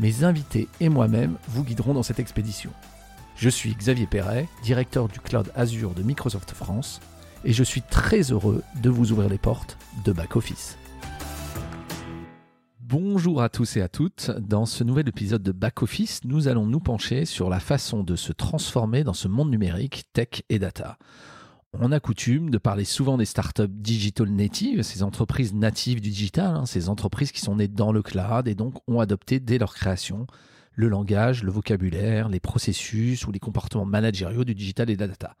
mes 0.00 0.24
invités 0.24 0.66
et 0.80 0.88
moi-même 0.88 1.36
vous 1.48 1.62
guiderons 1.62 1.92
dans 1.92 2.02
cette 2.02 2.18
expédition. 2.18 2.70
Je 3.36 3.50
suis 3.50 3.74
Xavier 3.74 4.06
Perret, 4.06 4.48
directeur 4.62 5.08
du 5.08 5.20
cloud 5.20 5.52
Azure 5.54 5.92
de 5.92 6.02
Microsoft 6.02 6.52
France, 6.52 7.00
et 7.44 7.52
je 7.52 7.62
suis 7.62 7.82
très 7.82 8.32
heureux 8.32 8.62
de 8.82 8.90
vous 8.90 9.12
ouvrir 9.12 9.28
les 9.28 9.38
portes 9.38 9.76
de 10.04 10.12
Back 10.12 10.36
Office. 10.36 10.78
Bonjour 12.80 13.42
à 13.42 13.48
tous 13.50 13.76
et 13.76 13.82
à 13.82 13.88
toutes. 13.88 14.30
Dans 14.30 14.66
ce 14.66 14.84
nouvel 14.84 15.08
épisode 15.08 15.42
de 15.42 15.52
Back 15.52 15.82
Office, 15.82 16.20
nous 16.24 16.48
allons 16.48 16.66
nous 16.66 16.80
pencher 16.80 17.24
sur 17.26 17.50
la 17.50 17.60
façon 17.60 18.02
de 18.02 18.16
se 18.16 18.32
transformer 18.32 19.04
dans 19.04 19.14
ce 19.14 19.28
monde 19.28 19.50
numérique, 19.50 20.04
tech 20.12 20.42
et 20.48 20.58
data. 20.58 20.98
On 21.78 21.92
a 21.92 22.00
coutume 22.00 22.50
de 22.50 22.58
parler 22.58 22.84
souvent 22.84 23.16
des 23.16 23.24
startups 23.24 23.68
digital 23.68 24.28
natives, 24.28 24.82
ces 24.82 25.04
entreprises 25.04 25.54
natives 25.54 26.00
du 26.00 26.10
digital, 26.10 26.56
hein, 26.56 26.66
ces 26.66 26.88
entreprises 26.88 27.30
qui 27.30 27.40
sont 27.40 27.56
nées 27.56 27.68
dans 27.68 27.92
le 27.92 28.02
cloud 28.02 28.48
et 28.48 28.56
donc 28.56 28.82
ont 28.88 28.98
adopté 28.98 29.38
dès 29.38 29.56
leur 29.56 29.72
création 29.72 30.26
le 30.74 30.88
langage, 30.88 31.44
le 31.44 31.52
vocabulaire, 31.52 32.28
les 32.28 32.40
processus 32.40 33.26
ou 33.26 33.32
les 33.32 33.38
comportements 33.38 33.84
managériaux 33.84 34.44
du 34.44 34.54
digital 34.54 34.90
et 34.90 34.96
de 34.96 35.00
la 35.00 35.08
data. 35.08 35.36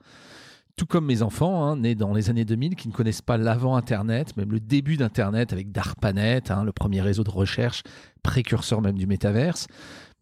Tout 0.76 0.86
comme 0.86 1.06
mes 1.06 1.22
enfants, 1.22 1.64
hein, 1.64 1.76
nés 1.76 1.94
dans 1.94 2.14
les 2.14 2.30
années 2.30 2.44
2000, 2.44 2.76
qui 2.76 2.88
ne 2.88 2.92
connaissent 2.92 3.22
pas 3.22 3.36
l'avant-Internet, 3.36 4.36
même 4.36 4.52
le 4.52 4.60
début 4.60 4.96
d'Internet 4.96 5.52
avec 5.52 5.72
DARPANET, 5.72 6.50
hein, 6.50 6.64
le 6.64 6.72
premier 6.72 7.00
réseau 7.00 7.24
de 7.24 7.30
recherche, 7.30 7.82
précurseur 8.22 8.80
même 8.80 8.96
du 8.96 9.06
métaverse, 9.06 9.66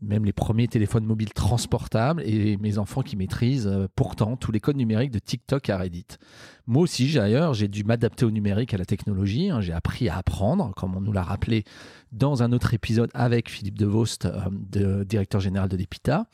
même 0.01 0.25
les 0.25 0.33
premiers 0.33 0.69
téléphones 0.69 1.05
mobiles 1.05 1.33
transportables 1.33 2.23
et 2.25 2.57
mes 2.59 2.79
enfants 2.79 3.03
qui 3.03 3.17
maîtrisent 3.17 3.67
euh, 3.67 3.89
pourtant 3.97 4.37
tous 4.37 4.53
les 4.53 4.61
codes 4.61 4.77
numériques 4.77 5.11
de 5.11 5.19
TikTok 5.19 5.69
à 5.71 5.79
Reddit. 5.79 6.07
Moi 6.67 6.83
aussi, 6.83 7.13
d'ailleurs, 7.13 7.55
j'ai 7.55 7.67
dû 7.67 7.83
m'adapter 7.83 8.25
au 8.25 8.31
numérique, 8.31 8.75
à 8.75 8.77
la 8.77 8.85
technologie. 8.85 9.51
Hein. 9.51 9.61
j'ai 9.61 9.73
appris 9.73 10.09
à 10.09 10.19
apprendre, 10.19 10.73
comme 10.77 10.97
on 10.97 11.01
nous 11.01 11.13
l'a 11.13 11.23
rappelé 11.23 11.65
dans 12.13 12.43
un 12.43 12.53
autre 12.53 12.75
épisode 12.75 13.11
avec 13.15 13.51
Philippe 13.51 13.79
Devost, 13.79 14.29
euh, 14.77 15.05
directeur 15.05 15.41
général 15.41 15.69
de 15.69 15.77
l'EPITA, 15.77 16.27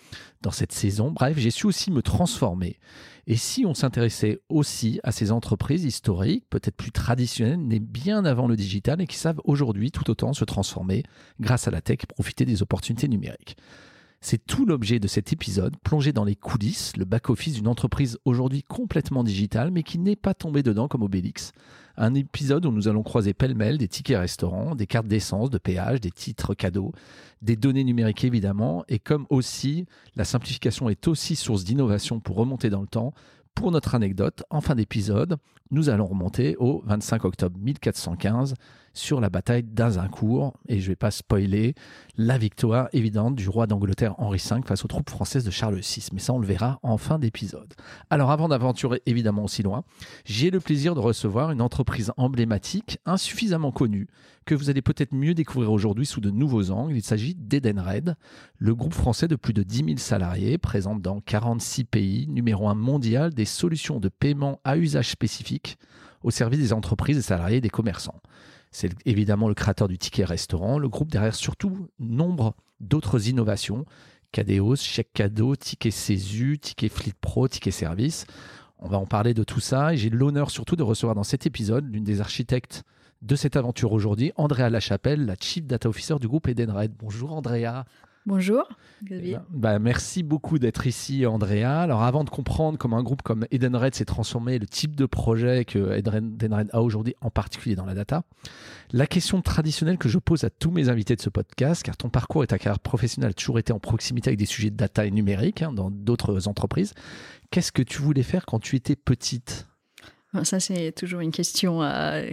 dans 0.42 0.50
cette 0.50 0.72
saison. 0.72 1.10
Bref, 1.10 1.38
j'ai 1.38 1.50
su 1.50 1.66
aussi 1.66 1.90
me 1.90 2.02
transformer. 2.02 2.78
Et 3.26 3.36
si 3.36 3.64
on 3.64 3.74
s'intéressait 3.74 4.40
aussi 4.48 5.00
à 5.02 5.12
ces 5.12 5.32
entreprises 5.32 5.84
historiques, 5.84 6.44
peut-être 6.50 6.76
plus 6.76 6.92
traditionnelles, 6.92 7.66
nées 7.66 7.80
bien 7.80 8.24
avant 8.24 8.46
le 8.46 8.56
digital 8.56 9.00
et 9.00 9.06
qui 9.06 9.16
savent 9.16 9.40
aujourd'hui 9.44 9.90
tout 9.90 10.10
autant 10.10 10.34
se 10.34 10.44
transformer 10.44 11.02
grâce 11.40 11.66
à 11.66 11.70
la 11.70 11.80
tech 11.80 11.98
et 12.02 12.06
profiter 12.06 12.44
des 12.44 12.62
opportunités 12.62 13.08
numériques? 13.08 13.56
C'est 14.26 14.46
tout 14.46 14.64
l'objet 14.64 15.00
de 15.00 15.06
cet 15.06 15.34
épisode, 15.34 15.76
plongé 15.84 16.14
dans 16.14 16.24
les 16.24 16.34
coulisses, 16.34 16.96
le 16.96 17.04
back-office 17.04 17.56
d'une 17.56 17.68
entreprise 17.68 18.18
aujourd'hui 18.24 18.62
complètement 18.62 19.22
digitale, 19.22 19.70
mais 19.70 19.82
qui 19.82 19.98
n'est 19.98 20.16
pas 20.16 20.32
tombée 20.32 20.62
dedans 20.62 20.88
comme 20.88 21.02
Obélix. 21.02 21.52
Un 21.98 22.14
épisode 22.14 22.64
où 22.64 22.72
nous 22.72 22.88
allons 22.88 23.02
croiser 23.02 23.34
pêle-mêle 23.34 23.76
des 23.76 23.86
tickets 23.86 24.18
restaurants, 24.18 24.76
des 24.76 24.86
cartes 24.86 25.08
d'essence, 25.08 25.50
de 25.50 25.58
péage, 25.58 26.00
des 26.00 26.10
titres 26.10 26.54
cadeaux, 26.54 26.92
des 27.42 27.56
données 27.56 27.84
numériques 27.84 28.24
évidemment, 28.24 28.82
et 28.88 28.98
comme 28.98 29.26
aussi 29.28 29.84
la 30.16 30.24
simplification 30.24 30.88
est 30.88 31.06
aussi 31.06 31.36
source 31.36 31.62
d'innovation 31.62 32.18
pour 32.18 32.36
remonter 32.36 32.70
dans 32.70 32.80
le 32.80 32.86
temps, 32.86 33.12
pour 33.54 33.72
notre 33.72 33.94
anecdote, 33.94 34.42
en 34.48 34.62
fin 34.62 34.74
d'épisode, 34.74 35.36
nous 35.70 35.90
allons 35.90 36.06
remonter 36.06 36.56
au 36.56 36.82
25 36.86 37.26
octobre 37.26 37.58
1415 37.60 38.54
sur 38.94 39.20
la 39.20 39.28
bataille 39.28 39.64
d'Azincourt. 39.64 40.54
Et 40.68 40.80
je 40.80 40.84
ne 40.84 40.88
vais 40.92 40.96
pas 40.96 41.10
spoiler 41.10 41.74
la 42.16 42.38
victoire 42.38 42.88
évidente 42.92 43.34
du 43.34 43.48
roi 43.48 43.66
d'Angleterre 43.66 44.14
Henri 44.18 44.38
V 44.38 44.60
face 44.64 44.84
aux 44.84 44.88
troupes 44.88 45.10
françaises 45.10 45.44
de 45.44 45.50
Charles 45.50 45.80
VI. 45.80 46.08
Mais 46.12 46.20
ça, 46.20 46.32
on 46.32 46.38
le 46.38 46.46
verra 46.46 46.78
en 46.82 46.96
fin 46.96 47.18
d'épisode. 47.18 47.74
Alors, 48.08 48.30
avant 48.30 48.48
d'aventurer 48.48 49.02
évidemment 49.06 49.44
aussi 49.44 49.62
loin, 49.62 49.84
j'ai 50.24 50.50
le 50.50 50.60
plaisir 50.60 50.94
de 50.94 51.00
recevoir 51.00 51.50
une 51.50 51.60
entreprise 51.60 52.12
emblématique, 52.16 52.98
insuffisamment 53.04 53.72
connue, 53.72 54.06
que 54.44 54.54
vous 54.54 54.70
allez 54.70 54.82
peut-être 54.82 55.14
mieux 55.14 55.34
découvrir 55.34 55.72
aujourd'hui 55.72 56.06
sous 56.06 56.20
de 56.20 56.30
nouveaux 56.30 56.70
angles. 56.70 56.96
Il 56.96 57.02
s'agit 57.02 57.34
d'Edenred, 57.34 58.16
le 58.58 58.74
groupe 58.74 58.94
français 58.94 59.28
de 59.28 59.36
plus 59.36 59.52
de 59.52 59.62
10 59.62 59.76
000 59.84 59.88
salariés, 59.96 60.58
présent 60.58 60.94
dans 60.94 61.20
46 61.20 61.84
pays, 61.84 62.26
numéro 62.28 62.68
un 62.68 62.74
mondial 62.74 63.32
des 63.32 63.44
solutions 63.44 64.00
de 64.00 64.08
paiement 64.08 64.60
à 64.64 64.76
usage 64.76 65.10
spécifique 65.10 65.78
au 66.22 66.30
service 66.30 66.58
des 66.58 66.72
entreprises, 66.72 67.16
des 67.16 67.22
salariés 67.22 67.58
et 67.58 67.60
des 67.60 67.70
commerçants. 67.70 68.20
C'est 68.74 68.90
évidemment 69.06 69.46
le 69.46 69.54
créateur 69.54 69.86
du 69.86 69.98
ticket 69.98 70.24
restaurant, 70.24 70.80
le 70.80 70.88
groupe 70.88 71.08
derrière 71.08 71.36
surtout 71.36 71.86
nombre 72.00 72.56
d'autres 72.80 73.28
innovations, 73.28 73.86
Cadeos, 74.32 74.74
chèque 74.74 75.12
cadeau, 75.12 75.54
ticket 75.54 75.92
CESU, 75.92 76.58
ticket 76.58 76.88
Fleet 76.88 77.14
Pro, 77.20 77.46
ticket 77.46 77.70
service. 77.70 78.26
On 78.80 78.88
va 78.88 78.98
en 78.98 79.06
parler 79.06 79.32
de 79.32 79.44
tout 79.44 79.60
ça 79.60 79.94
et 79.94 79.96
j'ai 79.96 80.10
l'honneur 80.10 80.50
surtout 80.50 80.74
de 80.74 80.82
recevoir 80.82 81.14
dans 81.14 81.22
cet 81.22 81.46
épisode 81.46 81.88
l'une 81.88 82.02
des 82.02 82.20
architectes 82.20 82.82
de 83.22 83.36
cette 83.36 83.54
aventure 83.54 83.92
aujourd'hui, 83.92 84.32
Andrea 84.34 84.68
Lachapelle, 84.70 85.24
la 85.24 85.36
Chief 85.40 85.64
Data 85.64 85.88
Officer 85.88 86.16
du 86.20 86.26
groupe 86.26 86.48
Edenred. 86.48 86.92
Bonjour 86.98 87.32
Andrea. 87.32 87.84
Bonjour, 88.26 88.66
Xavier. 89.04 89.36
Eh 89.38 89.44
bah, 89.50 89.78
merci 89.78 90.22
beaucoup 90.22 90.58
d'être 90.58 90.86
ici, 90.86 91.26
Andrea. 91.26 91.82
Alors, 91.82 92.02
avant 92.02 92.24
de 92.24 92.30
comprendre 92.30 92.78
comment 92.78 92.96
un 92.96 93.02
groupe 93.02 93.20
comme 93.20 93.46
Edenred 93.50 93.94
s'est 93.94 94.06
transformé, 94.06 94.58
le 94.58 94.66
type 94.66 94.96
de 94.96 95.04
projet 95.04 95.66
que 95.66 95.92
Edenred 95.92 96.70
a 96.72 96.80
aujourd'hui, 96.80 97.14
en 97.20 97.28
particulier 97.28 97.76
dans 97.76 97.84
la 97.84 97.92
data, 97.92 98.22
la 98.92 99.06
question 99.06 99.42
traditionnelle 99.42 99.98
que 99.98 100.08
je 100.08 100.18
pose 100.18 100.44
à 100.44 100.50
tous 100.50 100.70
mes 100.70 100.88
invités 100.88 101.16
de 101.16 101.20
ce 101.20 101.28
podcast, 101.28 101.82
car 101.82 101.98
ton 101.98 102.08
parcours 102.08 102.42
et 102.42 102.46
ta 102.46 102.58
carrière 102.58 102.80
professionnelle 102.80 103.32
a 103.32 103.34
toujours 103.34 103.58
été 103.58 103.74
en 103.74 103.78
proximité 103.78 104.28
avec 104.28 104.38
des 104.38 104.46
sujets 104.46 104.70
de 104.70 104.76
data 104.76 105.04
et 105.04 105.10
numérique 105.10 105.60
hein, 105.60 105.72
dans 105.72 105.90
d'autres 105.90 106.48
entreprises. 106.48 106.94
Qu'est-ce 107.50 107.72
que 107.72 107.82
tu 107.82 108.00
voulais 108.00 108.22
faire 108.22 108.46
quand 108.46 108.58
tu 108.58 108.74
étais 108.74 108.96
petite? 108.96 109.66
Ça, 110.42 110.58
c'est 110.58 110.92
toujours 110.92 111.20
une 111.20 111.30
question, 111.30 111.82
euh, 111.82 112.30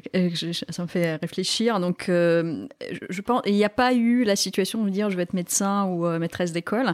ça 0.69 0.81
me 0.81 0.87
fait 0.87 1.17
réfléchir. 1.17 1.79
Donc, 1.79 2.09
euh, 2.09 2.65
je 3.09 3.21
pense, 3.21 3.41
il 3.45 3.53
n'y 3.53 3.63
a 3.63 3.69
pas 3.69 3.93
eu 3.93 4.23
la 4.23 4.35
situation 4.35 4.83
de 4.83 4.89
dire 4.89 5.09
je 5.11 5.17
vais 5.17 5.23
être 5.23 5.33
médecin 5.33 5.85
ou 5.85 6.07
euh, 6.07 6.17
maîtresse 6.17 6.51
d'école. 6.51 6.93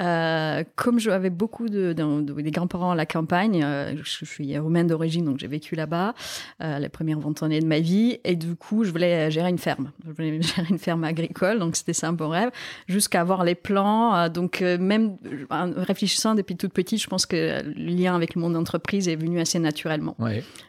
Euh, 0.00 0.64
comme 0.74 0.98
j'avais 0.98 1.30
beaucoup 1.30 1.68
de, 1.68 1.92
des 1.92 2.50
grands-parents 2.50 2.90
à 2.90 2.94
la 2.96 3.06
campagne, 3.06 3.64
je, 3.96 4.24
suis 4.24 4.58
roumaine 4.58 4.86
d'origine, 4.86 5.24
donc 5.24 5.38
j'ai 5.38 5.46
vécu 5.46 5.74
là-bas 5.74 6.14
les 6.60 6.88
premières 6.88 7.20
20 7.20 7.42
années 7.42 7.60
de 7.60 7.66
ma 7.66 7.80
vie. 7.80 8.18
Et 8.24 8.34
du 8.34 8.56
coup, 8.56 8.84
je 8.84 8.90
voulais 8.90 9.30
gérer 9.30 9.50
une 9.50 9.58
ferme. 9.58 9.92
Je 10.06 10.12
voulais 10.12 10.42
gérer 10.42 10.68
une 10.70 10.78
ferme 10.78 11.04
agricole, 11.04 11.58
donc 11.58 11.76
c'était 11.76 11.92
ça 11.92 12.08
un 12.08 12.28
rêve, 12.28 12.50
jusqu'à 12.88 13.20
avoir 13.20 13.44
les 13.44 13.54
plans. 13.54 14.28
donc, 14.28 14.60
même 14.60 15.16
en 15.50 15.70
réfléchissant 15.76 16.34
depuis 16.34 16.56
toute 16.56 16.72
petite, 16.72 17.00
je 17.00 17.06
pense 17.06 17.26
que 17.26 17.62
le 17.62 17.90
lien 17.90 18.14
avec 18.14 18.34
le 18.34 18.40
monde 18.40 18.54
d'entreprise 18.54 19.08
est 19.08 19.16
venu 19.16 19.40
assez 19.40 19.58
naturellement. 19.58 20.16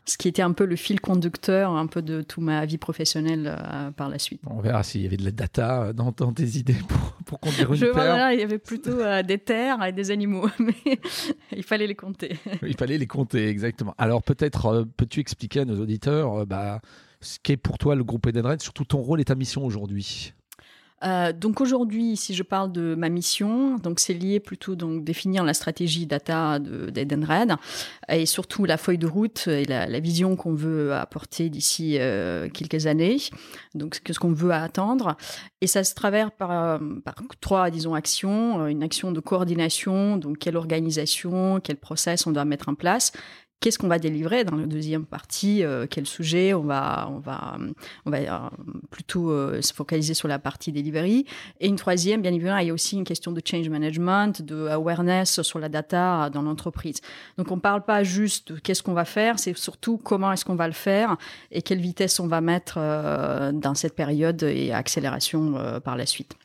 Ce 0.06 0.18
qui 0.18 0.28
était 0.28 0.42
un 0.42 0.52
peu 0.52 0.66
le 0.66 0.76
fil 0.76 1.00
conducteur 1.00 1.72
un 1.72 1.88
peu 1.88 2.02
de 2.02 2.22
toute 2.22 2.44
ma 2.44 2.66
vie 2.66 2.78
professionnelle 2.78 3.48
euh, 3.48 3.92
par 3.92 4.10
la 4.10 4.20
suite. 4.20 4.42
On 4.48 4.60
verra 4.62 4.84
s'il 4.84 5.02
y 5.02 5.06
avait 5.06 5.18
de 5.18 5.26
la 5.26 5.32
data 5.32 5.84
euh, 5.84 5.94
dans, 5.94 6.12
tes 6.12 6.58
idées 6.58 6.78
pour, 6.88 7.14
pour 7.26 7.40
conduire 7.40 7.74
une 7.74 7.80
Je 7.80 8.34
il 8.34 8.40
y 8.40 8.44
avait 8.44 8.58
plutôt 8.58 9.00
euh, 9.00 9.24
des 9.24 9.38
terres 9.38 9.84
et 9.84 9.92
des 9.92 10.12
animaux, 10.12 10.50
mais 10.60 11.00
il 11.56 11.64
fallait 11.64 11.88
les 11.88 11.96
compter. 11.96 12.38
il 12.62 12.76
fallait 12.76 12.98
les 12.98 13.08
compter, 13.08 13.48
exactement. 13.48 13.94
Alors 13.98 14.24
peut-être 14.24 14.88
peux-tu 14.98 15.20
expliquer 15.20 15.62
à 15.62 15.66
nos 15.66 15.80
auditeurs 15.80 16.46
bah, 16.46 16.82
ce 17.20 17.38
qu'est 17.42 17.58
pour 17.58 17.78
toi 17.78 17.96
le 17.96 18.04
groupe 18.04 18.28
Edenred, 18.28 18.62
surtout 18.62 18.86
ton 18.86 19.00
rôle 19.00 19.22
et 19.22 19.26
ta 19.26 19.36
mission 19.36 19.64
aujourd'hui? 19.66 20.34
Euh, 21.04 21.34
donc 21.34 21.62
aujourd'hui, 21.62 22.16
si 22.16 22.34
je 22.36 22.44
parle 22.44 22.72
de 22.72 22.96
ma 22.96 23.10
mission, 23.10 23.78
donc 23.78 24.00
c'est 24.00 24.14
lié 24.14 24.40
plutôt 24.40 24.76
donc 24.76 25.04
définir 25.04 25.44
la 25.44 25.54
stratégie 25.54 26.06
data 26.06 26.60
d'Edenred 26.60 27.56
et 28.10 28.26
surtout 28.26 28.66
la 28.66 28.78
feuille 28.78 28.98
de 28.98 29.08
route 29.08 29.48
et 29.48 29.66
la, 29.66 30.00
vision 30.00 30.36
qu'on 30.36 30.54
veut 30.54 30.94
apporter 30.94 31.50
d'ici 31.50 31.98
euh, 32.00 32.50
quelques 32.50 32.88
années. 32.88 33.18
Donc 33.76 34.00
ce 34.10 34.20
qu'on 34.20 34.34
veut 34.34 34.52
attendre 34.52 35.16
et 35.62 35.68
ça 35.68 35.84
se 35.84 35.94
travers 35.96 36.32
par, 36.32 36.80
par 37.04 37.16
trois 37.40 37.70
disons 37.70 37.94
actions, 37.94 38.68
une 38.68 38.84
action 38.84 39.12
de 39.12 39.20
coordination, 39.20 40.18
donc 40.18 40.38
quelle 40.38 40.58
organisation, 40.58 41.60
quel 41.60 41.78
process 41.78 42.28
on 42.28 42.32
doit 42.32 42.46
mettre 42.46 42.70
en 42.70 42.76
place 42.76 43.12
qu'est-ce 43.62 43.78
qu'on 43.78 43.88
va 43.88 44.00
délivrer 44.00 44.44
dans 44.44 44.58
la 44.58 44.66
deuxième 44.66 45.06
partie, 45.06 45.64
euh, 45.64 45.86
quel 45.90 46.06
sujet, 46.06 46.54
on 46.54 46.64
va, 46.64 47.08
on 47.12 47.20
va, 47.20 47.58
on 48.06 48.10
va 48.10 48.18
euh, 48.18 48.50
plutôt 48.90 49.30
euh, 49.30 49.62
se 49.62 49.72
focaliser 49.72 50.14
sur 50.14 50.28
la 50.28 50.40
partie 50.40 50.72
delivery. 50.72 51.26
Et 51.60 51.68
une 51.68 51.76
troisième, 51.76 52.22
bien 52.22 52.34
évidemment, 52.34 52.58
il 52.58 52.68
y 52.68 52.70
a 52.72 52.74
aussi 52.74 52.98
une 52.98 53.04
question 53.04 53.32
de 53.32 53.42
change 53.46 53.70
management, 53.70 54.42
de 54.42 54.68
awareness 54.68 55.42
sur 55.44 55.60
la 55.60 55.70
data 55.70 56.30
dans 56.32 56.42
l'entreprise. 56.42 56.98
Donc 57.38 57.52
on 57.52 57.56
ne 57.56 57.62
parle 57.62 57.86
pas 57.86 58.04
juste 58.04 58.52
de 58.52 58.60
qu'est-ce 58.60 58.82
qu'on 58.84 58.94
va 58.94 59.06
faire, 59.06 59.38
c'est 59.40 59.56
surtout 59.56 59.98
comment 59.98 60.32
est-ce 60.32 60.44
qu'on 60.44 60.56
va 60.56 60.68
le 60.68 60.74
faire 60.74 61.16
et 61.52 61.62
quelle 61.62 61.80
vitesse 61.80 62.20
on 62.20 62.28
va 62.28 62.42
mettre 62.42 62.80
dans 63.54 63.76
cette 63.76 63.96
période 63.96 64.42
et 64.44 64.72
accélération 64.72 65.80
par 65.84 65.96
la 65.96 66.08
suite. 66.08 66.36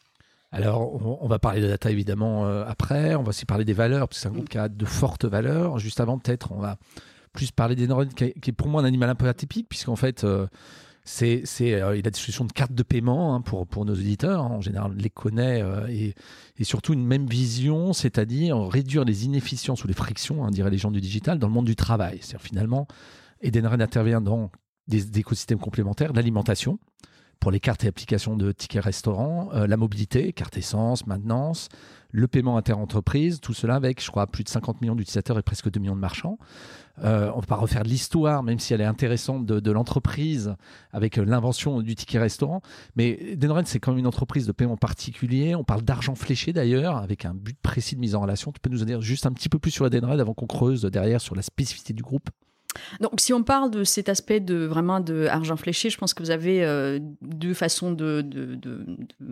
Alors, 0.57 1.23
on, 1.23 1.29
va 1.29 1.39
parler 1.39 1.61
de 1.61 1.69
data 1.69 1.91
évidemment 1.91 2.47
après. 2.47 3.15
On 3.15 3.23
va 3.23 3.29
aussi 3.29 3.45
parler 3.45 3.65
des 3.65 3.75
valeurs, 3.75 4.09
parce 4.09 4.19
que 4.19 4.23
c'est 4.23 4.29
un 4.29 4.33
groupe 4.33 4.49
qui 4.49 4.59
a 4.59 4.69
de 4.69 4.85
fortes 4.85 5.25
valeurs. 5.25 5.79
Juste 5.79 6.01
avant, 6.01 6.19
peut-être, 6.19 6.53
on 6.53 6.59
va 6.59 6.79
plus 7.33 7.51
parler 7.51 7.75
des 7.77 7.89
qui, 8.17 8.25
est 8.25 8.53
pour 8.53 8.69
moi 8.69 8.81
un 8.81 8.85
animal 8.85 9.11
un 9.11 9.15
peu 9.15 9.29
atypique, 9.29 9.69
puisqu'en 9.69 9.97
fait, 9.97 10.25
c'est, 11.07 11.45
euh, 11.83 11.97
il 11.97 12.07
a 12.07 12.11
des 12.11 12.19
solutions 12.19 12.45
de 12.45 12.53
cartes 12.53 12.73
de 12.73 12.83
paiement 12.83 13.35
hein, 13.35 13.41
pour, 13.41 13.67
pour 13.67 13.85
nos 13.85 13.95
auditeurs. 13.95 14.43
Hein. 14.43 14.51
en 14.51 14.61
général, 14.61 14.91
on 14.93 15.01
les 15.01 15.09
connaît 15.09 15.63
euh, 15.63 15.87
et, 15.89 16.15
et, 16.59 16.65
surtout 16.65 16.95
une 16.95 17.07
même 17.07 17.27
vision, 17.27 17.93
c'est-à-dire 17.93 18.61
réduire 18.67 19.05
les 19.05 19.25
inefficiences 19.25 19.85
ou 19.85 19.89
les 19.89 19.95
frictions, 19.95 20.45
hein, 20.45 20.51
diraient 20.51 20.71
les 20.71 20.79
gens 20.79 20.91
du 20.91 21.01
digital, 21.01 21.39
dans 21.39 21.47
le 21.47 21.53
monde 21.53 21.67
du 21.67 21.77
travail. 21.77 22.19
C'est-à-dire 22.21 22.45
finalement, 22.45 22.89
Edenred 23.41 23.81
intervient 23.81 24.21
dans 24.21 24.51
des, 24.89 25.19
écosystèmes 25.19 25.61
complémentaires, 25.61 26.13
l'alimentation, 26.13 26.81
pour 27.41 27.51
les 27.51 27.61
cartes 27.61 27.85
et 27.85 27.89
applications 27.89 28.37
de 28.37 28.53
tickets 28.53 28.83
restaurants, 28.83 29.51
euh, 29.55 29.67
la 29.67 29.77
mobilité, 29.77 30.33
carte 30.33 30.57
essence, 30.57 31.07
maintenance, 31.07 31.69
le 32.11 32.29
paiement 32.29 32.57
interentreprise, 32.57 33.41
tout 33.41 33.53
cela 33.53 33.75
avec, 33.75 34.03
je 34.03 34.11
crois, 34.11 34.27
plus 34.27 34.43
de 34.43 34.49
50 34.49 34.81
millions 34.81 34.95
d'utilisateurs 34.95 35.39
et 35.39 35.43
presque 35.43 35.71
2 35.71 35.81
millions 35.81 35.95
de 35.95 36.01
marchands. 36.01 36.39
Euh, 37.05 37.31
on 37.35 37.37
ne 37.37 37.41
va 37.43 37.47
pas 37.47 37.57
refaire 37.57 37.83
l'histoire, 37.83 38.43
même 38.43 38.59
si 38.59 38.73
elle 38.73 38.81
est 38.81 38.87
intéressante, 38.87 39.45
de, 39.45 39.71
l'entreprise 39.71 40.55
avec 40.93 41.17
l'invention 41.17 41.83
du 41.83 41.95
ticket 41.95 42.19
restaurant. 42.19 42.63
Mais 42.97 43.37
Denred, 43.37 43.67
c'est 43.67 43.81
quand 43.81 43.93
même 43.93 43.99
une 43.99 44.07
entreprise 44.07 44.47
de 44.47 44.53
paiement 44.53 44.79
particulier. 44.79 45.55
On 45.55 45.65
parle 45.65 45.83
d'argent 45.83 46.15
fléché 46.15 46.53
d'ailleurs, 46.53 46.97
avec 46.97 47.27
un 47.27 47.35
but 47.35 47.59
précis 47.61 47.97
de 47.97 48.01
mise 48.01 48.15
en 48.15 48.21
relation. 48.21 48.51
Tu 48.51 48.61
peux 48.61 48.71
nous 48.71 48.83
en 48.83 48.87
dire 48.87 49.03
juste 49.03 49.27
un 49.27 49.33
petit 49.33 49.49
peu 49.49 49.59
plus 49.59 49.71
sur 49.71 49.89
Denred 49.91 50.21
avant 50.21 50.33
qu'on 50.33 50.47
creuse 50.47 50.83
derrière 50.83 51.21
sur 51.21 51.35
la 51.35 51.43
spécificité 51.43 51.93
du 51.93 52.03
groupe? 52.03 52.31
Donc, 53.01 53.21
si 53.21 53.33
on 53.33 53.43
parle 53.43 53.71
de 53.71 53.85
cet 53.85 54.09
aspect 54.09 54.41
de 54.41 54.65
vraiment 54.65 55.01
de 55.01 55.27
argent 55.27 55.57
fléché, 55.57 55.91
je 55.91 55.99
pense 55.99 56.15
que 56.15 56.23
vous 56.23 56.31
avez 56.31 56.65
euh, 56.65 56.99
deux 57.23 57.55
façons 57.55 57.93
de, 57.93 58.25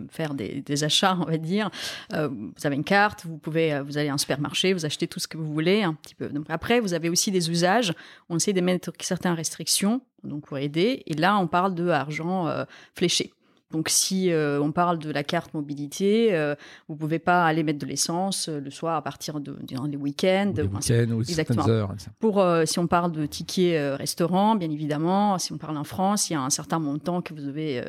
faire 0.09 0.33
des, 0.33 0.83
achats, 0.83 1.17
on 1.19 1.25
va 1.25 1.37
dire. 1.37 1.69
Euh, 2.13 2.27
vous 2.27 2.65
avez 2.65 2.75
une 2.75 2.83
carte, 2.83 3.25
vous 3.25 3.37
pouvez, 3.37 3.73
euh, 3.73 3.83
vous 3.83 3.97
allez 3.97 4.09
à 4.09 4.13
un 4.13 4.17
supermarché, 4.17 4.73
vous 4.73 4.85
achetez 4.85 5.07
tout 5.07 5.19
ce 5.19 5.27
que 5.27 5.37
vous 5.37 5.51
voulez, 5.51 5.83
un 5.83 5.93
petit 5.93 6.15
peu. 6.15 6.29
Donc 6.29 6.45
après, 6.49 6.79
vous 6.79 6.93
avez 6.93 7.09
aussi 7.09 7.31
des 7.31 7.49
usages. 7.49 7.93
On 8.29 8.37
essaie 8.37 8.53
de 8.53 8.61
mettre 8.61 8.91
certaines 8.99 9.33
restrictions, 9.33 10.01
donc 10.23 10.45
pour 10.47 10.57
aider. 10.57 11.03
Et 11.05 11.13
là, 11.13 11.37
on 11.37 11.47
parle 11.47 11.75
de 11.75 11.89
argent 11.89 12.47
fléché. 12.93 13.31
Donc 13.71 13.89
si 13.89 14.31
euh, 14.31 14.61
on 14.61 14.71
parle 14.71 14.99
de 14.99 15.11
la 15.11 15.23
carte 15.23 15.53
mobilité, 15.55 16.35
euh, 16.35 16.55
vous 16.87 16.95
pouvez 16.95 17.17
pas 17.17 17.45
aller 17.45 17.63
mettre 17.63 17.79
de 17.79 17.85
l'essence 17.85 18.47
euh, 18.47 18.59
le 18.59 18.69
soir 18.69 18.95
à 18.95 19.01
partir 19.01 19.39
de 19.39 19.57
les 19.67 19.97
week-ends. 19.97 20.53
Les 20.55 20.63
week-ends 20.63 21.11
ou 21.11 21.21
exactement. 21.21 21.67
Heures, 21.67 21.95
Pour 22.19 22.45
si 22.65 22.79
on 22.79 22.87
parle 22.87 23.11
de 23.11 23.25
tickets 23.25 23.97
restaurant, 23.97 24.55
bien 24.55 24.69
évidemment, 24.69 25.39
si 25.39 25.51
on 25.51 25.57
parle 25.57 25.77
en 25.77 25.83
France, 25.83 26.29
il 26.29 26.33
y 26.33 26.35
a 26.35 26.41
un 26.41 26.49
certain 26.49 26.79
montant 26.79 27.21
que 27.21 27.33
vous 27.33 27.41
devez 27.41 27.83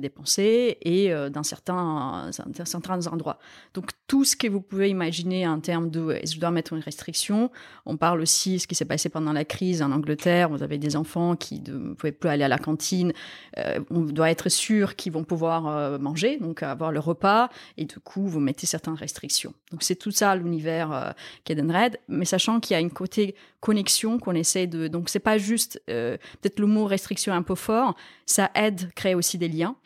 dépenser 0.00 0.78
et 0.82 1.10
d'un 1.30 1.42
certain 1.42 2.30
certains 2.64 3.06
endroits. 3.06 3.38
Donc 3.72 3.90
tout 4.08 4.24
ce 4.24 4.36
que 4.36 4.48
vous 4.48 4.60
pouvez 4.60 4.88
imaginer 4.88 5.46
en 5.46 5.60
termes 5.60 5.90
de 5.90 6.12
est-ce 6.12 6.34
je 6.34 6.40
dois 6.40 6.50
mettre 6.50 6.72
une 6.72 6.80
restriction. 6.80 7.50
On 7.86 7.96
parle 7.96 8.20
aussi 8.20 8.54
de 8.54 8.58
ce 8.58 8.66
qui 8.66 8.74
s'est 8.74 8.84
passé 8.84 9.08
pendant 9.08 9.32
la 9.32 9.44
crise 9.44 9.82
en 9.82 9.92
Angleterre. 9.92 10.48
Vous 10.48 10.62
avez 10.62 10.78
des 10.78 10.96
enfants 10.96 11.36
qui 11.36 11.60
ne 11.60 11.94
pouvaient 11.94 12.12
plus 12.12 12.28
aller 12.28 12.44
à 12.44 12.48
la 12.48 12.58
cantine. 12.58 13.12
on 13.90 14.00
doit 14.00 14.30
être 14.30 14.48
sûr 14.48 14.96
qu'ils 15.04 15.12
vont 15.12 15.24
pouvoir 15.24 15.66
euh, 15.66 15.98
manger, 15.98 16.38
donc 16.38 16.62
avoir 16.62 16.90
le 16.90 16.98
repas, 16.98 17.50
et 17.76 17.84
du 17.84 18.00
coup, 18.00 18.26
vous 18.26 18.40
mettez 18.40 18.66
certaines 18.66 18.94
restrictions. 18.94 19.52
Donc 19.70 19.82
c'est 19.82 19.96
tout 19.96 20.10
ça 20.10 20.34
l'univers 20.34 20.92
euh, 20.92 21.10
Red, 21.46 21.98
mais 22.08 22.24
sachant 22.24 22.58
qu'il 22.58 22.72
y 22.72 22.76
a 22.76 22.80
une 22.80 22.90
côté 22.90 23.34
connexion 23.60 24.18
qu'on 24.18 24.34
essaie 24.34 24.66
de... 24.66 24.88
Donc 24.88 25.10
c'est 25.10 25.18
pas 25.18 25.36
juste, 25.36 25.82
euh, 25.90 26.16
peut-être 26.40 26.58
le 26.58 26.66
mot 26.66 26.86
restriction 26.86 27.34
est 27.34 27.36
un 27.36 27.42
peu 27.42 27.54
fort, 27.54 27.96
ça 28.24 28.50
aide, 28.54 28.92
créer 28.94 29.14
aussi 29.14 29.36
des 29.36 29.48
liens. 29.48 29.76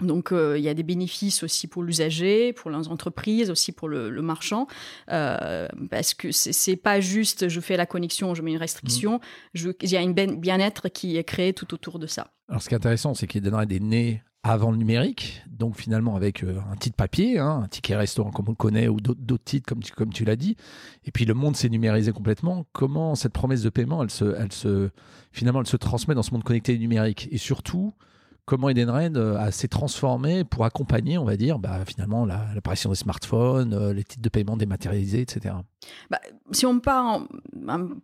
Donc 0.00 0.32
euh, 0.32 0.58
il 0.58 0.64
y 0.64 0.68
a 0.68 0.74
des 0.74 0.82
bénéfices 0.82 1.44
aussi 1.44 1.68
pour 1.68 1.84
l'usager, 1.84 2.52
pour 2.52 2.72
les 2.72 2.88
entreprises, 2.88 3.50
aussi 3.50 3.70
pour 3.70 3.86
le, 3.86 4.10
marchand, 4.22 4.66
parce 5.06 6.14
que 6.14 6.32
c'est 6.32 6.76
pas 6.76 7.00
juste 7.00 7.48
je 7.48 7.60
fais 7.60 7.76
la 7.76 7.86
connexion, 7.86 8.34
je 8.34 8.42
mets 8.42 8.50
une 8.50 8.56
restriction, 8.56 9.20
mmh. 9.54 9.70
il 9.82 9.90
y 9.90 9.96
a 9.96 10.00
une 10.00 10.14
bien-être 10.14 10.88
qui 10.88 11.18
est 11.18 11.24
créé 11.24 11.52
tout 11.52 11.72
autour 11.72 12.00
de 12.00 12.08
ça. 12.08 12.32
Alors 12.48 12.62
ce 12.62 12.68
qui 12.68 12.74
est 12.74 12.78
intéressant, 12.78 13.14
c'est 13.14 13.28
qu'Edenred 13.28 13.70
est 13.70 13.80
né 13.80 14.22
avant 14.42 14.70
le 14.70 14.78
numérique, 14.78 15.42
donc 15.50 15.76
finalement 15.76 16.16
avec 16.16 16.42
euh, 16.42 16.58
un 16.72 16.76
titre 16.76 16.96
papier, 16.96 17.38
hein, 17.38 17.60
un 17.64 17.68
ticket 17.68 17.94
restaurant 17.94 18.30
comme 18.30 18.46
on 18.48 18.52
le 18.52 18.56
connaît, 18.56 18.88
ou 18.88 18.98
d'autres 19.00 19.44
titres 19.44 19.74
comme 19.94 20.12
tu, 20.12 20.24
l'as 20.24 20.36
dit. 20.36 20.56
Et 21.04 21.10
puis 21.10 21.26
le 21.26 21.34
monde 21.34 21.56
s'est 21.56 21.68
numérisé 21.68 22.12
complètement. 22.12 22.64
Comment 22.72 23.14
cette 23.14 23.32
promesse 23.32 23.62
de 23.62 23.68
paiement, 23.68 24.02
elle 24.02 24.10
se, 24.10 24.34
elle 24.38 24.52
se, 24.52 24.90
finalement, 25.30 25.60
elle 25.60 25.66
se 25.66 25.76
transmet 25.76 26.14
dans 26.14 26.22
ce 26.22 26.32
monde 26.32 26.44
connecté 26.44 26.74
et 26.74 26.78
numérique? 26.78 27.28
Et 27.30 27.38
surtout, 27.38 27.92
comment 28.50 28.68
Edenred 28.68 29.16
euh, 29.16 29.48
s'est 29.52 29.68
transformé 29.68 30.42
pour 30.42 30.64
accompagner, 30.64 31.18
on 31.18 31.24
va 31.24 31.36
dire, 31.36 31.60
bah, 31.60 31.84
finalement 31.86 32.26
l'apparition 32.26 32.90
des 32.90 32.96
smartphones, 32.96 33.72
euh, 33.72 33.92
les 33.92 34.02
titres 34.02 34.22
de 34.22 34.28
paiement 34.28 34.56
dématérialisés, 34.56 35.20
etc. 35.20 35.54
Bah, 36.10 36.18
si 36.50 36.66
on 36.66 36.80
part, 36.80 37.22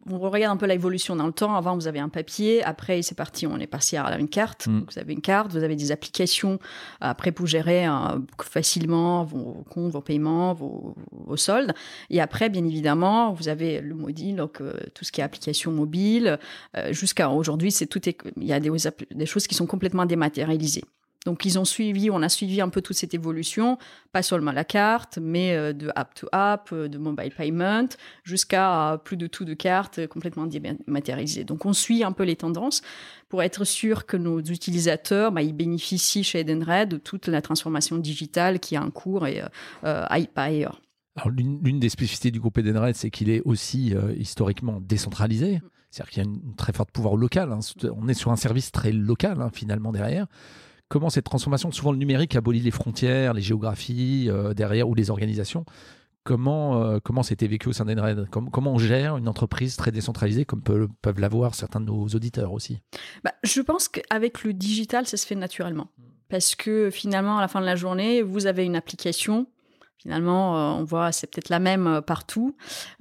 on 0.08 0.18
regarde 0.18 0.54
un 0.54 0.56
peu 0.56 0.66
l'évolution 0.66 1.16
dans 1.16 1.26
le 1.26 1.32
temps. 1.32 1.56
Avant, 1.56 1.74
vous 1.74 1.88
avez 1.88 1.98
un 1.98 2.08
papier. 2.08 2.62
Après, 2.62 3.02
c'est 3.02 3.16
parti, 3.16 3.46
on 3.46 3.58
est 3.58 3.66
passé 3.66 3.96
à 3.96 4.16
une 4.18 4.28
carte. 4.28 4.68
Mm. 4.68 4.84
vous 4.88 4.98
avez 5.00 5.12
une 5.14 5.20
carte, 5.20 5.50
vous 5.50 5.64
avez 5.64 5.74
des 5.74 5.90
applications. 5.90 6.60
Après, 7.00 7.32
pour 7.32 7.46
gérer 7.48 7.88
euh, 7.88 7.92
facilement 8.40 9.24
vos 9.24 9.64
comptes, 9.68 9.90
vos 9.90 10.00
paiements, 10.00 10.54
vos, 10.54 10.94
soldes. 11.34 11.74
Et 12.08 12.20
après, 12.20 12.48
bien 12.50 12.64
évidemment, 12.64 13.32
vous 13.32 13.48
avez 13.48 13.80
le 13.80 13.96
mobile, 13.96 14.36
donc 14.36 14.62
tout 14.94 15.04
ce 15.04 15.10
qui 15.10 15.20
est 15.20 15.24
application 15.24 15.72
mobile. 15.72 16.38
Jusqu'à 16.90 17.30
aujourd'hui, 17.30 17.72
c'est 17.72 17.86
tout. 17.86 18.00
il 18.08 18.14
y 18.38 18.52
a 18.52 18.60
des, 18.60 18.70
des 19.10 19.26
choses 19.26 19.46
qui 19.46 19.54
sont 19.54 19.66
complètement 19.66 20.06
dématérialisées 20.06 20.35
Donc 21.26 21.44
ils 21.44 21.58
ont 21.58 21.64
suivi, 21.64 22.08
on 22.08 22.22
a 22.22 22.28
suivi 22.28 22.60
un 22.60 22.68
peu 22.68 22.80
toute 22.80 22.96
cette 22.96 23.12
évolution, 23.12 23.78
pas 24.12 24.22
seulement 24.22 24.52
la 24.52 24.64
carte, 24.64 25.18
mais 25.20 25.56
euh, 25.56 25.72
de 25.72 25.90
app 25.96 26.14
to 26.14 26.28
app, 26.30 26.70
euh, 26.72 26.88
de 26.88 26.98
mobile 26.98 27.32
payment, 27.36 27.88
jusqu'à 28.22 28.92
euh, 28.92 28.96
plus 28.96 29.16
de 29.16 29.26
tout 29.26 29.44
de 29.44 29.52
cartes 29.52 30.06
complètement 30.06 30.46
dématérialisées. 30.46 31.42
Donc 31.42 31.66
on 31.66 31.72
suit 31.72 32.04
un 32.04 32.12
peu 32.12 32.22
les 32.22 32.36
tendances 32.36 32.80
pour 33.28 33.42
être 33.42 33.64
sûr 33.64 34.06
que 34.06 34.16
nos 34.16 34.38
utilisateurs, 34.38 35.32
bah, 35.32 35.42
ils 35.42 35.52
bénéficient 35.52 36.22
chez 36.22 36.40
Edenred 36.40 36.88
de 36.90 36.96
toute 36.96 37.26
la 37.26 37.42
transformation 37.42 37.98
digitale 37.98 38.60
qui 38.60 38.76
a 38.76 38.82
en 38.82 38.90
cours 38.90 39.26
et 39.26 39.42
euh, 39.84 40.04
pas 40.32 40.44
ailleurs. 40.44 40.80
Alors 41.16 41.30
l'une 41.30 41.80
des 41.80 41.88
spécificités 41.88 42.30
du 42.30 42.38
groupe 42.38 42.58
Edenred, 42.58 42.94
c'est 42.94 43.10
qu'il 43.10 43.30
est 43.30 43.40
aussi 43.44 43.94
historiquement 44.16 44.80
décentralisé. 44.80 45.60
C'est-à-dire 45.96 46.12
qu'il 46.12 46.24
y 46.24 46.26
a 46.26 46.28
un 46.28 46.52
très 46.56 46.74
fort 46.74 46.86
pouvoir 46.86 47.16
local. 47.16 47.52
Hein. 47.52 47.60
On 47.96 48.06
est 48.06 48.14
sur 48.14 48.30
un 48.30 48.36
service 48.36 48.70
très 48.70 48.92
local, 48.92 49.40
hein, 49.40 49.48
finalement, 49.50 49.92
derrière. 49.92 50.26
Comment 50.88 51.08
cette 51.08 51.24
transformation, 51.24 51.72
souvent 51.72 51.90
le 51.90 51.96
numérique 51.96 52.36
abolit 52.36 52.60
les 52.60 52.70
frontières, 52.70 53.32
les 53.32 53.40
géographies 53.40 54.26
euh, 54.28 54.52
derrière 54.52 54.88
ou 54.90 54.94
les 54.94 55.10
organisations. 55.10 55.64
Comment, 56.22 56.82
euh, 56.82 56.98
comment 57.02 57.22
c'était 57.22 57.46
vécu 57.46 57.68
au 57.68 57.72
sein 57.72 57.86
d'Enred 57.86 58.28
comment, 58.30 58.72
on 58.72 58.78
gère 58.78 59.16
une 59.16 59.26
entreprise 59.26 59.76
très 59.76 59.90
décentralisée 59.90 60.44
comme 60.44 60.60
peuvent 60.60 61.20
l'avoir 61.20 61.54
certains 61.54 61.80
de 61.80 61.86
nos 61.86 62.06
auditeurs 62.08 62.52
aussi? 62.52 62.82
Bah, 63.24 63.32
Je 63.42 63.62
pense 63.62 63.88
qu'avec 63.88 64.44
le 64.44 64.52
digital, 64.52 65.06
ça 65.06 65.16
se 65.16 65.26
fait 65.26 65.34
naturellement. 65.34 65.88
Parce 66.28 66.56
que 66.56 66.90
finalement, 66.90 67.38
à 67.38 67.40
la 67.40 67.48
fin 67.48 67.60
de 67.60 67.66
la 67.66 67.76
journée, 67.76 68.20
vous 68.20 68.46
avez 68.46 68.64
une 68.66 68.76
application 68.76 69.46
Finalement, 69.98 70.56
euh, 70.56 70.80
on 70.80 70.84
voit 70.84 71.10
c'est 71.10 71.26
peut-être 71.26 71.48
la 71.48 71.58
même 71.58 71.86
euh, 71.86 72.00
partout. 72.02 72.54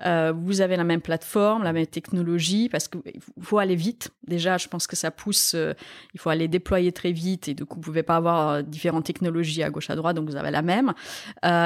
Euh, 0.05 0.33
vous 0.35 0.61
avez 0.61 0.77
la 0.77 0.85
même 0.85 1.01
plateforme, 1.01 1.63
la 1.63 1.73
même 1.73 1.85
technologie, 1.85 2.69
parce 2.69 2.87
qu'il 2.87 3.01
faut 3.41 3.57
aller 3.57 3.75
vite. 3.75 4.11
Déjà, 4.27 4.57
je 4.57 4.67
pense 4.69 4.87
que 4.87 4.95
ça 4.95 5.11
pousse, 5.11 5.55
il 6.13 6.19
faut 6.19 6.29
aller 6.29 6.47
déployer 6.47 6.91
très 6.91 7.11
vite, 7.11 7.47
et 7.47 7.53
du 7.53 7.65
coup, 7.65 7.75
vous 7.75 7.81
pouvez 7.81 8.01
pas 8.01 8.15
avoir 8.15 8.63
différentes 8.63 9.05
technologies 9.05 9.61
à 9.61 9.69
gauche, 9.69 9.89
à 9.89 9.95
droite, 9.95 10.15
donc 10.15 10.29
vous 10.29 10.35
avez 10.35 10.49
la 10.49 10.61
même. 10.63 10.93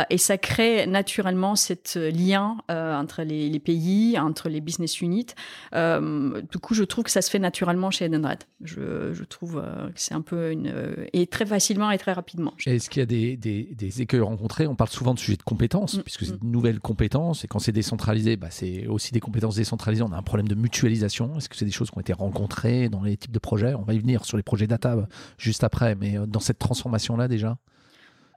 et 0.10 0.18
ça 0.18 0.38
crée 0.38 0.86
naturellement 0.88 1.56
cet 1.56 1.96
lien 1.96 2.58
entre 2.68 3.24
les, 3.24 3.60
pays, 3.60 4.20
entre 4.20 4.50
les 4.50 4.60
business 4.60 5.00
units. 5.00 5.28
du 5.74 6.60
coup, 6.62 6.74
je 6.74 6.84
trouve 6.84 7.06
que 7.06 7.12
ça 7.12 7.22
se 7.22 7.30
fait 7.30 7.40
naturellement 7.40 7.92
chez 7.92 8.06
Edenred. 8.06 8.40
Je, 8.62 9.24
trouve 9.24 9.62
que 9.62 10.02
c'est 10.02 10.14
un 10.14 10.22
peu 10.22 10.52
une... 10.52 10.74
et 11.14 11.28
très 11.28 11.46
facilement 11.46 11.92
et 11.92 11.98
très 11.98 12.12
rapidement. 12.12 12.54
Est-ce 12.66 12.90
qu'il 12.90 13.00
y 13.00 13.04
a 13.04 13.06
des, 13.06 13.38
des 13.38 14.02
écueils 14.02 14.20
rencontrés 14.20 14.68
On 14.68 14.76
parle 14.76 14.90
souvent 14.90 15.14
de 15.14 15.19
sujet 15.20 15.38
de 15.38 15.44
compétences, 15.44 15.98
mm, 15.98 16.02
puisque 16.02 16.26
c'est 16.26 16.34
mm. 16.34 16.44
une 16.44 16.52
nouvelle 16.52 16.80
compétence, 16.80 17.44
et 17.44 17.48
quand 17.48 17.60
c'est 17.60 17.72
décentralisé, 17.72 18.36
bah, 18.36 18.48
c'est 18.50 18.88
aussi 18.88 19.12
des 19.12 19.20
compétences 19.20 19.56
décentralisées. 19.56 20.04
On 20.04 20.12
a 20.12 20.18
un 20.18 20.24
problème 20.24 20.48
de 20.48 20.56
mutualisation. 20.56 21.38
Est-ce 21.38 21.50
que 21.50 21.56
c'est 21.56 21.66
des 21.66 21.72
choses 21.72 21.92
qui 21.92 21.98
ont 21.98 22.02
été 22.02 22.14
rencontrées 22.14 22.90
dans 22.90 23.04
les 23.04 23.18
types 23.18 23.32
de 23.32 23.40
projets? 23.40 23.74
On 23.76 23.84
va 23.84 23.94
y 23.94 24.00
venir 24.00 24.26
sur 24.26 24.38
les 24.38 24.44
projets 24.44 24.68
data 24.68 24.94
euh, 24.94 25.06
juste 25.38 25.64
après, 25.64 25.96
mais 25.96 26.18
euh, 26.18 26.26
dans 26.26 26.40
cette 26.40 26.60
transformation-là 26.60 27.28
déjà? 27.28 27.58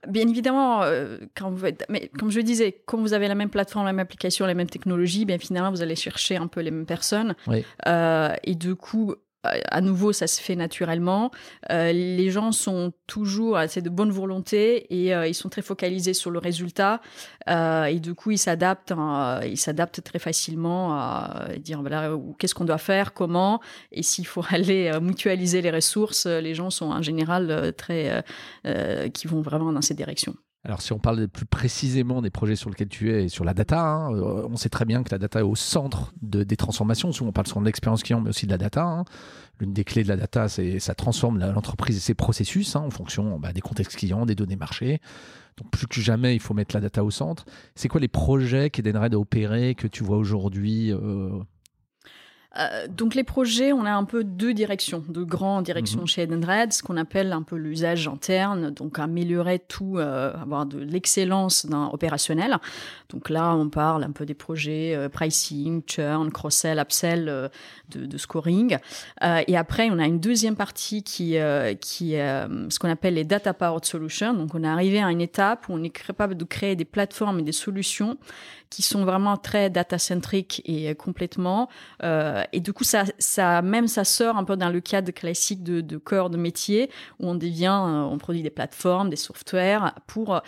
Bien 0.09 0.27
évidemment, 0.29 0.83
euh, 0.83 1.19
quand 1.37 1.51
vous, 1.51 1.67
mais 1.89 2.11
comme 2.19 2.31
je 2.31 2.41
disais, 2.41 2.83
quand 2.87 2.99
vous 2.99 3.13
avez 3.13 3.29
la 3.29 3.37
même 3.37 3.51
plateforme, 3.51 3.87
la 3.87 3.93
même 3.93 4.03
application, 4.03 4.47
la 4.47 4.55
même 4.55 4.69
technologie, 4.69 5.25
bien 5.25 5.39
finalement 5.39 5.71
vous 5.71 5.81
allez 5.81 5.95
chercher 5.95 6.37
un 6.37 6.49
peu 6.49 6.61
les 6.61 6.73
mêmes 6.73 6.87
personnes. 6.87 7.37
et 7.87 8.55
du 8.57 8.75
coup, 8.75 9.15
à 9.45 9.81
nouveau, 9.81 10.13
ça 10.13 10.27
se 10.27 10.41
fait 10.41 10.55
naturellement. 10.55 11.31
Euh, 11.71 11.93
les 11.93 12.31
gens 12.31 12.53
sont 12.53 12.93
toujours 13.07 13.57
assez 13.57 13.83
de 13.83 13.91
bonne 13.91 14.11
volonté 14.11 14.87
et 14.95 15.15
euh, 15.15 15.27
ils 15.27 15.35
sont 15.35 15.49
très 15.49 15.63
focalisés 15.63 16.15
sur 16.15 16.31
le 16.31 16.39
résultat. 16.39 17.01
Euh, 17.49 17.85
et 17.85 17.99
du 17.99 18.15
coup, 18.15 18.31
ils 18.31 18.39
s'adaptent, 18.39 18.93
hein, 18.93 19.41
ils 19.45 19.59
s'adaptent 19.59 20.03
très 20.03 20.19
facilement 20.19 20.95
à 20.95 21.49
dire 21.59 21.81
voilà 21.81 22.11
qu'est-ce 22.39 22.55
qu'on 22.55 22.65
doit 22.65 22.79
faire, 22.79 23.15
comment. 23.15 23.61
Et 23.91 24.03
s'il 24.03 24.27
faut 24.27 24.45
aller 24.51 24.93
mutualiser 25.01 25.61
les 25.61 25.71
ressources, 25.71 26.27
les 26.27 26.55
gens 26.55 26.71
sont 26.71 26.87
en 26.87 27.03
général 27.03 27.73
très 27.77 28.25
qui 29.13 29.27
vont 29.27 29.41
vraiment 29.43 29.73
dans 29.73 29.83
cette 29.83 29.97
direction. 29.97 30.35
Alors, 30.65 30.81
si 30.81 30.93
on 30.93 31.01
parle 31.01 31.27
plus 31.27 31.45
précisément 31.45 32.23
des 32.23 32.31
projets 32.31 32.55
sur 32.55 32.71
lesquels 32.71 32.89
tu 32.89 33.13
es 33.13 33.25
et 33.25 33.29
sur 33.29 33.45
la 33.45 33.53
data, 33.53 33.81
hein, 33.81 34.15
euh, 34.15 34.47
on 34.49 34.57
sait 34.57 34.69
très 34.69 34.85
bien 34.85 35.03
que 35.03 35.11
la 35.11 35.19
data 35.19 35.41
est 35.41 35.43
au 35.43 35.57
centre 35.57 36.13
de, 36.23 36.45
des 36.45 36.57
transformations. 36.57 37.11
Souvent, 37.11 37.31
on 37.31 37.33
parle 37.33 37.49
sur 37.49 37.61
l'expérience 37.61 38.05
client, 38.05 38.21
mais 38.21 38.31
aussi 38.31 38.47
de 38.47 38.53
la 38.53 38.59
data. 38.59 38.85
Hein. 38.85 39.05
L'une 39.59 39.73
des 39.73 39.83
clés 39.83 40.05
de 40.05 40.09
la 40.09 40.17
data, 40.17 40.49
c'est 40.49 40.79
ça 40.79 40.95
transforme 40.95 41.41
l'entreprise 41.41 41.97
et 41.97 42.01
ses 42.01 42.15
processus 42.15 42.77
hein, 42.77 42.81
en 42.81 42.91
fonction 42.91 43.41
bah, 43.41 43.53
des 43.53 43.61
contextes 43.61 43.97
clients, 43.97 44.25
des 44.25 44.37
données 44.37 44.57
marchés. 44.57 45.01
Donc, 45.57 45.71
plus 45.73 45.89
que 45.89 46.01
jamais, 46.01 46.37
il 46.37 46.41
faut 46.41 46.55
mettre 46.55 46.77
la 46.77 46.81
data 46.81 47.03
au 47.03 47.11
centre. 47.11 47.45
C'est 47.75 47.89
quoi 47.89 48.01
les 48.01 48.09
projets 48.09 48.71
qu'Edenred 48.71 49.15
a 49.15 49.19
opérés 49.19 49.75
que 49.75 49.89
tu 49.89 50.05
vois 50.05 50.17
aujourd'hui 50.17 50.93
euh, 50.93 51.41
euh, 52.59 52.87
donc 52.87 53.15
les 53.15 53.25
projets, 53.25 53.73
on 53.73 53.85
a 53.85 53.93
un 53.93 54.05
peu 54.05 54.25
deux 54.25 54.53
directions, 54.53 55.03
deux 55.09 55.25
grandes 55.25 55.65
directions 55.65 56.03
mhm. 56.03 56.07
chez 56.07 56.23
Edenred, 56.23 56.73
ce 56.73 56.83
qu'on 56.83 56.97
appelle 56.97 57.33
un 57.33 57.43
peu 57.43 57.57
l'usage 57.57 58.07
interne, 58.09 58.71
donc 58.71 58.99
améliorer 58.99 59.59
tout, 59.59 59.97
euh, 59.97 60.35
avoir 60.35 60.67
de 60.67 60.79
l'excellence 60.79 61.65
dans 61.67 61.91
opérationnel. 61.93 62.59
Donc 63.09 63.31
là, 63.31 63.55
on 63.55 63.71
parle 63.71 64.05
un 64.05 64.11
peu 64.11 64.27
des 64.27 64.35
projets 64.35 64.95
euh, 64.95 65.09
pricing, 65.09 65.83
churn, 65.87 66.31
cross-sell, 66.31 66.79
upsell, 66.79 67.51
de, 67.91 68.07
de, 68.07 68.19
scoring. 68.19 68.79
et 69.23 69.57
après, 69.57 69.91
on 69.91 69.99
a 69.99 70.07
une 70.07 70.21
deuxième 70.21 70.57
partie 70.57 71.03
qui, 71.03 71.37
qui 71.81 72.13
ce 72.13 72.79
qu'on 72.79 72.89
appelle 72.89 73.15
les 73.15 73.25
data 73.25 73.53
powered 73.53 73.85
solutions. 73.85 74.33
Donc 74.35 74.55
on 74.55 74.63
est 74.63 74.69
arrivé 74.69 75.03
à 75.03 75.11
une 75.11 75.21
étape 75.21 75.69
où 75.69 75.75
on 75.75 75.83
est 75.83 75.91
capable 75.91 76.37
de 76.37 76.45
créer 76.45 76.77
des 76.77 76.85
plateformes 76.85 77.41
et 77.41 77.43
des 77.43 77.53
solutions 77.53 78.17
qui 78.73 78.81
sont 78.81 79.05
vraiment 79.05 79.37
très 79.37 79.69
data-centric 79.69 80.63
et 80.65 80.95
complètement. 80.95 81.69
Euh, 82.03 82.43
et 82.55 82.61
du 82.61 82.73
coup, 82.73 82.85
ça, 82.85 83.05
ça, 83.19 83.61
même 83.61 83.87
ça 83.87 84.05
sort 84.05 84.39
un 84.39 84.45
peu 84.45 84.57
dans 84.57 84.71
le 84.71 84.81
cadre 84.81 85.11
classique 85.13 85.63
de, 85.63 85.83
de 85.83 85.99
corps 85.99 86.31
de 86.31 86.39
métier 86.39 86.89
où 87.21 87.29
on 87.29 87.35
devient, 87.35 87.83
euh, 87.85 88.01
on 88.01 88.17
produit 88.17 88.43
des 88.43 88.51
plateformes, 88.51 89.11
des 89.11 89.17
softwares 89.17 89.95
pour 90.07 90.41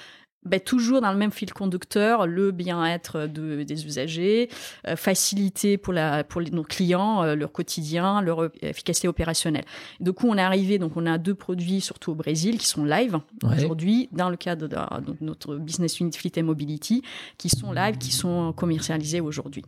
ben, 0.44 0.60
toujours 0.60 1.00
dans 1.00 1.12
le 1.12 1.18
même 1.18 1.30
fil 1.30 1.52
conducteur, 1.52 2.26
le 2.26 2.50
bien-être 2.50 3.26
de, 3.26 3.62
des 3.62 3.86
usagers, 3.86 4.48
euh, 4.86 4.96
faciliter 4.96 5.78
pour, 5.78 5.92
la, 5.92 6.24
pour 6.24 6.40
les, 6.40 6.50
nos 6.50 6.62
clients 6.62 7.22
euh, 7.22 7.34
leur 7.34 7.52
quotidien, 7.52 8.20
leur 8.20 8.50
efficacité 8.62 9.08
opérationnelle. 9.08 9.64
Du 10.00 10.12
coup, 10.12 10.28
on 10.28 10.36
est 10.36 10.42
arrivé, 10.42 10.78
donc 10.78 10.96
on 10.96 11.06
a 11.06 11.18
deux 11.18 11.34
produits, 11.34 11.80
surtout 11.80 12.12
au 12.12 12.14
Brésil, 12.14 12.58
qui 12.58 12.66
sont 12.66 12.84
live 12.84 13.18
aujourd'hui 13.42 14.08
dans 14.12 14.30
le 14.30 14.36
cadre 14.36 14.68
de, 14.68 14.76
notre 15.20 15.56
business 15.56 16.00
unit 16.00 16.12
Fleet 16.12 16.32
and 16.38 16.44
Mobility, 16.44 17.02
qui 17.38 17.48
sont 17.48 17.72
live, 17.72 17.98
qui 17.98 18.12
sont 18.12 18.52
commercialisés 18.52 19.20
aujourd'hui. 19.20 19.64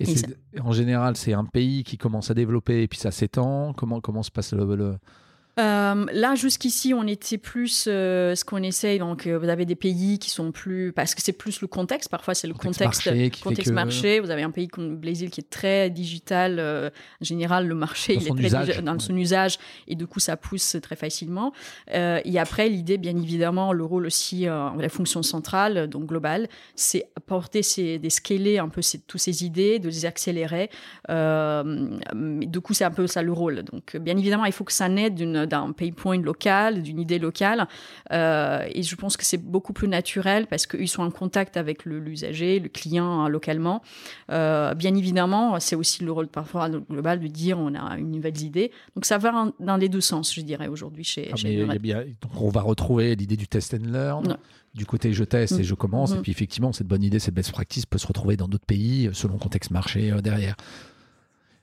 Et, 0.00 0.14
en 0.60 0.72
général, 0.72 1.16
c'est 1.16 1.32
un 1.32 1.44
pays 1.44 1.82
qui 1.82 1.98
commence 1.98 2.30
à 2.30 2.34
développer 2.34 2.82
et 2.82 2.88
puis 2.88 2.98
ça 2.98 3.10
s'étend. 3.10 3.72
Comment, 3.72 4.00
comment 4.00 4.22
se 4.22 4.30
passe 4.30 4.52
le, 4.52 4.76
le 4.76 4.96
euh, 5.58 6.06
là, 6.12 6.34
jusqu'ici, 6.36 6.94
on 6.94 7.06
était 7.06 7.38
plus 7.38 7.86
euh, 7.88 8.34
ce 8.34 8.44
qu'on 8.44 8.62
essaye. 8.62 8.98
Donc, 8.98 9.26
euh, 9.26 9.38
vous 9.38 9.48
avez 9.48 9.64
des 9.64 9.74
pays 9.74 10.18
qui 10.18 10.30
sont 10.30 10.52
plus. 10.52 10.92
Parce 10.92 11.14
que 11.14 11.22
c'est 11.22 11.32
plus 11.32 11.60
le 11.60 11.66
contexte. 11.66 12.10
Parfois, 12.10 12.34
c'est 12.34 12.46
le 12.46 12.54
contexte, 12.54 13.06
marché. 13.06 13.30
Contexte 13.42 13.72
marché. 13.72 14.20
Vous 14.20 14.30
avez 14.30 14.42
un 14.42 14.50
pays 14.50 14.68
comme 14.68 14.90
le 14.90 14.96
Brésil 14.96 15.30
qui 15.30 15.40
est 15.40 15.50
très 15.50 15.90
digital. 15.90 16.60
en 16.60 17.24
général, 17.24 17.66
le 17.66 17.74
marché, 17.74 18.14
il 18.14 18.26
est 18.26 18.50
très 18.50 18.82
dans 18.82 18.98
son 18.98 19.16
usage. 19.16 19.58
Et 19.88 19.96
du 19.96 20.06
coup, 20.06 20.20
ça 20.20 20.36
pousse 20.36 20.76
très 20.82 20.96
facilement. 20.96 21.52
et 21.92 22.38
après, 22.38 22.68
l'idée, 22.68 22.98
bien 22.98 23.16
évidemment, 23.16 23.72
le 23.72 23.84
rôle 23.84 24.06
aussi, 24.06 24.42
la 24.42 24.88
fonction 24.88 25.22
centrale, 25.22 25.88
donc 25.88 26.06
globale, 26.06 26.48
c'est 26.74 27.08
apporter 27.16 27.62
ces, 27.62 27.98
des 27.98 28.10
scaler 28.10 28.58
un 28.58 28.68
peu 28.68 28.82
ces, 28.82 29.00
toutes 29.00 29.20
ces 29.20 29.44
idées, 29.44 29.78
de 29.78 29.88
les 29.88 30.06
accélérer. 30.06 30.70
du 31.08 32.60
coup, 32.60 32.74
c'est 32.74 32.84
un 32.84 32.90
peu 32.90 33.06
ça 33.06 33.22
le 33.22 33.32
rôle. 33.32 33.62
Donc, 33.64 33.96
bien 33.96 34.16
évidemment, 34.16 34.44
il 34.44 34.52
faut 34.52 34.64
que 34.64 34.72
ça 34.72 34.88
naisse 34.88 35.12
d'une 35.12 35.47
d'un 35.48 35.72
pay 35.72 35.92
point 35.92 36.18
local, 36.18 36.82
d'une 36.82 37.00
idée 37.00 37.18
locale. 37.18 37.66
Euh, 38.12 38.66
et 38.70 38.82
je 38.82 38.96
pense 38.96 39.16
que 39.16 39.24
c'est 39.24 39.42
beaucoup 39.42 39.72
plus 39.72 39.88
naturel 39.88 40.46
parce 40.46 40.66
qu'ils 40.66 40.88
sont 40.88 41.02
en 41.02 41.10
contact 41.10 41.56
avec 41.56 41.84
l'usager, 41.84 42.60
le, 42.60 42.68
client 42.68 43.22
hein, 43.22 43.28
localement. 43.28 43.82
Euh, 44.30 44.74
bien 44.74 44.94
évidemment, 44.94 45.58
c'est 45.60 45.76
aussi 45.76 46.04
le 46.04 46.12
rôle 46.12 46.28
parfois 46.28 46.68
global 46.68 47.20
de 47.20 47.26
dire 47.26 47.58
on 47.58 47.74
a 47.74 47.96
une 47.96 48.10
nouvelle 48.10 48.40
idée. 48.40 48.70
Donc 48.94 49.04
ça 49.04 49.18
va 49.18 49.52
dans 49.58 49.76
les 49.76 49.88
deux 49.88 50.00
sens, 50.00 50.34
je 50.34 50.40
dirais, 50.40 50.68
aujourd'hui 50.68 51.04
chez, 51.04 51.30
ah, 51.32 51.78
bien, 51.78 52.04
Donc 52.20 52.40
on 52.40 52.48
va 52.48 52.60
retrouver 52.60 53.14
l'idée 53.16 53.36
du 53.36 53.48
test 53.48 53.74
and 53.74 53.90
learn. 53.90 54.36
Du 54.74 54.86
côté 54.86 55.12
je 55.12 55.24
teste 55.24 55.54
et 55.54 55.62
mm. 55.62 55.64
je 55.64 55.74
commence, 55.74 56.12
et 56.12 56.18
mm. 56.18 56.22
puis 56.22 56.32
effectivement, 56.32 56.72
cette 56.72 56.86
bonne 56.86 57.02
idée, 57.02 57.18
cette 57.18 57.34
best 57.34 57.50
practice 57.52 57.86
peut 57.86 57.98
se 57.98 58.06
retrouver 58.06 58.36
dans 58.36 58.48
d'autres 58.48 58.66
pays 58.66 59.10
selon 59.12 59.34
le 59.34 59.40
contexte 59.40 59.70
marché 59.70 60.12
euh, 60.12 60.20
derrière. 60.20 60.56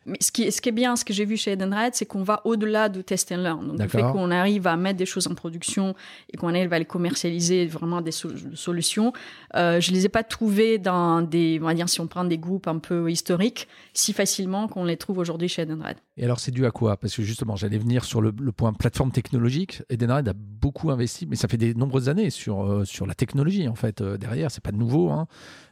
Mais 0.06 0.18
ce 0.22 0.32
qui, 0.32 0.44
est, 0.44 0.52
ce 0.52 0.62
qui 0.62 0.70
est 0.70 0.72
bien, 0.72 0.96
ce 0.96 1.04
que 1.04 1.14
j'ai 1.14 1.26
vu 1.26 1.36
chez 1.36 1.54
Edenred, 1.54 1.96
c'est 1.96 2.06
qu'on 2.06 2.22
va 2.22 2.42
au-delà 2.46 2.90
de 2.90 3.02
test 3.02 3.32
and 3.32 3.38
learn. 3.38 3.68
Donc, 3.68 3.80
le 3.80 3.88
fait 3.88 4.02
qu'on 4.02 4.30
arrive 4.30 4.68
à 4.68 4.78
mettre 4.78 4.98
des 4.98 5.06
choses 5.06 5.28
en 5.28 5.34
production 5.34 5.96
et 6.32 6.38
qu'on 6.38 6.50
arrive 6.50 6.72
à 6.74 6.80
les 6.80 6.86
commercialiser, 6.86 7.66
vraiment 7.66 8.02
des 8.02 8.12
solutions, 8.12 9.14
euh, 9.56 9.82
je 9.82 9.92
les 9.92 10.06
ai 10.06 10.10
pas 10.10 10.24
trouvées 10.24 10.78
dans 10.78 11.22
des, 11.22 11.60
on 11.62 11.66
va 11.66 11.74
dire, 11.74 11.90
si 11.90 12.02
on 12.02 12.08
prend 12.08 12.24
des 12.24 12.38
groupes 12.38 12.68
un 12.68 12.78
peu 12.78 13.10
historiques, 13.10 13.68
si 13.94 14.14
facilement 14.14 14.68
qu'on 14.68 14.86
les 14.86 14.98
trouve 14.98 15.18
aujourd'hui 15.18 15.48
chez 15.48 15.64
Edenred. 15.64 15.98
Et 16.18 16.24
alors, 16.24 16.40
c'est 16.40 16.52
dû 16.52 16.66
à 16.66 16.72
quoi? 16.72 16.98
Parce 16.98 17.16
que 17.16 17.24
justement, 17.24 17.56
j'allais 17.56 17.78
venir 17.78 18.06
sur 18.06 18.22
le, 18.22 18.32
point 18.32 18.74
plateforme 18.74 19.12
technologique. 19.12 19.82
Edenred 19.90 20.28
a 20.28 20.34
beaucoup 20.34 20.92
investi, 20.92 21.26
mais 21.26 21.36
ça 21.36 21.48
fait 21.48 21.58
des 21.58 21.74
nombreuses 21.74 22.10
années 22.10 22.30
sur, 22.30 22.64
euh, 22.64 22.86
sur 22.86 23.06
la 23.06 23.16
technologie, 23.16 23.68
en 23.68 23.76
fait, 23.76 24.02
euh, 24.02 24.18
derrière. 24.18 24.52
C'est 24.52 24.64
pas 24.64 24.72
nouveau. 24.72 25.10
Hein. 25.10 25.28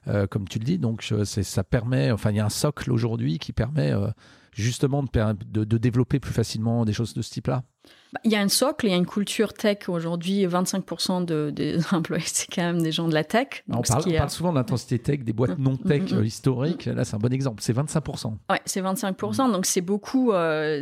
Euh, 0.10 0.28
comme 0.28 0.48
tu 0.48 0.60
le 0.60 0.66
dis. 0.66 0.78
Donc, 0.78 1.02
ça 1.24 1.64
permet, 1.64 2.12
enfin, 2.12 2.32
il 2.32 2.36
y 2.36 2.40
a 2.40 2.46
un 2.46 2.50
socle 2.50 2.92
aujourd'hui 2.92 3.40
qui 3.40 3.54
permet 3.54 3.92
euh, 3.94 4.10
justement 4.52 5.02
de, 5.02 5.64
de, 5.64 5.78
développer 5.78 6.20
plus 6.20 6.34
facilement 6.34 6.84
des 6.84 6.92
choses 6.92 7.14
de 7.14 7.22
ce 7.22 7.32
type-là. 7.32 7.64
Bah, 8.14 8.20
il 8.24 8.32
y 8.32 8.36
a 8.36 8.42
un 8.42 8.48
socle, 8.48 8.86
il 8.86 8.92
y 8.92 8.94
a 8.94 8.98
une 8.98 9.08
culture 9.08 9.54
tech. 9.54 9.90
Aujourd'hui, 9.90 10.46
25% 10.46 11.26
de, 11.26 11.50
des 11.50 11.80
employés, 11.92 12.24
c'est 12.28 12.54
quand 12.54 12.62
même 12.62 12.82
des 12.82 12.92
gens 12.92 13.08
de 13.08 13.14
la 13.14 13.24
tech. 13.24 13.64
on, 13.70 13.82
parle, 13.82 14.30
souvent 14.30 14.52
de 14.52 14.58
l'intensité 14.58 15.00
tech 15.00 15.22
des 15.22 15.34
boîtes 15.34 15.58
non 15.58 15.78
tech 15.78 16.12
mm, 16.12 16.16
mm, 16.16 16.20
mm. 16.20 16.26
historiques. 16.26 16.86
Là, 16.86 17.06
c'est 17.06 17.16
un 17.16 17.20
bon 17.20 17.34
exemple. 17.34 17.64
C'est 17.64 17.76
25%. 17.76 18.34
Ouais, 18.52 18.62
c'est 18.66 18.84
25%. 18.84 19.52
Donc, 19.52 19.66
c'est 19.66 19.82
beaucoup. 19.82 20.32
Euh, 20.32 20.82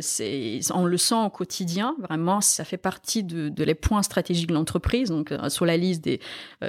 on 0.74 0.84
le 0.84 0.96
sent 0.98 1.14
au 1.14 1.30
quotidien. 1.30 1.96
Vraiment, 2.06 2.42
ça 2.42 2.64
fait 2.64 2.76
partie 2.76 3.24
de, 3.24 3.48
de 3.48 3.64
les 3.64 3.74
points 3.74 4.02
stratégiques 4.02 4.48
de 4.48 4.54
l'entreprise. 4.54 5.08
Donc, 5.08 5.32
euh, 5.32 5.48
sur 5.48 5.64
la 5.64 5.78
liste 5.78 6.04
des 6.04 6.20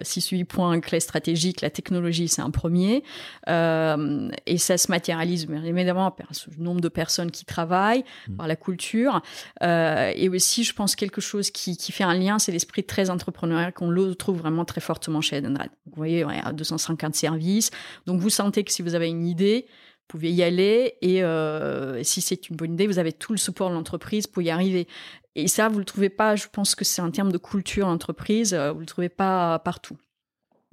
6 0.01 0.34
euh, 0.34 0.38
8 0.38 0.43
points 0.46 0.79
clés 0.79 1.01
stratégiques, 1.01 1.60
la 1.60 1.72
technologie, 1.72 2.29
c'est 2.29 2.41
un 2.41 2.51
premier. 2.51 3.03
Euh, 3.50 4.29
et 4.46 4.58
ça 4.58 4.77
se 4.77 4.89
matérialise 4.89 5.46
évidemment 5.65 6.12
par 6.12 6.27
le 6.58 6.63
nombre 6.63 6.79
de 6.79 6.89
personnes 6.89 7.32
qui 7.32 7.43
travaillent, 7.43 8.05
par 8.38 8.48
la 8.48 8.55
culture. 8.55 9.22
et 9.62 10.29
aussi, 10.29 10.53
je 10.62 10.74
pense, 10.74 10.96
quelque 10.96 11.22
chose 11.22 11.50
qui, 11.50 11.76
fait 11.92 12.04
un 12.04 12.14
lien, 12.14 12.38
c'est 12.38 12.52
l'esprit 12.52 12.84
très 12.84 13.10
entrepreneurial 13.10 13.74
qu'on 13.74 13.90
le 13.90 14.14
trouve 14.14 14.38
vraiment 14.38 14.66
très 14.66 14.82
fortement 14.82 15.22
chez 15.22 15.38
Edenred. 15.38 15.72
Vous 15.88 15.94
voyez, 15.96 16.20
y 16.20 16.24
a 16.24 16.52
250 16.54 17.16
services. 17.16 17.72
Donc, 18.06 18.20
vous 18.20 18.30
sentez 18.30 18.64
que 18.64 18.72
si 18.72 18.84
vous 18.84 18.94
avez 18.94 19.08
une 19.08 19.26
idée, 19.26 19.66
vous 19.68 20.20
pouvez 20.20 20.32
y 20.32 20.44
aller 20.44 20.96
et 21.02 21.24
euh, 21.24 22.04
si 22.04 22.22
c'est 22.22 22.50
une 22.50 22.58
bonne 22.58 22.74
idée, 22.74 22.86
vous 22.86 23.00
avez 23.00 23.14
tout 23.14 23.32
le 23.32 23.38
support 23.38 23.70
de 23.70 23.76
l'entreprise 23.76 24.28
pour 24.28 24.44
y 24.44 24.50
arriver. 24.50 24.88
Et 25.36 25.48
ça, 25.48 25.70
vous 25.70 25.80
le 25.80 25.86
trouvez 25.86 26.10
pas, 26.10 26.36
je 26.36 26.48
pense 26.52 26.76
que 26.76 26.86
c'est 26.86 27.02
un 27.02 27.10
terme 27.10 27.32
de 27.32 27.38
culture 27.38 27.88
d'entreprise, 27.88 28.54
euh, 28.54 28.72
vous 28.72 28.82
le 28.82 28.86
trouvez 28.86 29.10
pas 29.10 29.58
partout. 29.60 29.98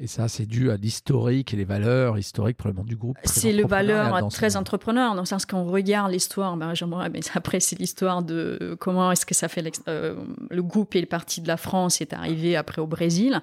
Et 0.02 0.07
ça, 0.07 0.28
c'est 0.28 0.47
dû 0.47 0.71
à 0.71 0.78
l'historique 0.78 1.52
et 1.52 1.59
les 1.59 1.66
valeurs 1.66 2.16
historiques 2.16 2.57
probablement 2.57 2.87
du 2.87 2.97
groupe. 2.97 3.19
C'est 3.25 3.52
le 3.52 3.66
valeur 3.66 4.28
très 4.28 4.57
entrepreneur, 4.57 5.14
dans 5.14 5.21
le 5.21 5.26
sens 5.26 5.45
qu'on 5.45 5.64
regarde 5.64 6.11
l'histoire. 6.11 6.57
Ben, 6.57 6.73
mais 7.12 7.21
après, 7.35 7.61
c'est 7.61 7.78
l'histoire 7.78 8.23
de 8.23 8.78
comment 8.80 9.12
est-ce 9.12 9.26
que 9.26 9.35
ça 9.35 9.49
fait 9.49 9.62
euh, 9.88 10.14
le 10.49 10.62
groupe 10.62 10.97
et 10.97 11.02
le 11.02 11.07
parti 11.07 11.42
de 11.42 11.49
la 11.49 11.59
France 11.59 12.00
est 12.00 12.14
arrivé 12.14 12.57
après 12.57 12.80
au 12.80 12.87
Brésil. 12.87 13.42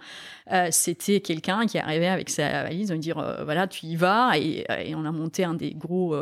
Euh, 0.51 0.69
c'était 0.71 1.19
quelqu'un 1.19 1.67
qui 1.67 1.77
est 1.77 1.81
arrivé 1.81 2.07
avec 2.07 2.31
sa 2.31 2.63
valise, 2.63 2.89
de 2.89 2.95
dire 2.95 3.19
euh, 3.19 3.43
voilà, 3.43 3.67
tu 3.67 3.85
y 3.85 3.95
vas, 3.95 4.35
et, 4.35 4.65
on 4.95 5.05
a 5.05 5.11
monté 5.11 5.43
un 5.43 5.53
des 5.53 5.75
gros, 5.75 6.15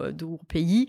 pays. 0.49 0.87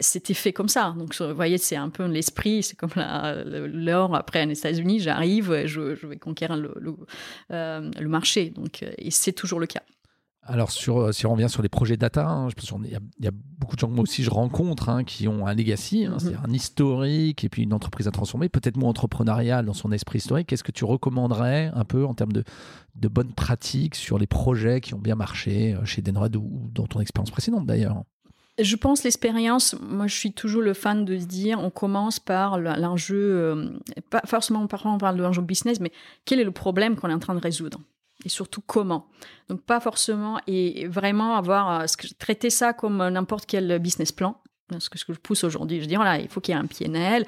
C'était 0.00 0.34
fait 0.34 0.52
comme 0.52 0.68
ça. 0.68 0.94
Donc, 0.98 1.14
vous 1.14 1.34
voyez, 1.36 1.58
c'est 1.58 1.76
un 1.76 1.88
peu 1.88 2.04
l'esprit. 2.06 2.64
C'est 2.64 2.76
comme 2.76 2.90
l'or 2.96 4.16
après 4.16 4.44
les 4.44 4.58
États-Unis. 4.58 4.98
J'arrive, 4.98 5.66
je, 5.66 5.94
je, 5.94 6.06
vais 6.06 6.16
conquérir 6.16 6.56
le, 6.56 6.74
le, 6.80 6.94
le 7.50 8.08
marché. 8.08 8.50
Donc 8.50 8.82
et 8.96 9.10
c'est 9.10 9.32
toujours 9.32 9.60
le 9.60 9.66
cas. 9.66 9.82
Alors, 10.48 10.70
sur, 10.70 10.98
euh, 10.98 11.12
si 11.12 11.26
on 11.26 11.32
revient 11.32 11.50
sur 11.50 11.60
les 11.60 11.68
projets 11.68 11.98
data, 11.98 12.26
hein, 12.26 12.48
il 12.84 12.90
y, 12.90 13.26
a 13.26 13.30
beaucoup 13.58 13.76
de 13.76 13.80
gens 13.80 13.86
que 13.86 13.92
moi 13.92 14.02
aussi 14.02 14.22
je 14.22 14.30
rencontre 14.30 14.88
hein, 14.88 15.04
qui 15.04 15.28
ont 15.28 15.46
un 15.46 15.54
legacy, 15.54 16.06
hein, 16.06 16.16
mhm. 16.22 16.38
un 16.42 16.52
historique 16.54 17.44
et 17.44 17.50
puis 17.50 17.64
une 17.64 17.74
entreprise 17.74 18.08
à 18.08 18.12
transformer, 18.12 18.48
peut-être 18.48 18.78
moins 18.78 18.88
entrepreneuriale 18.88 19.66
dans 19.66 19.74
son 19.74 19.92
esprit 19.92 20.18
historique. 20.18 20.46
Qu'est-ce 20.46 20.64
que 20.64 20.72
tu 20.72 20.86
recommanderais 20.86 21.70
un 21.74 21.84
peu 21.84 22.06
en 22.06 22.14
termes 22.14 22.32
de, 22.32 22.44
de 22.94 23.08
bonnes 23.08 23.34
pratiques 23.34 23.94
sur 23.94 24.18
les 24.18 24.26
projets 24.26 24.80
qui 24.80 24.94
ont 24.94 24.98
bien 24.98 25.16
marché 25.16 25.74
euh, 25.74 25.84
chez 25.84 26.00
Denred 26.00 26.34
ou, 26.36 26.70
dans 26.72 26.86
ton 26.86 27.00
expérience 27.00 27.30
précédente 27.30 27.66
d'ailleurs? 27.66 28.02
Je 28.58 28.74
pense 28.74 29.04
l'expérience, 29.04 29.76
moi 29.80 30.06
je 30.06 30.14
suis 30.14 30.32
toujours 30.32 30.62
le 30.62 30.72
fan 30.72 31.04
de 31.04 31.18
se 31.18 31.26
dire, 31.26 31.60
on 31.60 31.70
commence 31.70 32.20
par 32.20 32.58
l'enjeu, 32.58 33.16
euh, 33.20 33.68
pas 34.08 34.22
forcément 34.24 34.66
parfois 34.66 34.92
on 34.92 34.98
parle 34.98 35.18
de 35.18 35.22
l'enjeu 35.22 35.42
business, 35.42 35.78
mais 35.78 35.92
quel 36.24 36.40
est 36.40 36.44
le 36.44 36.52
problème 36.52 36.96
qu'on 36.96 37.10
est 37.10 37.14
en 37.14 37.20
train 37.20 37.34
de 37.34 37.40
résoudre? 37.40 37.78
Et 38.24 38.28
surtout 38.28 38.60
comment. 38.60 39.06
Donc 39.48 39.62
pas 39.62 39.80
forcément 39.80 40.40
et 40.46 40.86
vraiment 40.88 41.36
avoir 41.36 41.80
euh, 41.80 41.86
traiter 42.18 42.50
ça 42.50 42.72
comme 42.72 42.96
n'importe 43.08 43.46
quel 43.46 43.78
business 43.78 44.12
plan 44.12 44.40
ce 44.78 44.90
que, 44.90 44.98
je 44.98 45.18
pousse 45.18 45.44
aujourd'hui. 45.44 45.80
Je 45.80 45.86
dis 45.86 45.96
voilà, 45.96 46.18
il 46.18 46.28
faut 46.28 46.40
qu'il 46.40 46.54
y 46.54 46.58
ait 46.58 46.60
un 46.60 46.66
PNL, 46.66 47.24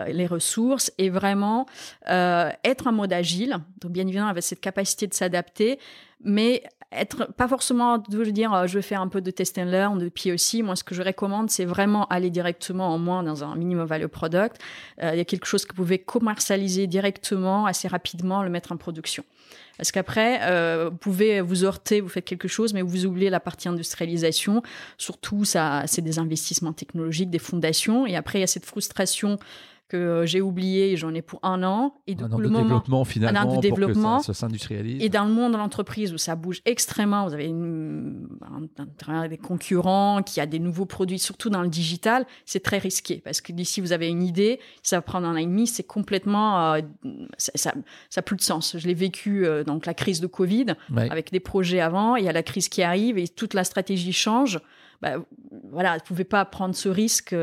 euh, 0.00 0.06
les 0.06 0.26
ressources 0.26 0.92
et 0.98 1.10
vraiment 1.10 1.66
euh, 2.08 2.50
être 2.62 2.86
en 2.86 2.92
mode 2.92 3.12
agile. 3.12 3.56
Donc 3.80 3.92
bien 3.92 4.06
évidemment 4.06 4.28
avec 4.28 4.42
cette 4.42 4.60
capacité 4.60 5.06
de 5.06 5.14
s'adapter, 5.14 5.78
mais 6.20 6.62
être 6.94 7.32
pas 7.32 7.48
forcément 7.48 7.98
de 7.98 8.24
dire 8.24 8.52
euh, 8.54 8.66
je 8.66 8.74
vais 8.78 8.82
faire 8.82 9.00
un 9.00 9.08
peu 9.08 9.20
de 9.20 9.30
test 9.30 9.58
and 9.58 9.66
learn 9.66 9.98
de 9.98 10.08
POC. 10.08 10.62
Moi, 10.62 10.76
ce 10.76 10.84
que 10.84 10.94
je 10.94 11.02
recommande, 11.02 11.50
c'est 11.50 11.64
vraiment 11.64 12.06
aller 12.06 12.30
directement 12.30 12.88
en 12.88 12.98
moins 12.98 13.22
dans 13.22 13.44
un 13.44 13.56
minimum 13.56 13.86
value 13.86 14.06
product. 14.06 14.60
il 15.02 15.16
y 15.16 15.20
a 15.20 15.24
quelque 15.24 15.46
chose 15.46 15.64
que 15.64 15.74
vous 15.74 15.82
pouvez 15.82 15.98
commercialiser 15.98 16.86
directement, 16.86 17.66
assez 17.66 17.88
rapidement, 17.88 18.42
le 18.42 18.50
mettre 18.50 18.72
en 18.72 18.76
production. 18.76 19.24
Parce 19.76 19.90
qu'après, 19.90 20.40
euh, 20.42 20.88
vous 20.90 20.96
pouvez 20.96 21.40
vous 21.40 21.64
heurter, 21.64 22.00
vous 22.00 22.08
faites 22.08 22.24
quelque 22.24 22.48
chose, 22.48 22.72
mais 22.74 22.82
vous 22.82 23.06
oubliez 23.06 23.30
la 23.30 23.40
partie 23.40 23.68
industrialisation. 23.68 24.62
Surtout, 24.98 25.44
ça, 25.44 25.82
c'est 25.86 26.02
des 26.02 26.18
investissements 26.18 26.72
technologiques, 26.72 27.30
des 27.30 27.40
fondations. 27.40 28.06
Et 28.06 28.14
après, 28.14 28.38
il 28.38 28.42
y 28.42 28.44
a 28.44 28.48
cette 28.48 28.66
frustration 28.66 29.38
que 29.88 29.96
euh, 29.96 30.26
j'ai 30.26 30.40
oublié 30.40 30.92
et 30.92 30.96
j'en 30.96 31.12
ai 31.14 31.22
pour 31.22 31.40
un 31.42 31.62
an. 31.62 31.94
Et 32.06 32.16
un 32.18 32.32
an 32.32 32.38
de 32.38 32.48
développement 32.48 33.04
finalement 33.04 33.40
un 33.40 33.44
an 33.44 33.56
de 33.56 33.60
développement, 33.60 34.16
pour 34.16 34.20
que 34.20 34.26
ça, 34.26 34.34
s'industrialise. 34.34 35.02
Et 35.02 35.08
dans 35.08 35.24
le 35.24 35.32
monde 35.32 35.52
de 35.52 35.58
l'entreprise 35.58 36.12
où 36.12 36.18
ça 36.18 36.36
bouge 36.36 36.60
extrêmement, 36.64 37.26
vous 37.26 37.34
avez 37.34 37.46
une, 37.46 38.28
un, 39.06 39.28
des 39.28 39.38
concurrents 39.38 40.22
qui 40.22 40.40
a 40.40 40.46
des 40.46 40.58
nouveaux 40.58 40.86
produits, 40.86 41.18
surtout 41.18 41.50
dans 41.50 41.62
le 41.62 41.68
digital, 41.68 42.26
c'est 42.46 42.62
très 42.62 42.78
risqué 42.78 43.20
parce 43.24 43.40
que 43.40 43.52
d'ici 43.52 43.80
vous 43.80 43.92
avez 43.92 44.08
une 44.08 44.22
idée, 44.22 44.58
ça 44.82 44.96
va 44.96 45.02
prendre 45.02 45.26
un 45.26 45.34
an 45.34 45.36
et 45.36 45.46
demi, 45.46 45.66
c'est 45.66 45.82
complètement, 45.82 46.74
euh, 46.74 46.80
ça, 47.36 47.74
ça, 48.08 48.22
plus 48.22 48.36
de 48.36 48.42
sens. 48.42 48.76
Je 48.78 48.86
l'ai 48.86 48.94
vécu 48.94 49.46
euh, 49.46 49.64
donc 49.64 49.86
la 49.86 49.94
crise 49.94 50.20
de 50.20 50.26
Covid 50.26 50.66
avec 50.96 51.30
des 51.30 51.40
projets 51.40 51.80
avant, 51.80 52.16
il 52.16 52.24
y 52.24 52.28
a 52.28 52.32
la 52.32 52.42
crise 52.42 52.68
qui 52.68 52.82
arrive 52.82 53.18
et 53.18 53.28
toute 53.28 53.54
la 53.54 53.64
stratégie 53.64 54.12
change. 54.12 54.60
Bah, 55.02 55.16
voilà, 55.70 55.96
vous 55.96 56.04
pouvez 56.06 56.24
pas 56.24 56.44
prendre 56.44 56.74
ce 56.74 56.88
risque. 56.88 57.34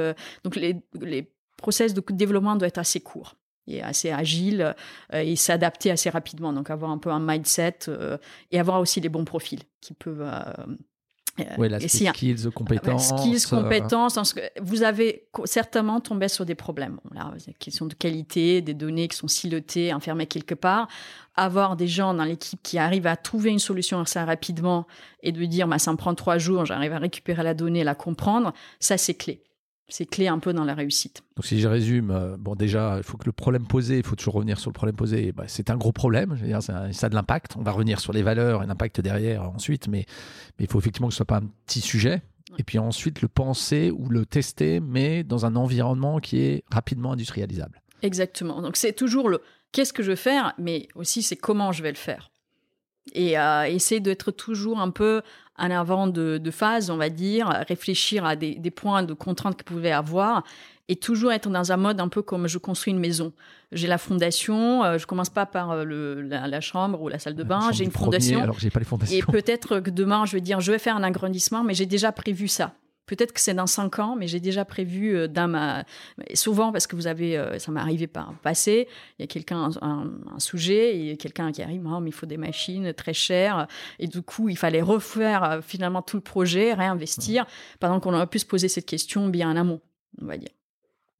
donc 0.44 0.56
les, 0.56 0.82
les 1.00 1.30
process 1.62 1.94
de 1.94 2.04
développement 2.10 2.56
doit 2.56 2.68
être 2.68 2.78
assez 2.78 3.00
court 3.00 3.36
et 3.68 3.82
assez 3.82 4.12
agile 4.12 4.76
euh, 5.14 5.22
et 5.22 5.36
s'adapter 5.36 5.92
assez 5.92 6.10
rapidement. 6.10 6.54
Donc 6.54 6.70
avoir 6.70 6.92
un 6.92 6.98
peu 6.98 7.10
un 7.10 7.20
mindset 7.20 7.80
euh, 7.88 8.18
et 8.52 8.60
avoir 8.60 8.80
aussi 8.80 9.00
les 9.00 9.10
bons 9.10 9.26
profils 9.26 9.62
qui 9.80 9.94
peuvent 9.94 10.22
euh, 10.22 11.46
oui, 11.58 11.70
la 11.70 11.80
skills, 11.80 12.52
compétences. 12.54 13.10
Skills, 13.10 13.48
compétences. 13.50 14.36
Vous 14.62 14.84
avez 14.84 15.28
certainement 15.46 16.02
tombé 16.02 16.28
sur 16.28 16.46
des 16.46 16.56
problèmes. 16.56 17.00
Là, 17.14 17.32
des 17.46 17.54
questions 17.54 17.86
de 17.86 17.94
qualité, 17.94 18.62
des 18.62 18.74
données 18.74 19.08
qui 19.08 19.16
sont 19.16 19.30
silotées, 19.30 19.94
enfermées 19.94 20.28
quelque 20.28 20.56
part. 20.56 20.88
Avoir 21.36 21.78
des 21.78 21.88
gens 21.88 22.14
dans 22.14 22.26
l'équipe 22.26 22.60
qui 22.62 22.78
arrivent 22.78 23.08
à 23.08 23.16
trouver 23.16 23.50
une 23.50 23.60
solution 23.60 24.02
assez 24.02 24.20
rapidement 24.20 24.86
et 25.24 25.32
de 25.32 25.46
dire, 25.46 25.68
bah, 25.68 25.80
ça 25.80 25.92
me 25.94 25.98
prend 25.98 26.14
trois 26.16 26.38
jours, 26.38 26.66
j'arrive 26.66 26.92
à 26.92 27.00
récupérer 27.00 27.44
la 27.44 27.54
donnée, 27.54 27.86
la 27.86 27.96
comprendre, 27.96 28.54
ça 28.80 28.98
c'est 28.98 29.14
clé 29.14 29.42
c'est 29.92 30.06
clé 30.06 30.28
un 30.28 30.40
peu 30.40 30.54
dans 30.54 30.64
la 30.64 30.74
réussite. 30.74 31.22
Donc 31.36 31.46
si 31.46 31.60
je 31.60 31.68
résume, 31.68 32.12
euh, 32.12 32.38
bon 32.38 32.56
déjà, 32.56 32.96
il 32.98 33.04
faut 33.04 33.18
que 33.18 33.26
le 33.26 33.32
problème 33.32 33.68
posé, 33.68 33.98
il 33.98 34.04
faut 34.04 34.16
toujours 34.16 34.36
revenir 34.36 34.60
sur 34.60 34.70
le 34.70 34.74
problème 34.74 34.96
posé. 34.96 35.32
Bah, 35.32 35.44
c'est 35.48 35.70
un 35.70 35.78
gros 35.78 35.92
problème, 35.92 36.36
je 36.36 36.42
veux 36.42 36.48
dire, 36.48 36.64
ça, 36.64 36.86
a 37.02 37.10
de 37.10 37.16
l'impact. 37.16 37.56
On 37.58 37.64
va 37.64 37.72
revenir 37.72 38.00
sur 38.00 38.14
les 38.14 38.24
valeurs 38.24 38.64
et 38.64 38.68
l'impact 38.68 39.02
derrière 39.02 39.44
ensuite, 39.44 39.88
mais, 39.88 40.06
mais 40.58 40.66
il 40.66 40.72
faut 40.72 40.80
effectivement 40.80 41.08
que 41.08 41.14
ce 41.14 41.18
soit 41.18 41.26
pas 41.26 41.38
un 41.38 41.50
petit 41.66 41.82
sujet. 41.82 42.22
Et 42.58 42.64
puis 42.64 42.80
ensuite 42.80 43.22
le 43.22 43.28
penser 43.28 43.92
ou 43.92 44.10
le 44.10 44.26
tester, 44.26 44.82
mais 44.82 45.24
dans 45.24 45.46
un 45.46 45.56
environnement 45.56 46.20
qui 46.20 46.40
est 46.40 46.64
rapidement 46.70 47.14
industrialisable. 47.14 47.82
Exactement. 48.02 48.62
Donc 48.62 48.78
c'est 48.78 48.94
toujours 48.94 49.30
le 49.30 49.42
qu'est-ce 49.72 49.94
que 49.94 50.04
je 50.04 50.10
vais 50.12 50.18
faire, 50.18 50.54
mais 50.58 50.88
aussi 50.96 51.24
c'est 51.24 51.38
comment 51.38 51.72
je 51.72 51.84
vais 51.84 51.92
le 51.92 51.98
faire 51.98 52.31
et 53.14 53.38
euh, 53.38 53.64
essayer 53.64 54.00
d'être 54.00 54.32
toujours 54.32 54.80
un 54.80 54.90
peu 54.90 55.22
en 55.58 55.70
avant 55.72 56.08
de, 56.08 56.38
de, 56.38 56.52
phase, 56.52 56.90
on 56.90 56.98
va 56.98 57.10
dire, 57.10 57.48
réfléchir 57.68 58.26
à 58.26 58.36
des, 58.36 58.56
des 58.56 58.72
points 58.72 59.04
de 59.04 59.14
contraintes 59.14 59.56
que 59.56 59.70
vous 59.70 59.76
pouvez 59.76 59.92
avoir 59.92 60.44
et 60.92 60.96
toujours 60.98 61.32
être 61.32 61.50
dans 61.50 61.72
un 61.72 61.78
mode 61.78 62.02
un 62.02 62.10
peu 62.10 62.22
comme 62.22 62.48
je 62.48 62.58
construis 62.58 62.92
une 62.92 63.00
maison. 63.00 63.32
J'ai 63.72 63.88
la 63.88 63.98
fondation, 63.98 64.84
euh, 64.84 64.98
je 64.98 65.08
commence 65.08 65.30
pas 65.30 65.46
par 65.46 65.72
euh, 65.72 65.84
le, 65.86 66.22
la, 66.22 66.62
chambre 66.62 67.02
ou 67.02 67.08
la 67.08 67.18
salle 67.18 67.36
de 67.36 67.44
bain, 67.44 67.72
j'ai 67.72 67.86
une 67.86 67.92
fondation. 67.92 68.42
alors 68.42 68.60
j'ai 68.60 68.70
pas 68.70 68.80
les 68.80 68.86
fondations. 68.86 69.18
Et 69.18 69.22
peut-être 69.22 69.80
que 69.80 69.90
demain, 69.90 70.26
je 70.26 70.34
vais 70.34 70.42
dire, 70.42 70.60
je 70.60 70.72
vais 70.72 70.80
faire 70.80 70.98
un 70.98 71.04
agrandissement, 71.04 71.64
mais 71.64 71.74
j'ai 71.74 71.86
déjà 71.86 72.12
prévu 72.12 72.50
ça. 72.50 72.74
Peut-être 73.06 73.34
que 73.34 73.42
c'est 73.42 73.54
dans 73.54 73.68
cinq 73.68 74.00
ans, 74.00 74.16
mais 74.16 74.28
j'ai 74.28 74.40
déjà 74.40 74.64
prévu 74.64 75.16
euh, 75.16 75.28
dans 75.28 75.50
ma. 75.50 75.84
Souvent, 76.34 76.72
parce 76.72 76.88
que 76.88 76.96
vous 76.96 77.08
avez, 77.08 77.38
euh, 77.38 77.60
ça 77.60 77.72
m'est 77.72 77.80
arrivé 77.80 78.08
par 78.08 78.32
le 78.32 78.38
passé, 78.38 78.88
il 79.18 79.24
y 79.24 79.26
a 79.26 79.28
quelqu'un, 79.28 79.70
un, 79.82 80.40
sujet, 80.40 80.98
et 80.98 81.18
quelqu'un 81.18 81.52
qui 81.52 81.62
arrive, 81.62 81.86
oh, 81.86 82.00
mais 82.00 82.10
il 82.10 82.14
faut 82.14 82.26
des 82.26 82.38
machines 82.38 82.94
très 82.94 83.14
chères, 83.14 83.68
et 84.00 84.08
du 84.08 84.22
coup, 84.22 84.50
il 84.50 84.58
fallait 84.58 84.82
refaire 84.82 85.44
euh, 85.44 85.62
finalement 85.62 86.02
tout 86.02 86.18
le 86.18 86.22
projet, 86.22 86.74
réinvestir, 86.74 87.46
pendant 87.80 88.00
qu'on 88.00 88.14
aurait 88.14 88.28
pu 88.28 88.40
se 88.40 88.46
poser 88.46 88.68
cette 88.68 88.86
question 88.86 89.28
bien 89.28 89.52
en 89.52 89.56
amont, 89.58 89.82
on 90.22 90.26
va 90.26 90.38
dire. 90.38 90.52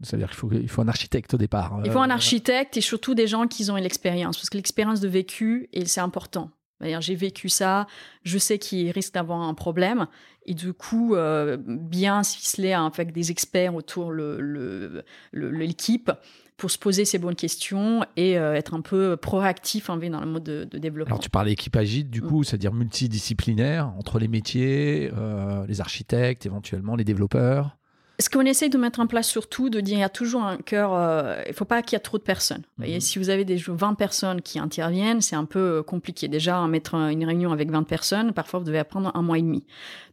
C'est-à-dire 0.02 0.30
qu'il 0.30 0.38
faut, 0.38 0.52
il 0.52 0.70
faut 0.70 0.82
un 0.82 0.88
architecte 0.88 1.34
au 1.34 1.38
départ. 1.38 1.80
Il 1.84 1.92
faut 1.92 2.00
un 2.00 2.10
architecte 2.10 2.78
et 2.78 2.82
surtout 2.82 3.14
des 3.14 3.28
gens 3.28 3.48
qui 3.48 3.70
ont 3.70 3.76
l'expérience, 3.76 4.38
parce 4.38 4.50
que 4.50 4.58
l'expérience 4.58 5.00
de 5.00 5.08
vécu, 5.08 5.68
et 5.74 5.86
c'est 5.86 6.02
important. 6.02 6.52
J'ai 7.00 7.16
vécu 7.16 7.50
ça, 7.50 7.88
je 8.24 8.38
sais 8.38 8.58
qu'il 8.58 8.90
risque 8.92 9.14
d'avoir 9.14 9.42
un 9.42 9.54
problème. 9.54 10.08
Et 10.46 10.54
du 10.54 10.74
coup, 10.74 11.16
euh, 11.16 11.58
bien 11.60 12.24
se 12.24 12.36
ficeler 12.36 12.74
avec 12.74 13.12
des 13.12 13.32
experts 13.32 13.76
autour 13.76 14.12
de 14.12 15.04
l'équipe 15.34 16.12
pour 16.58 16.70
se 16.70 16.78
poser 16.78 17.06
ces 17.06 17.18
bonnes 17.18 17.36
questions 17.36 18.06
et 18.16 18.38
euh, 18.38 18.54
être 18.54 18.76
un 18.76 18.82
peu 18.82 19.18
proactif 19.18 19.90
en 19.90 19.98
dans 19.98 20.20
le 20.20 20.28
mode 20.28 20.44
de, 20.44 20.78
développement. 20.78 21.16
Alors 21.16 21.24
tu 21.24 21.32
parles 21.32 21.48
d'équipe 21.48 21.76
agile, 21.76 22.10
du 22.10 22.22
coup, 22.22 22.42
mm. 22.42 22.44
c'est-à-dire 22.44 22.72
multidisciplinaire 22.72 23.92
entre 23.98 24.20
les 24.20 24.28
métiers, 24.28 25.12
euh, 25.18 25.66
les 25.68 25.82
architectes, 25.82 26.46
éventuellement 26.46 26.96
les 26.96 27.04
développeurs 27.04 27.78
ce 28.22 28.30
qu'on 28.30 28.46
essaye 28.46 28.70
de 28.70 28.78
mettre 28.78 29.00
en 29.00 29.08
place 29.08 29.28
surtout, 29.28 29.70
de 29.70 29.80
dire 29.80 29.98
il 29.98 30.02
y 30.02 30.04
a 30.04 30.10
toujours 30.10 30.44
un 30.44 30.58
cœur, 30.58 30.94
euh, 30.94 31.42
il 31.48 31.54
faut 31.54 31.66
pas 31.66 31.82
qu'il 31.82 31.96
y 31.96 31.98
ait 31.98 32.00
trop 32.00 32.18
de 32.18 32.24
personnes. 32.24 32.64
Mhm. 32.78 33.00
si 33.00 33.20
vous 33.20 33.30
avez 33.30 33.46
des 33.46 33.56
20 33.56 33.96
personnes 33.96 34.42
qui 34.42 34.60
interviennent, 34.60 35.22
c'est 35.22 35.36
un 35.36 35.46
peu 35.46 35.60
euh, 35.80 35.84
compliqué. 35.84 36.28
Déjà, 36.28 36.66
mettre 36.68 36.96
une 36.96 37.26
réunion 37.26 37.52
avec 37.52 37.72
20 37.72 37.84
personnes, 37.84 38.34
parfois 38.34 38.60
vous 38.60 38.66
devez 38.66 38.80
apprendre 38.80 39.12
un 39.14 39.22
mois 39.22 39.38
et 39.38 39.42
demi. 39.42 39.66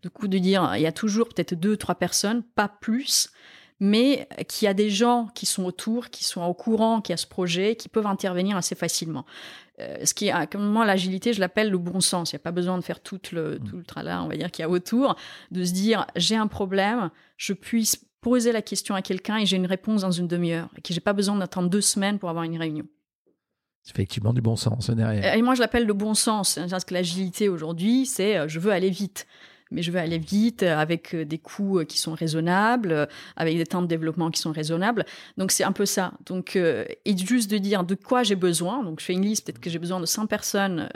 Du 0.02 0.10
coup, 0.10 0.28
de 0.28 0.38
dire 0.38 0.72
il 0.76 0.82
y 0.82 0.86
a 0.86 0.92
toujours 0.92 1.28
peut-être 1.28 1.54
deux, 1.54 1.76
trois 1.76 1.94
personnes, 1.94 2.42
pas 2.54 2.68
plus, 2.68 3.30
mais 3.80 4.28
qu'il 4.48 4.66
y 4.66 4.68
a 4.68 4.74
des 4.74 4.90
gens 4.90 5.28
qui 5.34 5.46
sont 5.46 5.64
autour, 5.64 6.10
qui 6.10 6.24
sont 6.24 6.42
au 6.42 6.54
courant 6.54 7.00
qu'il 7.00 7.12
y 7.12 7.14
a 7.14 7.18
ce 7.18 7.26
projet, 7.26 7.76
qui 7.76 7.88
peuvent 7.88 8.06
intervenir 8.06 8.56
assez 8.56 8.74
facilement. 8.74 9.24
Euh, 9.80 10.04
ce 10.04 10.14
qui 10.14 10.28
est, 10.28 10.50
comme 10.50 10.66
moi, 10.66 10.84
l'agilité, 10.84 11.32
je 11.32 11.40
l'appelle 11.40 11.70
le 11.70 11.78
bon 11.78 12.00
sens. 12.00 12.32
Il 12.32 12.36
n'y 12.36 12.40
a 12.40 12.42
pas 12.42 12.52
besoin 12.52 12.78
de 12.78 12.82
faire 12.82 13.00
tout 13.00 13.20
le, 13.32 13.58
mhm. 13.58 13.68
tout 13.68 13.76
le 13.76 13.84
tralala, 13.84 14.22
on 14.24 14.28
va 14.28 14.36
dire, 14.36 14.50
qu'il 14.50 14.62
y 14.62 14.66
a 14.66 14.70
autour, 14.70 15.16
de 15.50 15.64
se 15.64 15.72
dire, 15.72 16.06
j'ai 16.16 16.36
un 16.36 16.48
problème, 16.48 17.10
je 17.36 17.52
puisse 17.52 18.04
poser 18.20 18.50
la 18.50 18.62
question 18.62 18.96
à 18.96 19.02
quelqu'un 19.02 19.36
et 19.36 19.46
j'ai 19.46 19.56
une 19.56 19.66
réponse 19.66 20.00
dans 20.00 20.10
une 20.10 20.26
demi-heure 20.26 20.68
et 20.76 20.82
que 20.82 20.92
j'ai 20.92 21.00
pas 21.00 21.12
besoin 21.12 21.36
d'attendre 21.36 21.70
deux 21.70 21.80
semaines 21.80 22.18
pour 22.18 22.28
avoir 22.28 22.44
une 22.44 22.58
réunion. 22.58 22.84
C'est 23.84 23.94
effectivement 23.94 24.32
du 24.32 24.40
bon 24.40 24.56
sens 24.56 24.90
derrière. 24.90 25.34
Et 25.34 25.40
moi, 25.40 25.54
je 25.54 25.60
l'appelle 25.60 25.86
le 25.86 25.94
bon 25.94 26.14
sens. 26.14 26.58
Parce 26.68 26.84
que 26.84 26.94
l'agilité 26.94 27.48
aujourd'hui, 27.48 28.04
c'est 28.04 28.36
euh, 28.36 28.48
je 28.48 28.58
veux 28.58 28.72
aller 28.72 28.90
vite. 28.90 29.26
Mais 29.70 29.82
je 29.82 29.90
veux 29.90 29.98
aller 29.98 30.18
vite 30.18 30.62
avec 30.62 31.14
euh, 31.14 31.24
des 31.24 31.38
coûts 31.38 31.78
euh, 31.78 31.84
qui 31.84 31.98
sont 31.98 32.14
raisonnables, 32.14 33.08
avec 33.36 33.56
des 33.56 33.66
temps 33.66 33.82
de 33.82 33.86
développement 33.86 34.30
qui 34.30 34.40
sont 34.40 34.52
raisonnables. 34.52 35.04
Donc, 35.36 35.52
c'est 35.52 35.64
un 35.64 35.72
peu 35.72 35.86
ça. 35.86 36.12
Donc, 36.26 36.56
et 36.56 37.16
juste 37.16 37.50
de 37.50 37.58
dire 37.58 37.84
de 37.84 37.94
quoi 37.94 38.22
j'ai 38.22 38.36
besoin. 38.36 38.82
Donc, 38.82 39.00
je 39.00 39.04
fais 39.04 39.12
une 39.12 39.24
liste, 39.24 39.46
peut-être 39.46 39.60
que 39.60 39.70
j'ai 39.70 39.78
besoin 39.78 40.00
de 40.00 40.06
100 40.06 40.26
personnes 40.26 40.88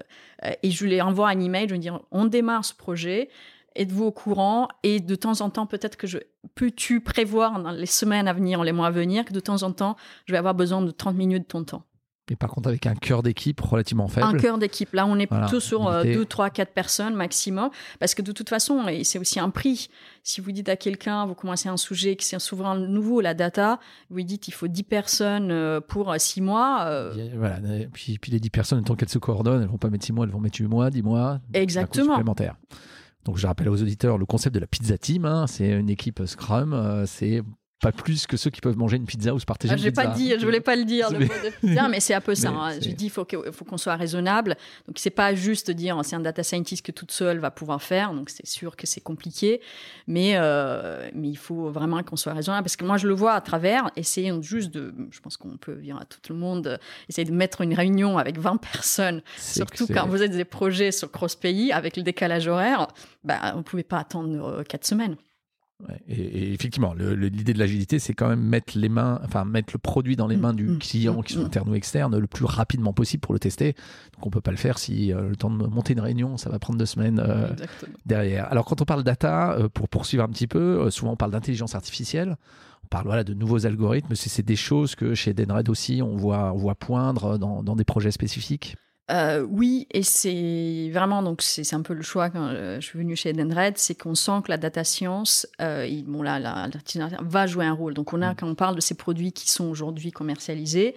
et 0.63 0.71
je 0.71 0.85
lui 0.85 1.01
envoie 1.01 1.29
un 1.29 1.41
email. 1.41 1.67
Je 1.69 1.75
lui 1.75 1.79
dis 1.79 1.91
on 2.11 2.25
démarre 2.27 2.65
ce 2.65 2.75
projet 2.75 3.29
êtes-vous 3.77 4.05
au 4.05 4.13
courant? 4.13 4.69
Et 4.83 5.01
de 5.01 5.15
temps 5.15 5.41
en 5.41 5.51
temps, 5.51 5.67
peut-être 5.67 5.97
que 5.97 6.07
je 6.07 6.19
peux-tu 6.55 7.01
prévoir 7.01 7.61
dans 7.61 7.71
les 7.71 7.87
semaines 7.87 8.29
à 8.29 8.33
venir, 8.33 8.63
les 8.65 8.73
mois 8.73 8.89
à 8.89 8.91
venir, 8.91 9.25
que 9.25 9.33
de 9.33 9.41
temps 9.41 9.63
en 9.63 9.73
temps, 9.73 9.97
je 10.27 10.33
vais 10.33 10.39
avoir 10.39 10.55
besoin 10.55 10.83
de 10.83 10.91
30 10.91 11.17
minutes 11.17 11.43
de 11.43 11.49
ton 11.49 11.65
temps? 11.65 11.85
Mais 12.31 12.37
par 12.37 12.51
contre, 12.51 12.69
avec 12.69 12.87
un 12.87 12.95
cœur 12.95 13.23
d'équipe 13.23 13.61
relativement 13.61 14.09
faible. 14.09 14.27
Un 14.27 14.39
cœur 14.39 14.57
d'équipe. 14.57 14.93
Là, 14.93 15.07
on 15.07 15.19
est 15.19 15.27
plutôt 15.27 15.61
sur 15.61 15.91
2, 16.05 16.25
3, 16.25 16.51
4 16.51 16.73
personnes 16.73 17.15
maximum. 17.15 17.71
Parce 17.99 18.15
que 18.15 18.23
de 18.23 18.33
toute 18.33 18.49
façon, 18.49 18.87
et 18.89 19.05
c'est 19.05 19.19
aussi 19.19 19.41
un 19.41 19.51
prix. 19.51 19.89
Si 20.23 20.41
vous 20.41 20.53
dites 20.53 20.69
à 20.69 20.77
quelqu'un, 20.77 21.27
vous 21.27 21.35
commencez 21.35 21.69
un 21.69 21.77
sujet 21.77 22.15
qui 22.15 22.33
est 22.33 22.39
souvent 22.39 22.77
nouveau, 22.77 23.21
la 23.21 23.35
data, 23.35 23.81
vous 24.09 24.17
lui 24.17 24.25
dites 24.25 24.47
il 24.47 24.53
faut 24.53 24.69
10 24.69 24.85
personnes 24.85 25.51
euh, 25.51 25.81
pour 25.81 26.15
6 26.17 26.41
mois. 26.41 26.85
Euh. 26.87 27.31
Voilà. 27.37 27.59
Puis, 27.93 28.19
puis 28.19 28.31
les 28.31 28.41
10 28.41 28.51
personnes, 28.51 28.85
tant 28.85 28.95
qu'elles 28.95 29.09
se 29.09 29.19
coordonnent, 29.19 29.63
elles 29.63 29.69
vont 29.69 29.79
pas 29.79 29.91
mettre 29.91 30.05
6 30.05 30.13
mois, 30.13 30.25
elles 30.25 30.33
vont 30.33 30.41
mettre 30.41 30.61
8 30.61 30.69
mois, 30.69 30.91
10 30.91 31.03
mois. 31.03 31.41
Exactement. 31.55 32.15
Supplémentaire. 32.15 32.57
Donc 33.25 33.39
je 33.39 33.47
rappelle 33.47 33.69
aux 33.69 33.81
auditeurs 33.81 34.19
le 34.19 34.27
concept 34.27 34.55
de 34.55 34.61
la 34.61 34.67
pizza 34.67 34.99
team, 34.99 35.25
hein. 35.25 35.47
c'est 35.47 35.71
une 35.71 35.91
équipe 35.91 36.23
Scrum, 36.27 36.73
euh, 36.73 37.07
c'est 37.07 37.43
pas 37.83 37.91
plus 37.93 38.29
que 38.29 38.37
ceux 38.37 38.49
qui 38.49 38.61
peuvent 38.61 38.79
manger 38.79 38.97
une 38.97 39.07
pizza 39.07 39.35
ou 39.35 39.41
se 39.41 39.45
partager 39.45 39.75
ah, 39.75 39.77
une 39.77 39.83
pizza. 39.83 40.05
Pas 40.05 40.15
dit, 40.15 40.33
je 40.39 40.45
voulais 40.45 40.61
pas 40.61 40.77
le 40.77 40.85
dire, 40.85 41.11
le 41.11 41.89
mais 41.91 41.99
c'est 41.99 42.15
un 42.15 42.21
peu 42.21 42.37
ça. 42.37 42.51
Hein. 42.51 42.81
Je 42.81 42.91
dis, 42.91 43.07
il 43.07 43.11
faut 43.11 43.25
qu'on 43.25 43.77
soit 43.77 43.97
raisonnable. 43.97 44.57
Donc, 44.87 44.99
c'est 45.01 45.11
pas 45.11 45.35
juste 45.35 45.71
dire, 45.73 45.99
c'est 46.05 46.15
un 46.15 46.21
data 46.21 46.45
scientist 46.45 46.87
que 46.87 46.93
toute 46.93 47.11
seule 47.11 47.41
va 47.41 47.51
pouvoir 47.51 47.83
faire. 47.83 48.15
Donc, 48.15 48.31
c'est 48.31 48.47
sûr 48.47 48.77
que 48.77 48.87
c'est 48.87 49.01
compliqué. 49.01 49.61
Mais, 50.07 50.35
euh, 50.37 51.11
mais 51.13 51.29
il 51.29 51.37
faut 51.37 51.71
vraiment 51.71 52.01
qu'on 52.05 52.15
soit 52.15 52.35
raisonnable. 52.35 52.65
Parce 52.65 52.77
que 52.77 52.85
moi, 52.85 52.99
je 52.99 53.09
le 53.09 53.15
vois 53.15 53.33
à 53.33 53.41
travers. 53.41 53.91
Essayons 53.97 54.41
juste 54.43 54.71
de, 54.71 54.95
je 55.11 55.19
pense 55.19 55.37
qu'on 55.37 55.57
peut 55.57 55.75
dire 55.75 55.97
à 55.97 56.05
tout 56.05 56.33
le 56.33 56.39
monde, 56.39 56.79
essayer 57.09 57.25
de 57.25 57.35
mettre 57.35 57.63
une 57.63 57.75
réunion 57.75 58.17
avec 58.17 58.39
20 58.39 58.59
personnes. 58.59 59.23
Surtout 59.37 59.89
quand 59.89 60.07
vous 60.07 60.23
êtes 60.23 60.31
des 60.33 60.45
projets 60.45 60.93
sur 60.93 61.11
cross-pays 61.11 61.73
avec 61.73 61.97
le 61.97 62.05
décalage 62.05 62.47
horaire. 62.47 62.87
Bah, 63.25 63.55
vous 63.57 63.63
pouvez 63.63 63.83
pas 63.83 63.99
attendre 63.99 64.63
4 64.63 64.93
euh, 64.93 65.17
Et, 66.09 66.53
effectivement, 66.53 66.95
l'idée 66.95 67.53
de 67.53 67.59
l'agilité, 67.59 67.99
c'est 67.99 68.15
quand 68.15 68.29
même 68.29 68.43
mettre 68.43 68.79
les 68.79 68.89
mains, 68.89 69.21
enfin 69.25 69.45
mettre 69.45 69.73
le 69.75 69.79
produit 69.79 70.17
dans 70.17 70.27
les 70.27 70.37
mains 70.37 70.55
du 70.55 70.79
client, 70.79 71.23
qui 71.23 71.35
soit 71.35 71.45
interne 71.45 71.69
ou 71.69 71.75
externe, 71.75 72.17
le 72.17 72.27
plus 72.27 72.45
rapidement 72.45 72.93
possible 72.93 73.21
pour 73.21 73.33
le 73.35 73.41
tester. 73.41 73.75
Donc 74.15 74.27
on 74.27 74.31
peut 74.31 74.41
pas 74.41 74.51
le 74.51 74.57
faire 74.57 74.79
si 74.79 75.09
le 75.09 75.37
temps 75.37 75.51
de 75.51 75.57
monter 75.57 75.93
une 75.95 76.01
réunion, 76.01 76.37
ça 76.37 76.51
va 76.51 76.59
prendre 76.59 76.79
deux 76.79 76.87
semaines 76.87 77.23
derrière. 78.07 78.51
Alors 78.51 78.65
quand 78.65 78.81
on 78.81 78.85
parle 78.85 79.03
data, 79.03 79.57
pour 79.75 79.89
poursuivre 79.89 80.25
un 80.25 80.29
petit 80.29 80.47
peu, 80.47 80.91
souvent 80.91 81.13
on 81.13 81.17
parle 81.17 81.33
d'intelligence 81.33 81.75
artificielle 81.75 82.37
parle 82.93 83.07
voilà, 83.07 83.25
de 83.25 83.35
nouveaux 83.35 83.67
algorithmes. 83.67 84.15
C'est 84.15 84.45
des 84.45 84.57
choses 84.57 84.95
que 84.95 85.15
chez 85.15 85.33
Denred 85.33 85.69
aussi, 85.69 86.03
on 86.03 86.17
voit, 86.17 86.53
on 86.53 86.59
voit 86.59 86.75
poindre 86.75 87.39
dans, 87.39 87.63
dans 87.63 87.75
des 87.75 87.85
projets 87.85 88.11
spécifiques 88.11 88.77
euh, 89.11 89.41
oui, 89.51 89.87
et 89.91 90.03
c'est 90.03 90.89
vraiment 90.93 91.23
donc 91.23 91.43
c'est 91.43 91.75
un 91.75 91.83
peu 91.83 91.93
le 91.93 92.03
choix 92.03 92.31
quand 92.31 92.47
euh, 92.47 92.81
je 92.81 92.87
suis 92.87 92.99
venue 92.99 93.17
chez 93.17 93.33
Denred, 93.33 93.77
c'est 93.77 93.95
qu'on 93.95 94.15
sent 94.15 94.43
que 94.45 94.51
la 94.51 94.57
data 94.57 94.85
science, 94.85 95.47
euh, 95.61 95.89
bon 96.07 96.23
là, 96.23 96.39
la, 96.39 96.69
va 97.21 97.47
jouer 97.47 97.65
un 97.65 97.73
rôle. 97.73 97.95
Donc 97.95 98.13
on 98.13 98.23
a 98.23 98.33
mm. 98.33 98.37
quand 98.37 98.47
on 98.47 98.55
parle 98.55 98.77
de 98.77 98.81
ces 98.81 98.95
produits 98.95 99.33
qui 99.33 99.51
sont 99.51 99.65
aujourd'hui 99.65 100.13
commercialisés, 100.13 100.95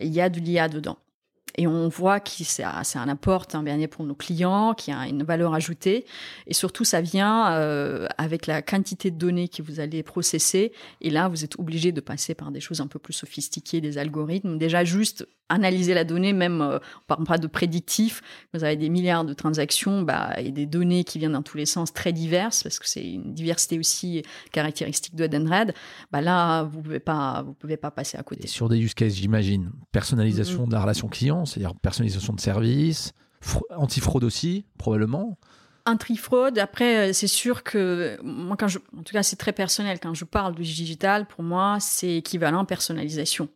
il 0.00 0.12
y 0.12 0.20
a 0.20 0.30
de 0.30 0.40
l'IA 0.40 0.68
dedans. 0.68 0.96
Et 1.56 1.66
on 1.66 1.88
voit 1.88 2.20
que 2.20 2.30
c'est 2.30 2.64
un 2.64 3.08
apport 3.08 3.46
un 3.52 3.62
bien 3.62 3.86
pour 3.86 4.04
nos 4.04 4.14
clients, 4.14 4.74
qui 4.74 4.90
a 4.90 5.06
une 5.06 5.22
valeur 5.22 5.54
ajoutée. 5.54 6.06
Et 6.46 6.54
surtout, 6.54 6.84
ça 6.84 7.00
vient 7.00 7.52
euh, 7.52 8.06
avec 8.16 8.46
la 8.46 8.62
quantité 8.62 9.10
de 9.10 9.18
données 9.18 9.48
que 9.48 9.62
vous 9.62 9.80
allez 9.80 10.02
processer. 10.02 10.72
Et 11.00 11.10
là, 11.10 11.28
vous 11.28 11.44
êtes 11.44 11.58
obligé 11.58 11.92
de 11.92 12.00
passer 12.00 12.34
par 12.34 12.50
des 12.50 12.60
choses 12.60 12.80
un 12.80 12.86
peu 12.86 12.98
plus 12.98 13.12
sophistiquées, 13.12 13.80
des 13.80 13.98
algorithmes. 13.98 14.56
Déjà, 14.56 14.84
juste 14.84 15.26
analyser 15.52 15.94
la 15.94 16.04
donnée, 16.04 16.32
même, 16.32 16.60
euh, 16.60 16.78
on 17.00 17.06
parle 17.06 17.24
pas 17.24 17.38
de 17.38 17.46
prédictif. 17.46 18.22
Vous 18.54 18.64
avez 18.64 18.76
des 18.76 18.88
milliards 18.88 19.24
de 19.24 19.34
transactions 19.34 20.02
bah, 20.02 20.34
et 20.38 20.50
des 20.50 20.66
données 20.66 21.04
qui 21.04 21.18
viennent 21.18 21.32
dans 21.32 21.42
tous 21.42 21.56
les 21.56 21.66
sens 21.66 21.92
très 21.92 22.12
diverses, 22.12 22.62
parce 22.62 22.78
que 22.78 22.88
c'est 22.88 23.04
une 23.04 23.34
diversité 23.34 23.78
aussi 23.78 24.22
caractéristique 24.52 25.14
de 25.14 25.24
Edenred. 25.24 25.74
Bah 26.10 26.20
là, 26.20 26.64
vous 26.64 26.82
pouvez 26.82 27.00
pas, 27.00 27.42
vous 27.42 27.54
pouvez 27.54 27.76
pas 27.76 27.90
passer 27.90 28.18
à 28.18 28.22
côté. 28.22 28.46
sur 28.46 28.68
des 28.68 28.78
use 28.78 28.94
cases, 28.94 29.14
j'imagine, 29.14 29.70
personnalisation 29.92 30.64
mm-hmm. 30.64 30.68
de 30.68 30.72
la 30.72 30.82
relation 30.82 31.08
client 31.08 31.44
c'est-à-dire 31.44 31.74
personnalisation 31.74 32.32
de 32.32 32.40
services, 32.40 33.12
anti-fraude 33.76 34.24
aussi, 34.24 34.64
probablement. 34.78 35.38
Anti-fraude, 35.84 36.58
après, 36.58 37.10
euh, 37.10 37.12
c'est 37.12 37.26
sûr 37.26 37.64
que, 37.64 38.16
moi, 38.22 38.56
quand 38.56 38.68
je, 38.68 38.78
en 38.96 39.02
tout 39.02 39.12
cas, 39.12 39.24
c'est 39.24 39.36
très 39.36 39.52
personnel. 39.52 39.98
Quand 40.00 40.14
je 40.14 40.24
parle 40.24 40.54
du 40.54 40.62
digital, 40.62 41.26
pour 41.26 41.42
moi, 41.42 41.78
c'est 41.80 42.16
équivalent 42.16 42.64
personnalisation. 42.64 43.48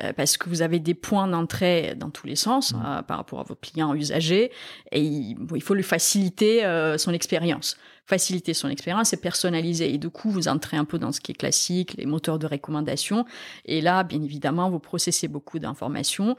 Euh, 0.00 0.12
parce 0.12 0.36
que 0.36 0.48
vous 0.48 0.62
avez 0.62 0.78
des 0.78 0.94
points 0.94 1.26
d'entrée 1.26 1.94
dans 1.96 2.10
tous 2.10 2.26
les 2.26 2.36
sens 2.36 2.72
mmh. 2.72 2.82
euh, 2.86 3.02
par 3.02 3.16
rapport 3.16 3.40
à 3.40 3.42
vos 3.42 3.56
clients 3.56 3.92
usagers 3.92 4.52
et 4.92 5.00
il, 5.00 5.36
il 5.54 5.62
faut 5.62 5.74
lui 5.74 5.82
faciliter 5.82 6.62
son 6.96 7.12
expérience. 7.12 7.76
Faciliter 8.06 8.54
son 8.54 8.68
expérience 8.68 9.12
et 9.12 9.16
personnaliser. 9.16 9.92
Et 9.92 9.98
du 9.98 10.10
coup, 10.10 10.30
vous 10.30 10.48
entrez 10.48 10.76
un 10.76 10.84
peu 10.84 10.98
dans 10.98 11.12
ce 11.12 11.20
qui 11.20 11.32
est 11.32 11.34
classique, 11.34 11.94
les 11.96 12.06
moteurs 12.06 12.38
de 12.38 12.46
recommandation. 12.46 13.24
Et 13.66 13.80
là, 13.80 14.02
bien 14.02 14.20
évidemment, 14.22 14.68
vous 14.68 14.80
processez 14.80 15.28
beaucoup 15.28 15.58
d'informations 15.58 16.36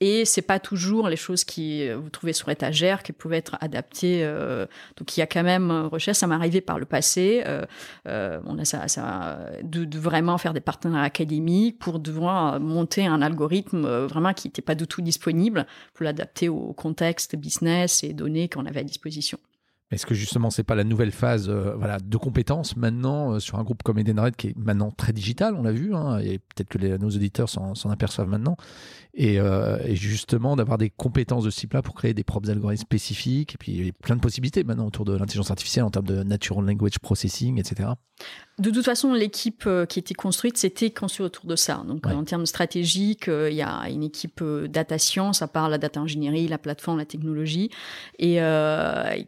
et 0.00 0.26
c'est 0.26 0.42
pas 0.42 0.58
toujours 0.58 1.08
les 1.08 1.16
choses 1.16 1.44
qui 1.44 1.88
euh, 1.88 1.96
vous 1.96 2.10
trouvez 2.10 2.34
sur 2.34 2.50
étagère 2.50 3.02
qui 3.02 3.12
pouvaient 3.12 3.38
être 3.38 3.56
adaptées. 3.60 4.20
Euh, 4.24 4.66
donc 4.98 5.16
il 5.16 5.20
y 5.20 5.22
a 5.22 5.26
quand 5.26 5.42
même 5.42 5.70
euh, 5.70 5.88
recherche. 5.88 6.18
Ça 6.18 6.26
m'est 6.26 6.34
arrivé 6.34 6.60
par 6.60 6.78
le 6.78 6.84
passé. 6.84 7.44
On 8.04 8.58
a 8.58 8.64
ça, 8.64 9.38
de, 9.62 9.98
vraiment 9.98 10.38
faire 10.38 10.52
des 10.52 10.60
partenaires 10.60 11.02
académiques 11.02 11.78
pour 11.78 11.98
devoir 11.98 12.60
monter 12.60 13.06
un 13.06 13.22
algorithme 13.22 13.86
vraiment 14.06 14.32
qui 14.34 14.48
n'était 14.48 14.62
pas 14.62 14.74
du 14.74 14.86
tout 14.86 15.00
disponible 15.00 15.66
pour 15.94 16.04
l'adapter 16.04 16.48
au 16.48 16.72
contexte 16.72 17.36
business 17.36 18.04
et 18.04 18.12
données 18.12 18.48
qu'on 18.48 18.66
avait 18.66 18.80
à 18.80 18.84
disposition. 18.84 19.38
Est-ce 19.92 20.04
que 20.04 20.14
justement, 20.14 20.50
c'est 20.50 20.64
pas 20.64 20.74
la 20.74 20.82
nouvelle 20.82 21.12
phase 21.12 21.48
voilà, 21.48 21.98
de 21.98 22.16
compétences 22.16 22.76
maintenant 22.76 23.38
sur 23.38 23.58
un 23.58 23.62
groupe 23.62 23.82
comme 23.82 23.98
Edenred 23.98 24.34
qui 24.34 24.48
est 24.48 24.56
maintenant 24.56 24.90
très 24.90 25.12
digital, 25.12 25.54
on 25.54 25.62
l'a 25.62 25.72
vu, 25.72 25.94
hein, 25.94 26.18
et 26.18 26.38
peut-être 26.38 26.68
que 26.68 26.96
nos 26.96 27.08
auditeurs 27.08 27.48
s'en 27.48 27.90
aperçoivent 27.90 28.28
maintenant, 28.28 28.56
et, 29.16 29.40
euh, 29.40 29.78
et 29.84 29.96
justement 29.96 30.56
d'avoir 30.56 30.76
des 30.76 30.90
compétences 30.90 31.44
de 31.44 31.50
ce 31.50 31.60
type-là 31.60 31.82
pour 31.82 31.94
créer 31.94 32.12
des 32.14 32.22
propres 32.22 32.50
algorithmes 32.50 32.82
spécifiques, 32.82 33.54
et 33.54 33.58
puis 33.58 33.72
il 33.72 33.86
y 33.86 33.88
a 33.88 33.92
plein 33.92 34.14
de 34.14 34.20
possibilités 34.20 34.62
maintenant 34.62 34.86
autour 34.86 35.06
de 35.06 35.16
l'intelligence 35.16 35.50
artificielle 35.50 35.84
en 35.84 35.90
termes 35.90 36.06
de 36.06 36.22
natural 36.22 36.64
language 36.66 36.98
processing, 36.98 37.58
etc. 37.58 37.88
De 38.58 38.70
toute 38.70 38.86
façon, 38.86 39.12
l'équipe 39.12 39.64
euh, 39.66 39.84
qui 39.84 39.98
était 39.98 40.14
construite, 40.14 40.56
c'était 40.56 40.90
conçu 40.90 41.20
autour 41.20 41.44
de 41.44 41.56
ça. 41.56 41.82
Donc, 41.86 42.06
en 42.06 42.24
termes 42.24 42.46
stratégiques, 42.46 43.28
euh, 43.28 43.50
il 43.50 43.56
y 43.56 43.62
a 43.62 43.86
une 43.90 44.02
équipe 44.02 44.40
euh, 44.40 44.66
data 44.66 44.96
science, 44.96 45.42
à 45.42 45.46
part 45.46 45.68
la 45.68 45.76
data 45.76 46.00
ingénierie, 46.00 46.48
la 46.48 46.56
plateforme, 46.56 46.96
la 46.96 47.04
technologie, 47.04 47.68
et 48.18 48.40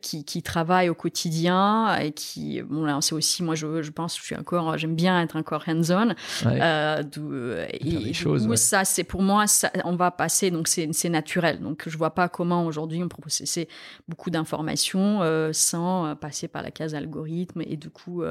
qui, 0.00 0.24
qui, 0.24 0.42
travaille 0.42 0.88
au 0.88 0.94
quotidien 0.94 1.94
et 1.96 2.12
qui, 2.12 2.62
bon 2.62 2.84
là, 2.84 2.98
c'est 3.02 3.14
aussi, 3.14 3.42
moi, 3.42 3.54
je, 3.54 3.82
je 3.82 3.90
pense, 3.90 4.16
je 4.16 4.22
suis 4.22 4.34
encore, 4.34 4.78
j'aime 4.78 4.94
bien 4.94 5.20
être 5.20 5.36
encore 5.36 5.64
hands-on. 5.68 6.14
et, 6.48 8.12
choses, 8.14 8.54
ça, 8.54 8.86
c'est 8.86 9.04
pour 9.04 9.20
moi, 9.20 9.46
ça, 9.46 9.70
on 9.84 9.96
va 9.96 10.10
passer, 10.10 10.50
donc 10.50 10.68
c'est 10.68 11.08
naturel. 11.08 11.60
Donc, 11.60 11.88
je 11.88 11.96
vois 11.96 12.14
pas 12.14 12.28
comment 12.28 12.66
aujourd'hui 12.66 13.02
on 13.02 13.08
peut 13.08 13.20
processer 13.20 13.68
beaucoup 14.08 14.30
d'informations 14.30 15.20
sans 15.52 16.16
passer 16.16 16.48
par 16.48 16.62
la 16.62 16.70
case 16.70 16.94
algorithme 16.94 17.62
et 17.62 17.76
du 17.76 17.90
coup 17.90 18.22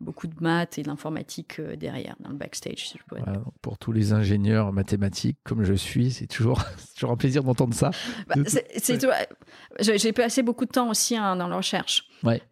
beaucoup 0.00 0.26
de 0.26 0.34
maths 0.40 0.78
et 0.78 0.82
de 0.82 0.88
l'informatique 0.88 1.60
euh, 1.60 1.76
derrière, 1.76 2.16
dans 2.20 2.30
le 2.30 2.36
backstage, 2.36 2.94
Pour 3.62 3.78
tous 3.78 3.92
les 3.92 4.12
ingénieurs 4.12 4.72
mathématiques 4.72 5.38
comme 5.44 5.64
je 5.64 5.74
suis, 5.74 6.10
c'est 6.10 6.26
toujours, 6.26 6.62
toujours 6.94 7.10
un 7.10 7.16
plaisir 7.16 7.42
d'entendre 7.42 7.74
ça. 7.74 7.90
Bah, 8.28 8.36
j'ai 9.80 10.12
passé 10.12 10.42
beaucoup 10.42 10.64
de 10.64 10.70
temps 10.70 10.88
aussi 10.90 11.16
hein, 11.16 11.36
dans 11.36 11.48
la 11.48 11.56
recherche. 11.56 12.06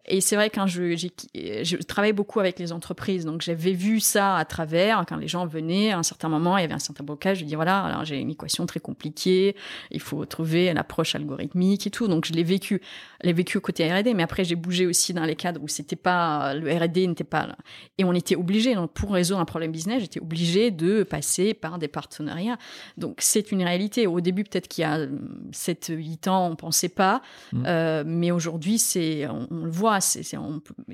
Et 0.05 0.19
c'est 0.21 0.35
vrai 0.35 0.49
quand 0.49 0.65
je, 0.65 0.95
je 0.95 1.75
travaille 1.83 2.13
beaucoup 2.13 2.39
avec 2.39 2.57
les 2.57 2.71
entreprises, 2.71 3.25
donc 3.25 3.41
j'avais 3.41 3.73
vu 3.73 3.99
ça 3.99 4.35
à 4.35 4.45
travers 4.45 5.05
quand 5.07 5.17
les 5.17 5.27
gens 5.27 5.45
venaient. 5.45 5.91
À 5.91 5.99
un 5.99 6.03
certain 6.03 6.29
moment, 6.29 6.57
il 6.57 6.61
y 6.61 6.63
avait 6.63 6.73
un 6.73 6.79
certain 6.79 7.03
blocage. 7.03 7.39
Je 7.39 7.45
dis 7.45 7.55
voilà, 7.55 7.83
alors 7.83 8.03
j'ai 8.03 8.19
une 8.19 8.31
équation 8.39 8.65
très 8.65 8.79
compliquée, 8.79 9.55
il 9.91 9.99
faut 9.99 10.25
trouver 10.25 10.69
une 10.69 10.77
approche 10.77 11.15
algorithmique 11.15 11.85
et 11.87 11.91
tout. 11.91 12.07
Donc 12.07 12.25
je 12.25 12.33
l'ai 12.33 12.43
vécu, 12.43 12.81
l'ai 13.21 13.33
vécu 13.33 13.59
côté 13.59 13.91
R&D, 13.91 14.13
mais 14.13 14.23
après 14.23 14.43
j'ai 14.43 14.55
bougé 14.55 14.87
aussi 14.87 15.13
dans 15.13 15.25
les 15.25 15.35
cadres 15.35 15.61
où 15.61 15.67
c'était 15.67 15.95
pas 15.95 16.53
le 16.53 16.71
R&D 16.71 17.07
n'était 17.07 17.23
pas 17.23 17.47
là. 17.47 17.57
et 17.97 18.03
on 18.03 18.13
était 18.13 18.35
obligé 18.35 18.75
donc 18.75 18.91
pour 18.93 19.11
résoudre 19.11 19.39
un 19.39 19.45
problème 19.45 19.71
business, 19.71 20.01
j'étais 20.01 20.21
obligé 20.21 20.71
de 20.71 21.03
passer 21.03 21.53
par 21.53 21.77
des 21.79 21.87
partenariats. 21.87 22.57
Donc 22.97 23.17
c'est 23.19 23.51
une 23.51 23.63
réalité. 23.63 24.07
Au 24.07 24.21
début 24.21 24.43
peut-être 24.43 24.67
qu'il 24.67 24.83
y 24.83 24.85
a 24.85 25.05
7-8 25.51 26.29
ans, 26.29 26.49
on 26.51 26.55
pensait 26.55 26.89
pas, 26.89 27.21
mmh. 27.51 27.63
euh, 27.65 28.03
mais 28.05 28.31
aujourd'hui 28.31 28.77
c'est 28.77 29.27
on, 29.27 29.47
on 29.51 29.65
le 29.65 29.71
voit. 29.71 29.99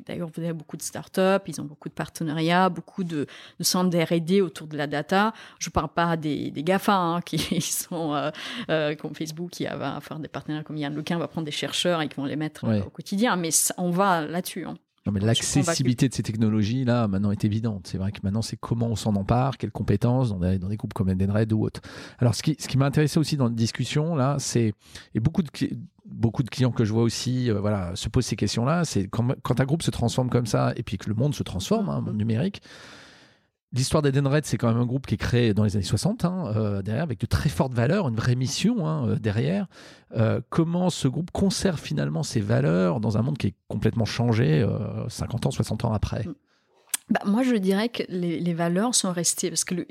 D'ailleurs, 0.05 0.29
vous 0.33 0.41
avez 0.41 0.53
beaucoup 0.53 0.77
de 0.77 0.81
startups, 0.81 1.43
ils 1.47 1.61
ont 1.61 1.65
beaucoup 1.65 1.89
de 1.89 1.93
partenariats, 1.93 2.69
beaucoup 2.69 3.03
de, 3.03 3.27
centres 3.61 3.89
d'R&D 3.89 4.41
autour 4.41 4.67
de 4.67 4.77
la 4.77 4.87
data. 4.87 5.33
Je 5.59 5.69
parle 5.69 5.89
pas 5.89 6.17
des, 6.17 6.51
des 6.51 6.63
GAFA 6.63 6.95
hein, 6.95 7.21
qui 7.21 7.34
sont 7.61 8.13
euh, 8.13 8.31
euh, 8.69 8.95
comme 8.95 9.15
Facebook, 9.15 9.51
qui 9.51 9.65
va 9.65 9.99
faire 10.01 10.19
des 10.19 10.27
partenaires 10.27 10.63
comme 10.63 10.77
Yann 10.77 10.93
Lequin, 10.93 11.17
va 11.17 11.27
prendre 11.27 11.45
des 11.45 11.51
chercheurs 11.51 12.01
et 12.01 12.07
qui 12.07 12.15
vont 12.15 12.25
les 12.25 12.35
mettre 12.35 12.65
euh, 12.65 12.81
au 12.81 12.89
quotidien. 12.89 13.35
Mais 13.35 13.49
on 13.77 13.91
va 13.91 14.25
là-dessus. 14.25 14.65
Hein. 14.65 14.75
Non, 15.05 15.11
mais 15.11 15.19
l'accessibilité 15.19 16.09
de 16.09 16.13
ces 16.15 16.23
technologies, 16.23 16.83
là, 16.83 17.07
maintenant, 17.07 17.31
est 17.31 17.45
évidente. 17.45 17.85
C'est 17.85 17.99
vrai 17.99 18.11
que 18.11 18.17
maintenant, 18.23 18.41
c'est 18.41 18.57
comment 18.57 18.87
on 18.87 18.95
s'en 18.95 19.15
empare, 19.15 19.57
quelles 19.57 19.71
compétences 19.71 20.29
dans 20.29 20.39
des, 20.39 20.57
dans 20.57 20.67
des 20.67 20.77
groupes 20.77 20.95
comme 20.95 21.09
Edenred 21.09 21.53
ou 21.53 21.63
autres. 21.63 21.81
Alors, 22.17 22.33
ce 22.33 22.41
qui, 22.41 22.55
ce 22.57 22.67
qui 22.67 22.79
m'a 22.79 22.87
intéressé 22.87 23.19
aussi 23.19 23.37
dans 23.37 23.45
la 23.45 23.51
discussion, 23.51 24.15
là, 24.15 24.37
c'est, 24.39 24.73
et 25.13 25.19
beaucoup 25.19 25.43
de, 25.43 25.49
beaucoup 26.05 26.41
de 26.41 26.49
clients 26.49 26.71
que 26.71 26.85
je 26.85 26.91
vois 26.91 27.03
aussi 27.03 27.51
euh, 27.51 27.59
voilà, 27.59 27.95
se 27.95 28.09
posent 28.09 28.25
ces 28.25 28.35
questions-là. 28.35 28.83
C'est 28.83 29.07
quand, 29.07 29.27
quand, 29.43 29.59
un 29.59 29.65
groupe 29.65 29.83
se 29.83 29.91
transforme 29.91 30.29
comme 30.31 30.47
ça 30.47 30.73
et 30.75 30.81
puis 30.81 30.97
que 30.97 31.07
le 31.07 31.15
monde 31.15 31.35
se 31.35 31.43
transforme, 31.43 31.89
hein, 31.89 32.01
monde 32.01 32.17
numérique. 32.17 32.63
L'histoire 33.75 34.01
d'Edenred, 34.01 34.45
c'est 34.45 34.57
quand 34.57 34.69
même 34.69 34.81
un 34.81 34.85
groupe 34.85 35.05
qui 35.05 35.15
est 35.15 35.17
créé 35.17 35.53
dans 35.53 35.63
les 35.63 35.75
années 35.75 35.85
60, 35.85 36.25
hein, 36.25 36.53
euh, 36.55 36.81
derrière, 36.81 37.03
avec 37.03 37.19
de 37.19 37.25
très 37.25 37.49
fortes 37.49 37.73
valeurs, 37.73 38.07
une 38.07 38.15
vraie 38.15 38.35
mission 38.35 38.87
hein, 38.87 39.09
euh, 39.09 39.15
derrière. 39.17 39.67
comment 40.49 40.89
ce 40.89 41.07
groupe 41.09 41.29
conserve 41.31 41.79
finalement 41.79 42.23
ses 42.23 42.39
valeurs 42.39 43.01
dans 43.01 43.17
un 43.17 43.21
monde 43.21 43.37
qui 43.37 43.47
est 43.47 43.55
complètement 43.67 44.05
changé 44.05 44.65
50 45.09 45.47
ans, 45.47 45.51
60 45.51 45.85
ans 45.85 45.93
après? 45.93 46.23
Mm 46.23 46.33
bah, 47.07 47.19
moi, 47.23 47.43
je 47.43 47.53
dirais 47.53 47.89
que 47.89 48.01
les, 48.09 48.39
les, 48.39 48.53
valeurs 48.55 48.95
sont 48.95 49.11
restées 49.11 49.49
parce 49.49 49.63
que 49.63 49.75
le, 49.75 49.85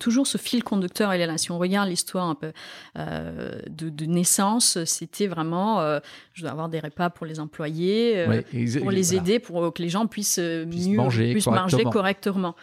toujours 0.00 0.26
ce 0.26 0.36
fil 0.36 0.64
conducteur, 0.64 1.14
il 1.14 1.20
est 1.20 1.26
là. 1.26 1.38
Si 1.38 1.52
on 1.52 1.58
regarde 1.58 1.88
l'histoire 1.88 2.26
un 2.26 2.34
peu 2.34 2.52
euh, 2.98 3.60
de, 3.70 3.88
de, 3.88 4.04
naissance, 4.04 4.82
c'était 4.84 5.28
vraiment, 5.28 5.80
euh, 5.80 6.00
je 6.32 6.42
dois 6.42 6.50
avoir 6.50 6.68
des 6.68 6.80
repas 6.80 7.08
pour 7.08 7.24
les 7.24 7.38
employés, 7.38 8.18
euh, 8.18 8.42
pour 8.80 8.90
les 8.90 9.14
aider, 9.14 9.38
pour 9.38 9.72
que 9.72 9.80
les 9.80 9.88
gens 9.88 10.08
puissent, 10.08 10.40
mieux 10.40 10.96
manger 10.96 11.30
puissent 11.30 11.44
correctement. 11.44 11.78
manger 11.78 11.84
correctement. 11.84 12.56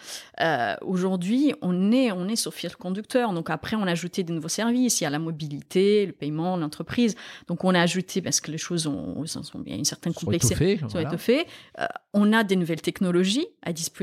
Aujourd'hui, 0.82 1.54
on 1.62 1.90
est, 1.90 2.12
on 2.12 2.28
est 2.28 2.36
sur 2.36 2.52
fil 2.52 2.76
conducteur. 2.76 3.32
Donc 3.32 3.48
après, 3.48 3.74
on 3.74 3.84
a 3.84 3.92
ajouté 3.92 4.22
de 4.22 4.34
nouveaux 4.34 4.48
services. 4.48 5.00
Il 5.00 5.04
y 5.04 5.06
a 5.06 5.10
la 5.10 5.18
mobilité, 5.18 6.04
le 6.04 6.12
paiement, 6.12 6.58
l'entreprise. 6.58 7.16
Donc 7.48 7.64
on 7.64 7.74
a 7.74 7.80
ajouté 7.80 8.20
parce 8.20 8.42
que 8.42 8.50
les 8.50 8.58
choses 8.58 8.86
ont, 8.86 9.24
il 9.64 9.72
y 9.72 9.74
a 9.74 9.78
une 9.78 9.86
certaine 9.86 10.12
complexité, 10.12 10.78
sont 10.90 11.00
étoffées. 11.00 11.46
Voilà. 11.74 11.88
On 12.14 12.32
a 12.32 12.44
des 12.44 12.56
nouvelles 12.56 12.80
technologies 12.80 13.46
à 13.62 13.72
disposition 13.72 13.94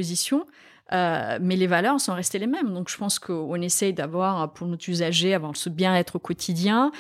position. 0.42 0.46
Euh, 0.94 1.40
mais 1.42 1.56
les 1.56 1.68
valeurs 1.68 2.02
sont 2.02 2.14
restées 2.14 2.38
les 2.38 2.48
mêmes. 2.48 2.74
Donc, 2.74 2.90
je 2.90 2.98
pense 2.98 3.18
qu'on 3.18 3.62
essaye 3.62 3.94
d'avoir, 3.94 4.52
pour 4.52 4.68
notre 4.68 4.90
usager, 4.90 5.34
avoir 5.34 5.56
ce 5.56 5.70
bien-être 5.70 6.18
au 6.18 6.20
quotidien, 6.20 6.92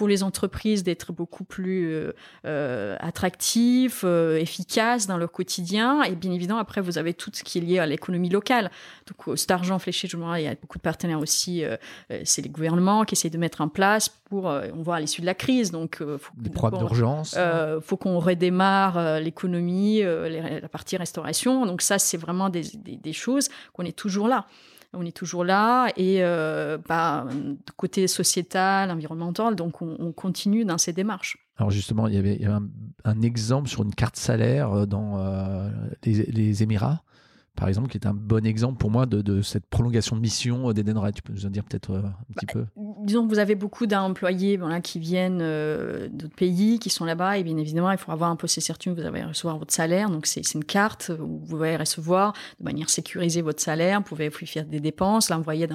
pour 0.00 0.08
les 0.08 0.22
entreprises 0.22 0.82
d'être 0.82 1.12
beaucoup 1.12 1.44
plus 1.44 1.92
euh, 1.92 2.12
euh, 2.46 2.96
attractifs, 3.00 4.00
euh, 4.02 4.38
efficaces 4.38 5.06
dans 5.06 5.18
leur 5.18 5.30
quotidien. 5.30 6.02
Et 6.04 6.14
bien 6.14 6.32
évidemment, 6.32 6.58
après, 6.58 6.80
vous 6.80 6.96
avez 6.96 7.12
tout 7.12 7.30
ce 7.34 7.44
qui 7.44 7.58
est 7.58 7.60
lié 7.60 7.80
à 7.80 7.84
l'économie 7.84 8.30
locale. 8.30 8.70
Donc, 9.06 9.36
cet 9.36 9.50
argent 9.50 9.78
fléché, 9.78 10.08
je 10.08 10.16
il 10.16 10.42
y 10.42 10.46
a 10.46 10.54
beaucoup 10.54 10.78
de 10.78 10.82
partenaires 10.82 11.20
aussi. 11.20 11.64
c'est 12.24 12.40
les 12.40 12.48
gouvernements 12.48 13.04
qui 13.04 13.14
essayent 13.14 13.30
de 13.30 13.36
mettre 13.36 13.60
en 13.60 13.68
place 13.68 14.08
pour, 14.08 14.44
on 14.46 14.82
voit 14.82 14.96
à 14.96 15.00
l'issue 15.00 15.20
de 15.20 15.26
la 15.26 15.34
crise. 15.34 15.70
Donc, 15.70 15.98
faut 15.98 16.32
des 16.34 16.48
programmes 16.48 16.80
d'urgence. 16.80 17.36
Il 17.36 17.82
faut 17.82 17.98
qu'on 17.98 18.20
redémarre 18.20 19.20
l'économie, 19.20 20.00
la 20.00 20.68
partie 20.70 20.96
restauration. 20.96 21.66
Donc, 21.66 21.82
ça, 21.82 21.98
c'est 21.98 22.16
vraiment 22.16 22.48
des, 22.48 22.62
des, 22.74 22.96
des 22.96 23.12
choses 23.12 23.50
qu'on 23.74 23.84
est 23.84 23.96
toujours 23.96 24.28
là 24.28 24.46
on 24.92 25.04
est 25.04 25.16
toujours 25.16 25.44
là 25.44 25.88
et 25.96 26.18
euh, 26.20 26.78
bah, 26.88 27.26
côté 27.76 28.08
sociétal, 28.08 28.90
environnemental, 28.90 29.54
donc 29.54 29.82
on, 29.82 30.12
continue 30.12 30.64
dans 30.64 30.78
ces 30.78 30.92
démarches. 30.92 31.38
Alors 31.56 31.70
justement, 31.70 32.08
il 32.08 32.14
y 32.14 32.18
avait, 32.18 32.40
un, 33.04 33.22
exemple 33.22 33.68
sur 33.68 33.82
une 33.82 33.94
carte 33.94 34.16
salaire 34.16 34.72
euh, 34.72 34.86
dans 34.86 35.18
euh, 35.18 35.68
les, 36.04 36.62
Émirats 36.62 37.02
par 37.56 37.68
exemple, 37.68 37.88
qui 37.88 37.98
est 37.98 38.06
un 38.06 38.14
bon 38.14 38.46
exemple 38.46 38.78
pour 38.78 38.90
moi 38.90 39.06
de, 39.06 39.42
cette 39.42 39.66
prolongation 39.66 40.16
de 40.16 40.20
mission 40.20 40.72
d'Edenred. 40.72 41.14
Tu 41.14 41.22
peux 41.22 41.32
nous 41.32 41.46
en 41.46 41.50
dire 41.50 41.64
peut-être 41.64 41.90
euh, 41.90 42.02
un 42.02 42.32
petit 42.34 42.46
peu 42.46 42.64
Disons 43.02 43.26
que 43.26 43.32
vous 43.32 43.38
avez 43.38 43.54
beaucoup 43.54 43.86
d'employés 43.86 44.56
voilà, 44.56 44.80
qui 44.80 44.98
viennent 44.98 45.40
euh, 45.42 46.08
d'autres 46.10 46.34
pays, 46.34 46.78
qui 46.78 46.90
sont 46.90 47.04
là-bas, 47.04 47.38
et 47.38 47.42
bien 47.42 47.56
évidemment, 47.56 47.90
il 47.90 47.98
faut 47.98 48.12
avoir 48.12 48.30
un 48.30 48.36
peu 48.36 48.46
ces 48.46 48.60
certitudes, 48.60 48.98
vous 48.98 49.06
allez 49.06 49.22
recevoir 49.22 49.58
votre 49.58 49.74
salaire, 49.74 50.10
donc 50.10 50.26
c'est 50.26 50.54
une 50.54 50.64
carte 50.64 51.10
où 51.20 51.26
vous 51.26 51.46
pouvez 51.46 51.76
recevoir 51.76 52.32
de 52.60 52.64
manière 52.64 52.88
sécurisée 52.88 53.42
votre 53.42 53.60
salaire, 53.60 53.98
vous 53.98 54.06
pouvez 54.06 54.30
faire 54.30 54.64
des 54.64 54.80
dépenses, 54.80 55.28
l'envoyer 55.28 55.68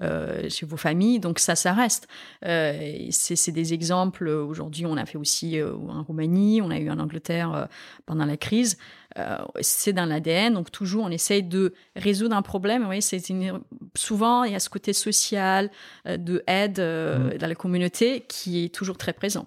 euh, 0.00 0.48
chez 0.48 0.66
vos 0.66 0.76
familles, 0.76 1.18
donc 1.18 1.38
ça, 1.38 1.56
ça 1.56 1.72
reste. 1.72 2.08
c'est 2.42 3.52
des 3.52 3.74
exemples, 3.74 4.28
aujourd'hui 4.28 4.86
on 4.86 4.96
a 4.96 5.06
fait 5.06 5.18
aussi 5.18 5.60
en 5.62 6.02
Roumanie, 6.02 6.60
on 6.62 6.70
a 6.70 6.78
eu 6.78 6.90
en 6.90 6.98
Angleterre 6.98 7.68
pendant 8.06 8.24
la 8.24 8.36
crise, 8.36 8.76
euh, 9.18 9.38
c'est 9.60 9.92
dans 9.92 10.04
l'ADN. 10.04 10.54
Donc 10.54 10.70
toujours, 10.70 11.04
on 11.04 11.10
essaye 11.10 11.42
de 11.42 11.74
résoudre 11.94 12.36
un 12.36 12.42
problème. 12.42 12.86
Oui, 12.88 13.00
c'est 13.02 13.22
souvent 13.94 14.44
il 14.44 14.52
y 14.52 14.54
a 14.54 14.60
ce 14.60 14.68
côté 14.68 14.92
social 14.92 15.70
euh, 16.06 16.16
de 16.16 16.42
aide 16.46 16.78
euh, 16.78 17.34
mm. 17.34 17.38
dans 17.38 17.46
la 17.46 17.54
communauté 17.54 18.24
qui 18.28 18.64
est 18.64 18.74
toujours 18.74 18.98
très 18.98 19.12
présent. 19.12 19.46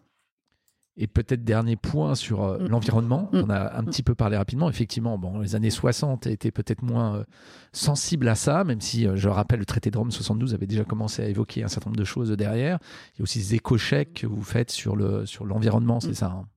Et 1.01 1.07
peut-être 1.07 1.45
dernier 1.45 1.75
point 1.75 2.15
sur 2.15 2.43
mm. 2.43 2.67
l'environnement. 2.67 3.29
Mm. 3.31 3.43
On 3.45 3.49
a 3.49 3.77
un 3.77 3.83
petit 3.83 4.03
peu 4.03 4.15
parlé 4.15 4.37
rapidement. 4.37 4.69
Effectivement, 4.69 5.17
bon, 5.17 5.39
les 5.39 5.55
années 5.55 5.69
60 5.69 6.27
étaient 6.27 6.51
peut-être 6.51 6.81
moins 6.81 7.23
sensibles 7.71 8.27
à 8.27 8.35
ça, 8.35 8.63
même 8.63 8.81
si 8.81 9.07
je 9.13 9.29
rappelle 9.29 9.59
le 9.59 9.65
traité 9.65 9.91
de 9.91 9.97
Rome 9.97 10.11
72 10.11 10.53
avait 10.53 10.67
déjà 10.67 10.83
commencé 10.83 11.21
à 11.21 11.27
évoquer 11.27 11.63
un 11.63 11.67
certain 11.67 11.89
nombre 11.89 11.99
de 11.99 12.05
choses 12.05 12.31
derrière. 12.31 12.79
Il 13.15 13.19
y 13.19 13.21
a 13.21 13.23
aussi 13.23 13.39
des 13.39 13.55
éco-chèques 13.55 14.13
que 14.15 14.27
vous 14.27 14.41
faites 14.41 14.71
sur 14.71 14.95
le 14.95 15.25
sur 15.25 15.45
l'environnement, 15.45 15.99
c'est 15.99 16.15
ça. 16.15 16.27
Hein? 16.27 16.47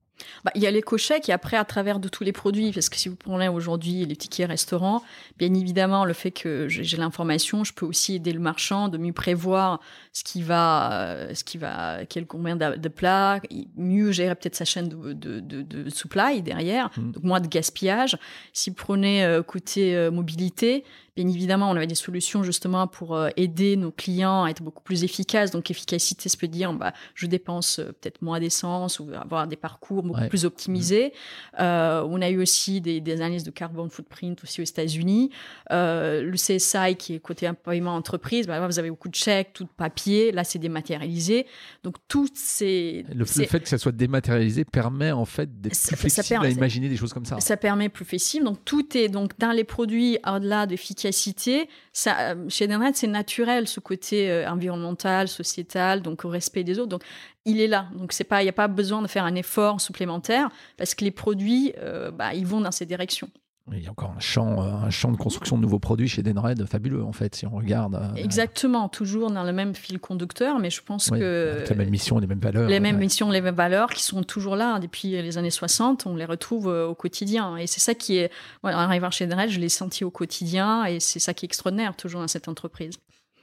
Bah, 0.43 0.51
il 0.55 0.61
y 0.61 0.67
a 0.67 0.71
l'éco-chèque 0.71 1.29
et 1.29 1.31
après, 1.31 1.57
à 1.57 1.65
travers 1.65 1.99
de 1.99 2.07
tous 2.07 2.23
les 2.23 2.31
produits, 2.31 2.71
parce 2.71 2.89
que 2.89 2.97
si 2.97 3.09
vous 3.09 3.15
prenez 3.15 3.47
aujourd'hui 3.47 4.05
les 4.05 4.15
tickets 4.15 4.47
restaurants, 4.47 5.01
bien 5.37 5.53
évidemment, 5.53 6.05
le 6.05 6.13
fait 6.13 6.31
que 6.31 6.67
j'ai 6.67 6.97
l'information, 6.97 7.63
je 7.63 7.73
peux 7.73 7.85
aussi 7.85 8.15
aider 8.15 8.33
le 8.33 8.39
marchand 8.39 8.87
de 8.89 8.97
mieux 8.97 9.13
prévoir 9.13 9.79
ce 10.11 10.23
qui 10.23 10.41
va, 10.41 10.93
euh, 10.93 11.33
ce 11.33 11.43
qui 11.43 11.57
va, 11.57 12.05
quel 12.05 12.25
combien 12.27 12.55
de, 12.55 12.87
plats, 12.89 13.39
mieux 13.75 14.11
gérer 14.11 14.35
peut-être 14.35 14.55
sa 14.55 14.65
chaîne 14.65 14.89
de, 14.89 15.13
de, 15.13 15.89
supply 15.89 16.41
derrière, 16.41 16.89
mmh. 16.97 17.11
donc 17.11 17.23
moins 17.23 17.39
de 17.39 17.47
gaspillage. 17.47 18.17
Si 18.53 18.69
vous 18.69 18.75
prenez 18.75 19.23
euh, 19.23 19.41
côté 19.41 19.95
euh, 19.95 20.11
mobilité, 20.11 20.83
Bien 21.15 21.27
évidemment, 21.27 21.69
on 21.69 21.75
avait 21.75 21.85
des 21.85 21.93
solutions 21.93 22.41
justement 22.41 22.87
pour 22.87 23.15
aider 23.37 23.75
nos 23.75 23.91
clients 23.91 24.45
à 24.45 24.49
être 24.49 24.63
beaucoup 24.63 24.81
plus 24.81 25.03
efficaces. 25.03 25.51
Donc, 25.51 25.69
efficacité, 25.69 26.27
ça 26.27 26.35
peut 26.39 26.47
dire, 26.47 26.73
bah, 26.73 26.91
je 27.13 27.27
dépense 27.27 27.75
peut-être 27.75 28.23
moins 28.23 28.39
d'essence 28.39 28.99
ou 28.99 29.09
avoir 29.13 29.45
des 29.45 29.55
parcours 29.55 30.03
beaucoup 30.13 30.29
plus 30.29 30.45
optimisés. 30.45 31.13
Euh, 31.59 32.05
on 32.07 32.21
a 32.21 32.29
eu 32.29 32.41
aussi 32.41 32.81
des, 32.81 33.01
des, 33.01 33.13
analyses 33.13 33.43
de 33.43 33.51
carbone 33.51 33.89
footprint 33.89 34.41
aussi 34.43 34.61
aux 34.61 34.65
États-Unis. 34.65 35.29
Euh, 35.71 36.21
le 36.21 36.33
CSI, 36.33 36.95
qui 36.97 37.15
est 37.15 37.19
côté 37.19 37.49
paiement 37.63 37.95
entreprise, 37.95 38.47
bah, 38.47 38.65
vous 38.65 38.79
avez 38.79 38.89
beaucoup 38.89 39.09
de 39.09 39.15
chèques, 39.15 39.51
tout 39.53 39.63
de 39.63 39.69
papier. 39.69 40.31
Là, 40.31 40.43
c'est 40.43 40.59
dématérialisé. 40.59 41.45
Donc, 41.83 41.95
toutes 42.07 42.37
ces... 42.37 43.05
Le, 43.13 43.25
fait 43.25 43.59
que 43.59 43.69
ça 43.69 43.77
soit 43.77 43.91
dématérialisé 43.91 44.65
permet 44.65 45.11
en 45.11 45.25
fait 45.25 45.61
d'être 45.61 45.79
plus 45.87 45.95
flexible 45.95 46.45
à 46.45 46.49
imaginer 46.49 46.89
des 46.89 46.97
choses 46.97 47.13
comme 47.13 47.25
ça. 47.25 47.39
Ça 47.39 47.57
permet 47.57 47.89
plus 47.89 48.05
flexible. 48.05 48.45
Donc, 48.45 48.63
tout 48.65 48.97
est 48.97 49.09
donc 49.09 49.37
dans 49.39 49.51
les 49.51 49.63
produits 49.63 50.17
au-delà 50.25 50.65
d'efficacité 50.65 51.67
ça, 51.91 52.17
euh, 52.19 52.49
chez 52.49 52.65
Edenred, 52.65 52.95
c'est 52.95 53.07
naturel 53.07 53.67
ce 53.67 53.79
côté 53.79 54.45
environnemental, 54.47 55.27
sociétal, 55.27 56.01
donc 56.01 56.25
au 56.25 56.29
respect 56.29 56.63
des 56.63 56.79
autres. 56.79 56.89
Donc 56.89 57.03
il 57.45 57.59
est 57.59 57.67
là. 57.67 57.87
Donc 57.95 58.13
c'est 58.13 58.23
pas, 58.23 58.41
il 58.41 58.45
n'y 58.45 58.49
a 58.49 58.53
pas 58.53 58.67
besoin 58.67 59.01
de 59.01 59.07
faire 59.07 59.25
un 59.25 59.35
effort 59.35 59.81
supplémentaire 59.81 60.49
parce 60.77 60.95
que 60.95 61.03
les 61.03 61.11
produits, 61.11 61.73
euh, 61.79 62.11
bah, 62.11 62.33
ils 62.33 62.45
vont 62.45 62.61
dans 62.61 62.71
ces 62.71 62.85
directions. 62.85 63.29
Il 63.71 63.81
y 63.81 63.87
a 63.87 63.91
encore 63.91 64.13
un 64.13 64.19
champ, 64.19 64.61
un 64.61 64.89
champ 64.89 65.09
de 65.09 65.15
construction 65.15 65.55
de 65.55 65.61
nouveaux 65.61 65.79
produits 65.79 66.09
chez 66.09 66.21
Denred 66.21 66.65
fabuleux 66.65 67.01
en 67.01 67.13
fait, 67.13 67.33
si 67.33 67.45
on 67.45 67.51
regarde. 67.51 68.11
Exactement, 68.17 68.89
toujours 68.89 69.31
dans 69.31 69.45
le 69.45 69.53
même 69.53 69.73
fil 69.73 69.99
conducteur, 69.99 70.59
mais 70.59 70.69
je 70.69 70.81
pense 70.83 71.09
que. 71.09 71.53
Avec 71.53 71.69
la 71.69 71.75
même 71.77 71.89
mission, 71.89 72.19
les 72.19 72.27
mêmes 72.27 72.41
valeurs. 72.41 72.67
Les 72.67 72.81
mêmes 72.81 72.97
missions, 72.97 73.31
les 73.31 73.39
mêmes 73.39 73.55
valeurs 73.55 73.89
qui 73.91 74.03
sont 74.03 74.21
toujours 74.23 74.57
là 74.57 74.79
depuis 74.79 75.11
les 75.11 75.37
années 75.37 75.49
60, 75.49 76.05
on 76.07 76.17
les 76.17 76.25
retrouve 76.25 76.67
au 76.67 76.93
quotidien. 76.93 77.55
Et 77.55 77.65
c'est 77.65 77.79
ça 77.79 77.95
qui 77.95 78.17
est. 78.17 78.31
en 78.63 78.69
arrivant 78.69 79.11
chez 79.11 79.27
Denred, 79.27 79.49
je 79.49 79.61
l'ai 79.61 79.69
senti 79.69 80.03
au 80.03 80.11
quotidien 80.11 80.83
et 80.83 80.99
c'est 80.99 81.19
ça 81.19 81.33
qui 81.33 81.45
est 81.45 81.47
extraordinaire 81.47 81.95
toujours 81.95 82.19
dans 82.19 82.27
cette 82.27 82.49
entreprise. 82.49 82.95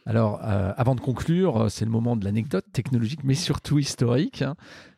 Alors, 0.07 0.41
euh, 0.45 0.73
avant 0.77 0.95
de 0.95 1.01
conclure, 1.01 1.71
c'est 1.71 1.85
le 1.85 1.91
moment 1.91 2.17
de 2.17 2.25
l'anecdote 2.25 2.65
technologique, 2.73 3.21
mais 3.23 3.35
surtout 3.35 3.79
historique. 3.79 4.43
Hein. 4.43 4.55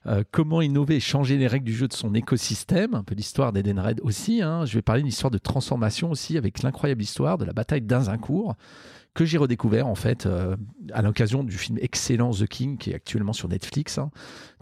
Euh, 0.07 0.23
comment 0.31 0.63
innover 0.63 0.97
et 0.97 1.01
changer 1.01 1.37
les 1.37 1.47
règles 1.47 1.67
du 1.67 1.75
jeu 1.75 1.89
de 1.89 1.93
son 1.93 2.15
écosystème, 2.15 2.95
un 2.95 3.03
peu 3.03 3.15
l'histoire 3.15 3.53
d'Edenred 3.53 4.01
aussi. 4.03 4.43
Hein. 4.43 4.65
Je 4.65 4.75
vais 4.75 4.83
parler 4.83 5.03
d'une 5.03 5.09
histoire 5.09 5.31
de 5.31 5.39
transformation 5.39 6.11
aussi 6.11 6.39
avec 6.39 6.63
l'incroyable 6.63 7.03
histoire 7.03 7.39
de 7.39 7.45
la 7.45 7.53
bataille 7.53 7.83
d'Azincourt 7.83 8.57
que 9.15 9.27
j'ai 9.27 9.37
redécouvert 9.37 9.87
en 9.87 9.95
fait 9.95 10.25
euh, 10.25 10.57
à 10.93 11.03
l'occasion 11.03 11.45
du 11.45 11.57
film 11.59 11.79
excellent 11.81 12.31
The 12.31 12.47
King 12.47 12.79
qui 12.79 12.91
est 12.91 12.95
actuellement 12.95 13.35
sur 13.35 13.49
Netflix. 13.49 13.99
Hein. 13.99 14.11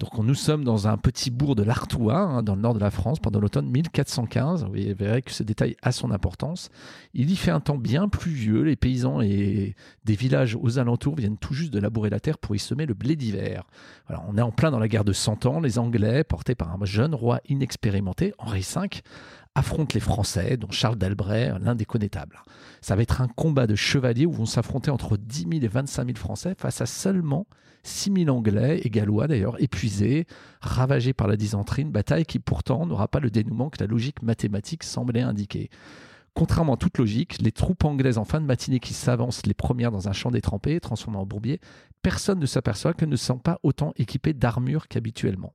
Donc 0.01 0.19
nous 0.19 0.35
sommes 0.35 0.65
dans 0.65 0.89
un 0.89 0.97
petit 0.97 1.31
bourg 1.31 1.55
de 1.55 1.63
l'Artois, 1.63 2.19
hein, 2.19 2.43
dans 2.43 2.57
le 2.57 2.61
nord 2.61 2.75
de 2.75 2.81
la 2.81 2.91
France, 2.91 3.21
pendant 3.21 3.39
l'automne 3.41 3.71
1415. 3.71 4.65
Vous 4.65 4.73
verrez 4.73 5.23
que 5.23 5.31
ce 5.31 5.45
détail 5.45 5.77
a 5.83 5.93
son 5.93 6.11
importance. 6.11 6.71
Il 7.15 7.31
y 7.31 7.37
fait 7.37 7.53
un 7.53 7.61
temps 7.61 7.79
bien 7.79 8.09
pluvieux. 8.09 8.63
Les 8.63 8.77
paysans 8.77 9.21
et 9.21 9.77
des 10.05 10.15
villages 10.15 10.59
aux 10.61 10.79
alentours 10.79 11.15
viennent 11.15 11.39
tout 11.39 11.55
juste 11.55 11.73
de 11.73 11.79
labourer 11.79 12.11
la 12.11 12.19
terre 12.19 12.39
pour 12.39 12.57
y 12.57 12.59
semer 12.59 12.87
le 12.87 12.95
blé 12.95 13.15
d'hiver. 13.15 13.65
Voilà, 14.09 14.25
on 14.29 14.37
est 14.37 14.43
en 14.43 14.51
plein 14.51 14.73
dans 14.73 14.81
la 14.81 14.89
guerre 14.89 15.05
de 15.05 15.13
Cent 15.13 15.47
Ans. 15.47 15.61
Les 15.61 15.79
Anglais, 15.79 16.25
portés 16.25 16.57
par 16.57 16.73
un 16.73 16.85
jeune 16.85 17.15
roi 17.15 17.41
inexpérimenté, 17.49 18.35
Henri 18.39 18.67
V, 18.75 19.03
affrontent 19.55 19.95
les 19.95 20.01
Français, 20.01 20.57
dont 20.57 20.71
Charles 20.71 20.97
d'Albret, 20.97 21.53
l'un 21.61 21.75
des 21.75 21.85
connétables. 21.85 22.41
Ça 22.81 22.97
va 22.97 23.03
être 23.03 23.21
un 23.21 23.29
combat 23.29 23.67
de 23.67 23.75
chevaliers 23.75 24.27
où 24.27 24.33
vont 24.33 24.47
s'affronter 24.47 24.91
entre 24.91 25.17
10 25.17 25.47
000 25.51 25.65
et 25.65 25.69
25 25.69 26.07
000 26.07 26.17
Français 26.17 26.55
face 26.57 26.81
à 26.81 26.87
seulement 26.87 27.47
6 27.83 28.25
000 28.25 28.37
Anglais 28.37 28.81
et 28.85 28.91
Gallois 28.91 29.27
d'ailleurs, 29.27 29.61
épuisés, 29.61 30.27
ravagés 30.61 31.13
par 31.13 31.29
la 31.29 31.37
dysenterie, 31.37 31.83
une 31.83 31.91
bataille 31.91 32.25
qui 32.25 32.39
pourtant 32.39 32.87
n'aura 32.87 33.09
pas 33.09 33.21
le 33.21 33.31
dénouement 33.31 33.71
que 33.71 33.79
la 33.81 33.87
logique 33.87 34.23
mathématique 34.23 34.85
semblait 34.85 35.23
indiquer. 35.23 35.71
Contrairement 36.35 36.75
à 36.75 36.77
toute 36.77 36.99
logique, 36.99 37.41
les 37.43 37.53
troupes 37.53 37.85
anglaises 37.85 38.19
en 38.19 38.25
fin 38.25 38.41
de 38.41 38.47
matinée 38.47 38.79
qui 38.79 38.95
s'avancent 38.95 39.47
les 39.47 39.55
premières 39.55 39.91
dans 39.91 40.09
un 40.09 40.13
champ 40.13 40.31
détrempé, 40.31 40.79
transformé 40.79 41.19
en 41.19 41.27
bourbier, 41.27 41.61
personne 42.03 42.39
ne 42.39 42.47
s'aperçoit 42.47 42.95
qu'elles 42.95 43.09
ne 43.09 43.17
sont 43.17 43.39
pas 43.39 43.59
autant 43.63 43.93
équipées 43.97 44.33
d'armure 44.33 44.87
qu'habituellement 44.87 45.55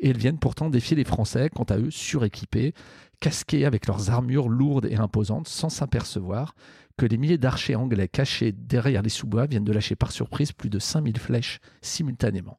et 0.00 0.10
elles 0.10 0.18
viennent 0.18 0.38
pourtant 0.38 0.70
défier 0.70 0.96
les 0.96 1.04
Français, 1.04 1.50
quant 1.54 1.64
à 1.64 1.78
eux 1.78 1.90
suréquipés, 1.90 2.74
casqués 3.20 3.66
avec 3.66 3.86
leurs 3.86 4.10
armures 4.10 4.48
lourdes 4.48 4.86
et 4.86 4.96
imposantes, 4.96 5.48
sans 5.48 5.68
s'apercevoir 5.68 6.54
que 6.96 7.06
les 7.06 7.16
milliers 7.16 7.38
d'archers 7.38 7.76
anglais 7.76 8.08
cachés 8.08 8.52
derrière 8.52 9.02
les 9.02 9.08
sous-bois 9.08 9.46
viennent 9.46 9.64
de 9.64 9.72
lâcher 9.72 9.96
par 9.96 10.12
surprise 10.12 10.52
plus 10.52 10.68
de 10.68 10.78
5000 10.78 11.18
flèches 11.18 11.60
simultanément. 11.80 12.58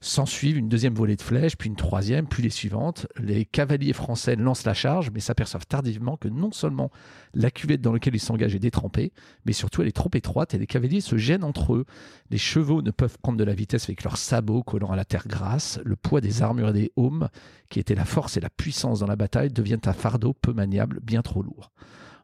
S'en 0.00 0.26
suivent 0.26 0.56
une 0.56 0.68
deuxième 0.68 0.94
volée 0.94 1.16
de 1.16 1.22
flèches, 1.22 1.56
puis 1.56 1.68
une 1.68 1.74
troisième, 1.74 2.28
puis 2.28 2.42
les 2.42 2.50
suivantes. 2.50 3.08
Les 3.16 3.44
cavaliers 3.44 3.92
français 3.92 4.36
lancent 4.36 4.64
la 4.64 4.74
charge, 4.74 5.10
mais 5.12 5.18
s'aperçoivent 5.18 5.66
tardivement 5.66 6.16
que 6.16 6.28
non 6.28 6.52
seulement 6.52 6.92
la 7.34 7.50
cuvette 7.50 7.80
dans 7.80 7.92
laquelle 7.92 8.14
ils 8.14 8.20
s'engagent 8.20 8.54
est 8.54 8.60
détrempée, 8.60 9.12
mais 9.44 9.52
surtout 9.52 9.82
elle 9.82 9.88
est 9.88 9.92
trop 9.92 10.10
étroite 10.14 10.54
et 10.54 10.58
les 10.58 10.68
cavaliers 10.68 11.00
se 11.00 11.16
gênent 11.16 11.42
entre 11.42 11.74
eux. 11.74 11.84
Les 12.30 12.38
chevaux 12.38 12.80
ne 12.80 12.92
peuvent 12.92 13.18
prendre 13.20 13.38
de 13.38 13.44
la 13.44 13.54
vitesse 13.54 13.84
avec 13.84 14.04
leurs 14.04 14.18
sabots 14.18 14.62
collant 14.62 14.92
à 14.92 14.96
la 14.96 15.04
terre 15.04 15.26
grasse. 15.26 15.80
Le 15.84 15.96
poids 15.96 16.20
des 16.20 16.42
armures 16.42 16.68
et 16.68 16.74
des 16.74 16.92
aumes, 16.94 17.28
qui 17.68 17.80
étaient 17.80 17.96
la 17.96 18.04
force 18.04 18.36
et 18.36 18.40
la 18.40 18.50
puissance 18.50 19.00
dans 19.00 19.08
la 19.08 19.16
bataille, 19.16 19.50
devient 19.50 19.80
un 19.84 19.92
fardeau 19.92 20.32
peu 20.32 20.52
maniable, 20.52 21.00
bien 21.02 21.22
trop 21.22 21.42
lourd 21.42 21.72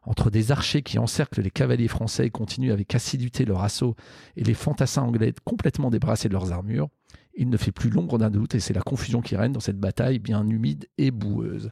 entre 0.07 0.29
des 0.29 0.51
archers 0.51 0.83
qui 0.83 0.99
encerclent 0.99 1.41
les 1.41 1.49
cavaliers 1.49 1.87
français 1.87 2.27
et 2.27 2.29
continuent 2.29 2.71
avec 2.71 2.93
assiduité 2.93 3.43
leur 3.43 3.63
assaut 3.63 3.95
et 4.35 4.43
les 4.43 4.53
fantassins 4.53 5.01
anglais 5.01 5.33
complètement 5.43 5.89
débrassés 5.89 6.29
de 6.29 6.33
leurs 6.33 6.51
armures, 6.51 6.89
il 7.35 7.49
ne 7.49 7.57
fait 7.57 7.71
plus 7.71 7.89
l'ombre 7.89 8.17
d'un 8.17 8.29
doute 8.29 8.55
et 8.55 8.59
c'est 8.59 8.73
la 8.73 8.81
confusion 8.81 9.21
qui 9.21 9.35
règne 9.35 9.51
dans 9.51 9.59
cette 9.59 9.79
bataille 9.79 10.19
bien 10.19 10.45
humide 10.47 10.87
et 10.97 11.11
boueuse. 11.11 11.69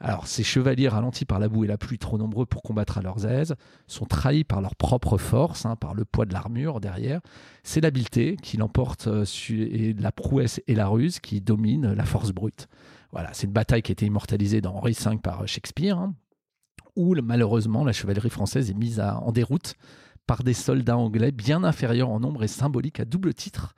Alors, 0.00 0.28
ces 0.28 0.44
chevaliers 0.44 0.88
ralentis 0.88 1.24
par 1.24 1.40
la 1.40 1.48
boue 1.48 1.64
et 1.64 1.66
la 1.66 1.76
pluie, 1.76 1.98
trop 1.98 2.18
nombreux 2.18 2.46
pour 2.46 2.62
combattre 2.62 2.98
à 2.98 3.02
leurs 3.02 3.26
aises, 3.26 3.56
sont 3.88 4.04
trahis 4.04 4.44
par 4.44 4.60
leur 4.60 4.76
propre 4.76 5.18
force, 5.18 5.66
hein, 5.66 5.74
par 5.74 5.94
le 5.94 6.04
poids 6.04 6.24
de 6.24 6.32
l'armure 6.32 6.80
derrière. 6.80 7.20
C'est 7.64 7.80
l'habileté 7.80 8.36
qui 8.40 8.56
l'emporte 8.56 9.08
euh, 9.08 9.24
et 9.50 9.94
la 9.94 10.12
prouesse 10.12 10.60
et 10.68 10.74
la 10.74 10.86
ruse 10.86 11.18
qui 11.18 11.40
dominent 11.40 11.94
la 11.94 12.04
force 12.04 12.30
brute. 12.30 12.68
Voilà, 13.10 13.30
c'est 13.32 13.46
une 13.46 13.52
bataille 13.52 13.82
qui 13.82 13.90
a 13.90 13.94
été 13.94 14.06
immortalisée 14.06 14.60
dans 14.60 14.74
Henri 14.74 14.92
V 14.92 15.18
par 15.20 15.48
Shakespeare, 15.48 15.98
hein, 15.98 16.14
où 16.94 17.14
malheureusement 17.20 17.84
la 17.84 17.92
chevalerie 17.92 18.30
française 18.30 18.70
est 18.70 18.74
mise 18.74 19.00
en 19.00 19.32
déroute 19.32 19.74
par 20.26 20.44
des 20.44 20.52
soldats 20.52 20.98
anglais 20.98 21.32
bien 21.32 21.64
inférieurs 21.64 22.10
en 22.10 22.20
nombre 22.20 22.44
et 22.44 22.48
symboliques 22.48 23.00
à 23.00 23.04
double 23.04 23.34
titre. 23.34 23.74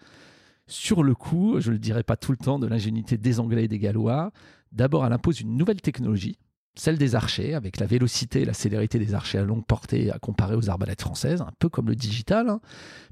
Sur 0.71 1.03
le 1.03 1.17
coup, 1.17 1.61
je 1.61 1.71
ne 1.71 1.73
le 1.73 1.79
dirai 1.81 2.05
pas 2.05 2.17
tout 2.17 2.31
le 2.31 2.39
temps, 2.39 2.61
de 2.61 2.69
l'ingénuité 2.69 3.19
des 3.19 3.41
Anglais 3.41 3.65
et 3.65 3.69
des 3.69 3.81
Gallois, 3.81 4.31
d'abord 4.71 5.05
elle 5.05 5.13
impose 5.13 5.41
une 5.41 5.57
nouvelle 5.57 5.81
technologie, 5.81 6.39
celle 6.77 6.97
des 6.97 7.17
archers, 7.17 7.55
avec 7.55 7.81
la 7.81 7.87
vélocité 7.87 8.43
et 8.43 8.45
la 8.45 8.53
célérité 8.53 9.01
des 9.01 9.13
archers 9.13 9.39
à 9.39 9.43
longue 9.43 9.67
portée 9.67 10.13
à 10.13 10.21
comparer 10.21 10.55
aux 10.55 10.71
arbalètes 10.71 11.01
françaises, 11.01 11.41
un 11.41 11.51
peu 11.59 11.69
comme 11.69 11.89
le 11.89 11.97
digital, 11.97 12.49
hein. 12.49 12.61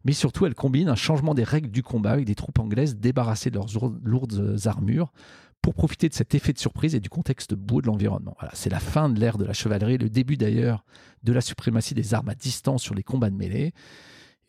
mais 0.04 0.12
surtout 0.12 0.46
elle 0.46 0.54
combine 0.54 0.88
un 0.88 0.94
changement 0.94 1.34
des 1.34 1.42
règles 1.42 1.72
du 1.72 1.82
combat 1.82 2.12
avec 2.12 2.26
des 2.26 2.36
troupes 2.36 2.60
anglaises 2.60 2.96
débarrassées 2.96 3.50
de 3.50 3.56
leurs 3.56 3.66
lourdes 4.04 4.56
armures 4.66 5.12
pour 5.60 5.74
profiter 5.74 6.08
de 6.08 6.14
cet 6.14 6.36
effet 6.36 6.52
de 6.52 6.58
surprise 6.58 6.94
et 6.94 7.00
du 7.00 7.08
contexte 7.08 7.54
beau 7.54 7.82
de 7.82 7.88
l'environnement. 7.88 8.36
Voilà, 8.38 8.54
c'est 8.54 8.70
la 8.70 8.78
fin 8.78 9.08
de 9.08 9.18
l'ère 9.18 9.36
de 9.36 9.44
la 9.44 9.52
chevalerie, 9.52 9.98
le 9.98 10.08
début 10.08 10.36
d'ailleurs 10.36 10.84
de 11.24 11.32
la 11.32 11.40
suprématie 11.40 11.94
des 11.94 12.14
armes 12.14 12.28
à 12.28 12.36
distance 12.36 12.82
sur 12.82 12.94
les 12.94 13.02
combats 13.02 13.30
de 13.30 13.36
mêlée. 13.36 13.74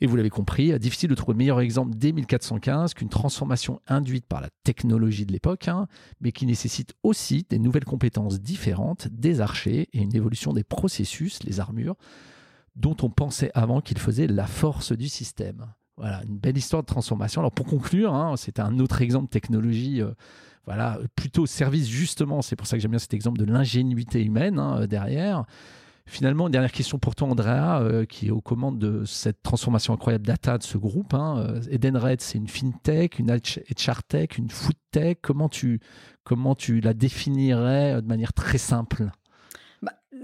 Et 0.01 0.07
vous 0.07 0.15
l'avez 0.15 0.29
compris, 0.29 0.77
difficile 0.79 1.09
de 1.09 1.15
trouver 1.15 1.37
meilleur 1.37 1.59
exemple 1.59 1.93
dès 1.95 2.13
1415 2.13 2.93
qu'une 2.93 3.09
transformation 3.09 3.81
induite 3.87 4.25
par 4.25 4.39
la 4.39 4.49
technologie 4.63 5.25
de 5.25 5.33
l'époque, 5.33 5.67
hein, 5.67 5.87
mais 6.21 6.31
qui 6.31 6.45
nécessite 6.45 6.93
aussi 7.03 7.45
des 7.49 7.59
nouvelles 7.59 7.85
compétences 7.85 8.39
différentes 8.39 9.09
des 9.09 9.41
archers 9.41 9.89
et 9.91 10.01
une 10.01 10.15
évolution 10.15 10.53
des 10.53 10.63
processus, 10.63 11.43
les 11.43 11.59
armures, 11.59 11.95
dont 12.77 12.95
on 13.01 13.09
pensait 13.09 13.51
avant 13.53 13.81
qu'ils 13.81 13.97
faisaient 13.97 14.27
la 14.27 14.47
force 14.47 14.93
du 14.93 15.09
système. 15.09 15.65
Voilà, 15.97 16.23
une 16.23 16.37
belle 16.37 16.57
histoire 16.57 16.81
de 16.81 16.87
transformation. 16.87 17.41
Alors 17.41 17.51
pour 17.51 17.65
conclure, 17.65 18.13
hein, 18.13 18.35
c'est 18.37 18.61
un 18.61 18.79
autre 18.79 19.01
exemple 19.01 19.25
de 19.25 19.31
technologie. 19.31 20.01
Euh, 20.01 20.13
voilà, 20.65 20.97
plutôt 21.15 21.45
service 21.45 21.87
justement, 21.87 22.41
c'est 22.41 22.55
pour 22.55 22.67
ça 22.67 22.77
que 22.77 22.81
j'aime 22.81 22.91
bien 22.91 22.99
cet 22.99 23.13
exemple 23.13 23.39
de 23.39 23.45
l'ingénuité 23.45 24.23
humaine 24.23 24.59
hein, 24.59 24.87
derrière. 24.87 25.45
Finalement, 26.09 26.47
une 26.47 26.51
dernière 26.51 26.71
question 26.71 26.97
pour 26.97 27.13
toi, 27.13 27.27
Andrea, 27.27 27.81
euh, 27.81 28.03
qui 28.03 28.27
est 28.27 28.31
aux 28.31 28.41
commandes 28.41 28.79
de 28.79 29.05
cette 29.05 29.43
transformation 29.43 29.93
incroyable 29.93 30.25
data 30.25 30.57
de 30.57 30.63
ce 30.63 30.79
groupe. 30.79 31.13
Hein. 31.13 31.37
Euh, 31.37 31.61
Edenred, 31.69 32.19
c'est 32.19 32.39
une 32.39 32.47
fintech, 32.47 33.19
une 33.19 33.29
HR 33.29 34.01
tech, 34.07 34.39
une 34.39 34.49
food 34.49 34.75
tech. 34.89 35.17
Comment 35.21 35.49
tu, 35.49 35.79
comment 36.23 36.55
tu 36.55 36.79
la 36.79 36.95
définirais 36.95 38.01
de 38.01 38.07
manière 38.07 38.33
très 38.33 38.57
simple? 38.57 39.11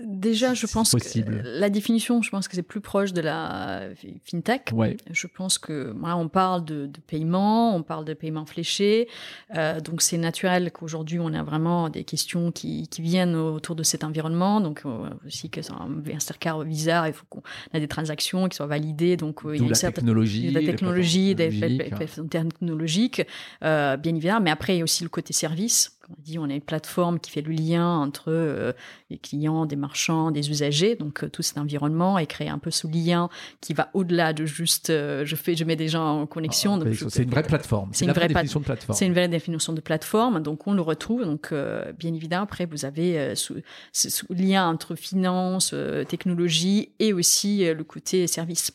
Déjà, 0.06 0.54
je 0.54 0.68
pense 0.68 0.92
que 0.92 1.20
la 1.44 1.70
définition, 1.70 2.22
je 2.22 2.30
pense 2.30 2.48
que 2.48 2.56
c'est 2.56 2.64
plus 2.64 2.82
proche 2.82 3.14
de 3.14 3.22
la 3.22 3.90
fintech. 4.24 4.70
Ouais. 4.74 4.98
Je 5.12 5.28
pense 5.28 5.58
que 5.58 5.94
voilà, 5.98 6.18
on 6.18 6.28
parle 6.28 6.64
de, 6.64 6.90
paiement, 7.08 7.76
on 7.76 7.84
parle 7.84 8.06
de 8.06 8.14
paiement 8.14 8.46
fléché, 8.46 9.08
euh, 9.56 9.80
donc 9.80 10.02
c'est 10.02 10.18
naturel 10.18 10.72
qu'aujourd'hui 10.72 11.20
on 11.20 11.34
a 11.34 11.44
vraiment 11.44 11.90
des 11.90 12.04
questions 12.04 12.52
qui, 12.52 12.88
qui, 12.88 13.02
viennent 13.02 13.36
autour 13.36 13.76
de 13.76 13.84
cet 13.84 14.04
environnement. 14.04 14.62
Donc 14.62 14.84
euh, 14.86 15.10
aussi 15.26 15.50
que 15.50 15.62
c'est 15.62 15.72
un 15.72 15.88
Mastercard, 15.88 16.62
Visa, 16.62 17.08
il 17.08 17.14
faut 17.14 17.26
qu'on 17.30 17.42
a 17.74 17.80
des 17.80 17.88
transactions 17.88 18.48
qui 18.48 18.56
soient 18.56 18.68
validées. 18.68 19.18
Donc 19.18 19.46
euh, 19.46 19.56
il 19.56 19.64
y 19.64 19.66
a 19.66 19.70
la 19.70 19.92
technologie, 19.92 20.52
la 20.52 20.62
technologie, 20.62 21.36
des 21.36 21.50
plateformes 21.90 22.30
technologiques, 22.30 23.24
euh, 23.64 23.98
bien 23.98 24.16
évidemment. 24.16 24.42
Mais 24.42 24.52
après 24.52 24.76
il 24.76 24.78
y 24.80 24.82
a 24.82 24.84
aussi 24.84 25.04
le 25.04 25.10
côté 25.10 25.34
service 25.34 25.98
on 26.10 26.16
dit, 26.20 26.38
on 26.40 26.50
a 26.50 26.54
une 26.54 26.62
plateforme 26.62 27.20
qui 27.20 27.32
fait 27.32 27.42
le 27.42 27.52
lien 27.52 27.98
entre 27.98 28.26
euh, 28.28 28.74
les 29.10 29.18
clients, 29.18 29.66
des 29.66 29.76
marchands, 29.76 30.32
des 30.32 30.50
usagers, 30.50 30.96
donc 30.96 31.24
euh, 31.24 31.30
tout 31.30 31.42
cet 31.42 31.58
environnement 31.58 32.18
et 32.18 32.26
créer 32.26 32.50
un 32.50 32.60
peu 32.60 32.72
ce 32.72 32.88
lien 32.88 33.30
qui 33.62 33.74
va 33.74 33.90
au-delà 33.94 34.34
de 34.34 34.46
juste 34.46 34.90
euh, 34.90 35.26
je 35.26 35.36
fais, 35.36 35.56
je 35.56 35.64
mets 35.64 35.76
des 35.76 35.88
gens 35.88 36.22
en 36.22 36.26
connexion. 36.26 36.80
Ah, 36.82 36.90
c'est 37.10 37.24
une 37.24 37.30
vraie 37.30 37.44
plateforme. 37.44 37.90
C'est 37.94 38.06
une 38.06 38.12
vraie 38.12 38.28
définition 38.28 38.60
de 38.60 38.66
plateforme. 38.66 38.98
C'est 38.98 39.06
une 39.06 39.14
vraie 39.14 39.28
définition 39.28 39.74
de 39.74 39.82
plateforme, 39.82 40.42
donc 40.42 40.68
on 40.68 40.74
le 40.74 40.82
retrouve. 40.82 41.24
Donc 41.24 41.54
bien 41.98 42.14
évidemment, 42.14 42.44
après 42.44 42.66
vous 42.66 42.86
avez 42.86 43.36
ce, 43.36 43.54
ce, 43.92 44.34
lien 44.34 44.70
entre 44.70 44.96
finance, 44.96 45.74
technologie 46.08 46.92
et 47.00 47.14
aussi 47.14 47.66
le 47.66 47.84
côté 47.84 48.28
service. 48.28 48.72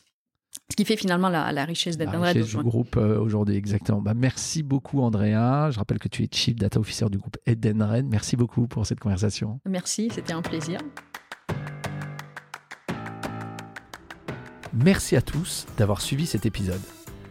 Ce 0.71 0.75
qui 0.77 0.85
fait 0.85 0.95
finalement 0.95 1.27
la, 1.27 1.65
richesse 1.65 1.97
d'Edenred. 1.97 2.21
La 2.21 2.27
richesse 2.43 2.55
du 2.55 2.63
groupe 2.63 2.95
euh, 2.95 3.19
aujourd'hui, 3.19 3.57
exactement. 3.57 4.01
Bah, 4.01 4.13
merci 4.15 4.63
beaucoup, 4.63 5.01
Andrea. 5.01 5.69
Je 5.69 5.77
rappelle 5.77 5.99
que 5.99 6.07
tu 6.07 6.23
es 6.23 6.29
Chief 6.31 6.55
Data 6.55 6.79
Officer 6.79 7.07
du 7.09 7.17
groupe 7.17 7.37
Edenred. 7.45 8.05
Merci 8.05 8.37
beaucoup 8.37 8.67
pour 8.67 8.87
cette 8.87 9.01
conversation. 9.01 9.59
Merci, 9.65 10.09
c'était 10.13 10.31
un 10.31 10.41
plaisir. 10.41 10.79
Merci 14.73 15.17
à 15.17 15.21
tous 15.21 15.67
d'avoir 15.77 15.99
suivi 15.99 16.25
cet 16.25 16.45
épisode. 16.45 16.79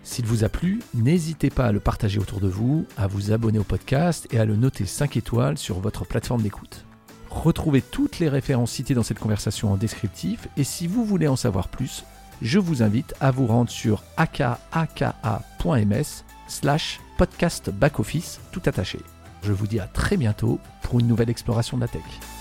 S'il 0.02 0.26
vous 0.26 0.44
a 0.44 0.50
plu, 0.50 0.80
n'hésitez 0.92 1.48
pas 1.48 1.66
à 1.66 1.72
le 1.72 1.80
partager 1.80 2.18
autour 2.18 2.40
de 2.40 2.48
vous, 2.48 2.84
à 2.98 3.06
vous 3.06 3.32
abonner 3.32 3.58
au 3.58 3.64
podcast 3.64 4.28
et 4.32 4.38
à 4.38 4.44
le 4.44 4.56
noter 4.56 4.84
5 4.84 5.16
étoiles 5.16 5.56
sur 5.56 5.80
votre 5.80 6.04
plateforme 6.04 6.42
d'écoute. 6.42 6.84
Retrouvez 7.30 7.80
toutes 7.80 8.18
les 8.18 8.28
références 8.28 8.72
citées 8.72 8.94
dans 8.94 9.02
cette 9.02 9.18
conversation 9.18 9.72
en 9.72 9.76
descriptif 9.76 10.48
et 10.58 10.64
si 10.64 10.86
vous 10.86 11.04
voulez 11.04 11.28
en 11.28 11.36
savoir 11.36 11.68
plus, 11.68 12.04
je 12.42 12.58
vous 12.58 12.82
invite 12.82 13.14
à 13.20 13.30
vous 13.30 13.46
rendre 13.46 13.70
sur 13.70 14.02
akaka.ms 14.16 15.14
slash 16.48 17.00
podcast 17.16 17.70
back-office 17.70 18.40
tout 18.52 18.62
attaché. 18.66 18.98
Je 19.42 19.52
vous 19.52 19.66
dis 19.66 19.80
à 19.80 19.86
très 19.86 20.16
bientôt 20.16 20.58
pour 20.82 21.00
une 21.00 21.06
nouvelle 21.06 21.30
exploration 21.30 21.76
de 21.76 21.82
la 21.82 21.88
tech. 21.88 22.39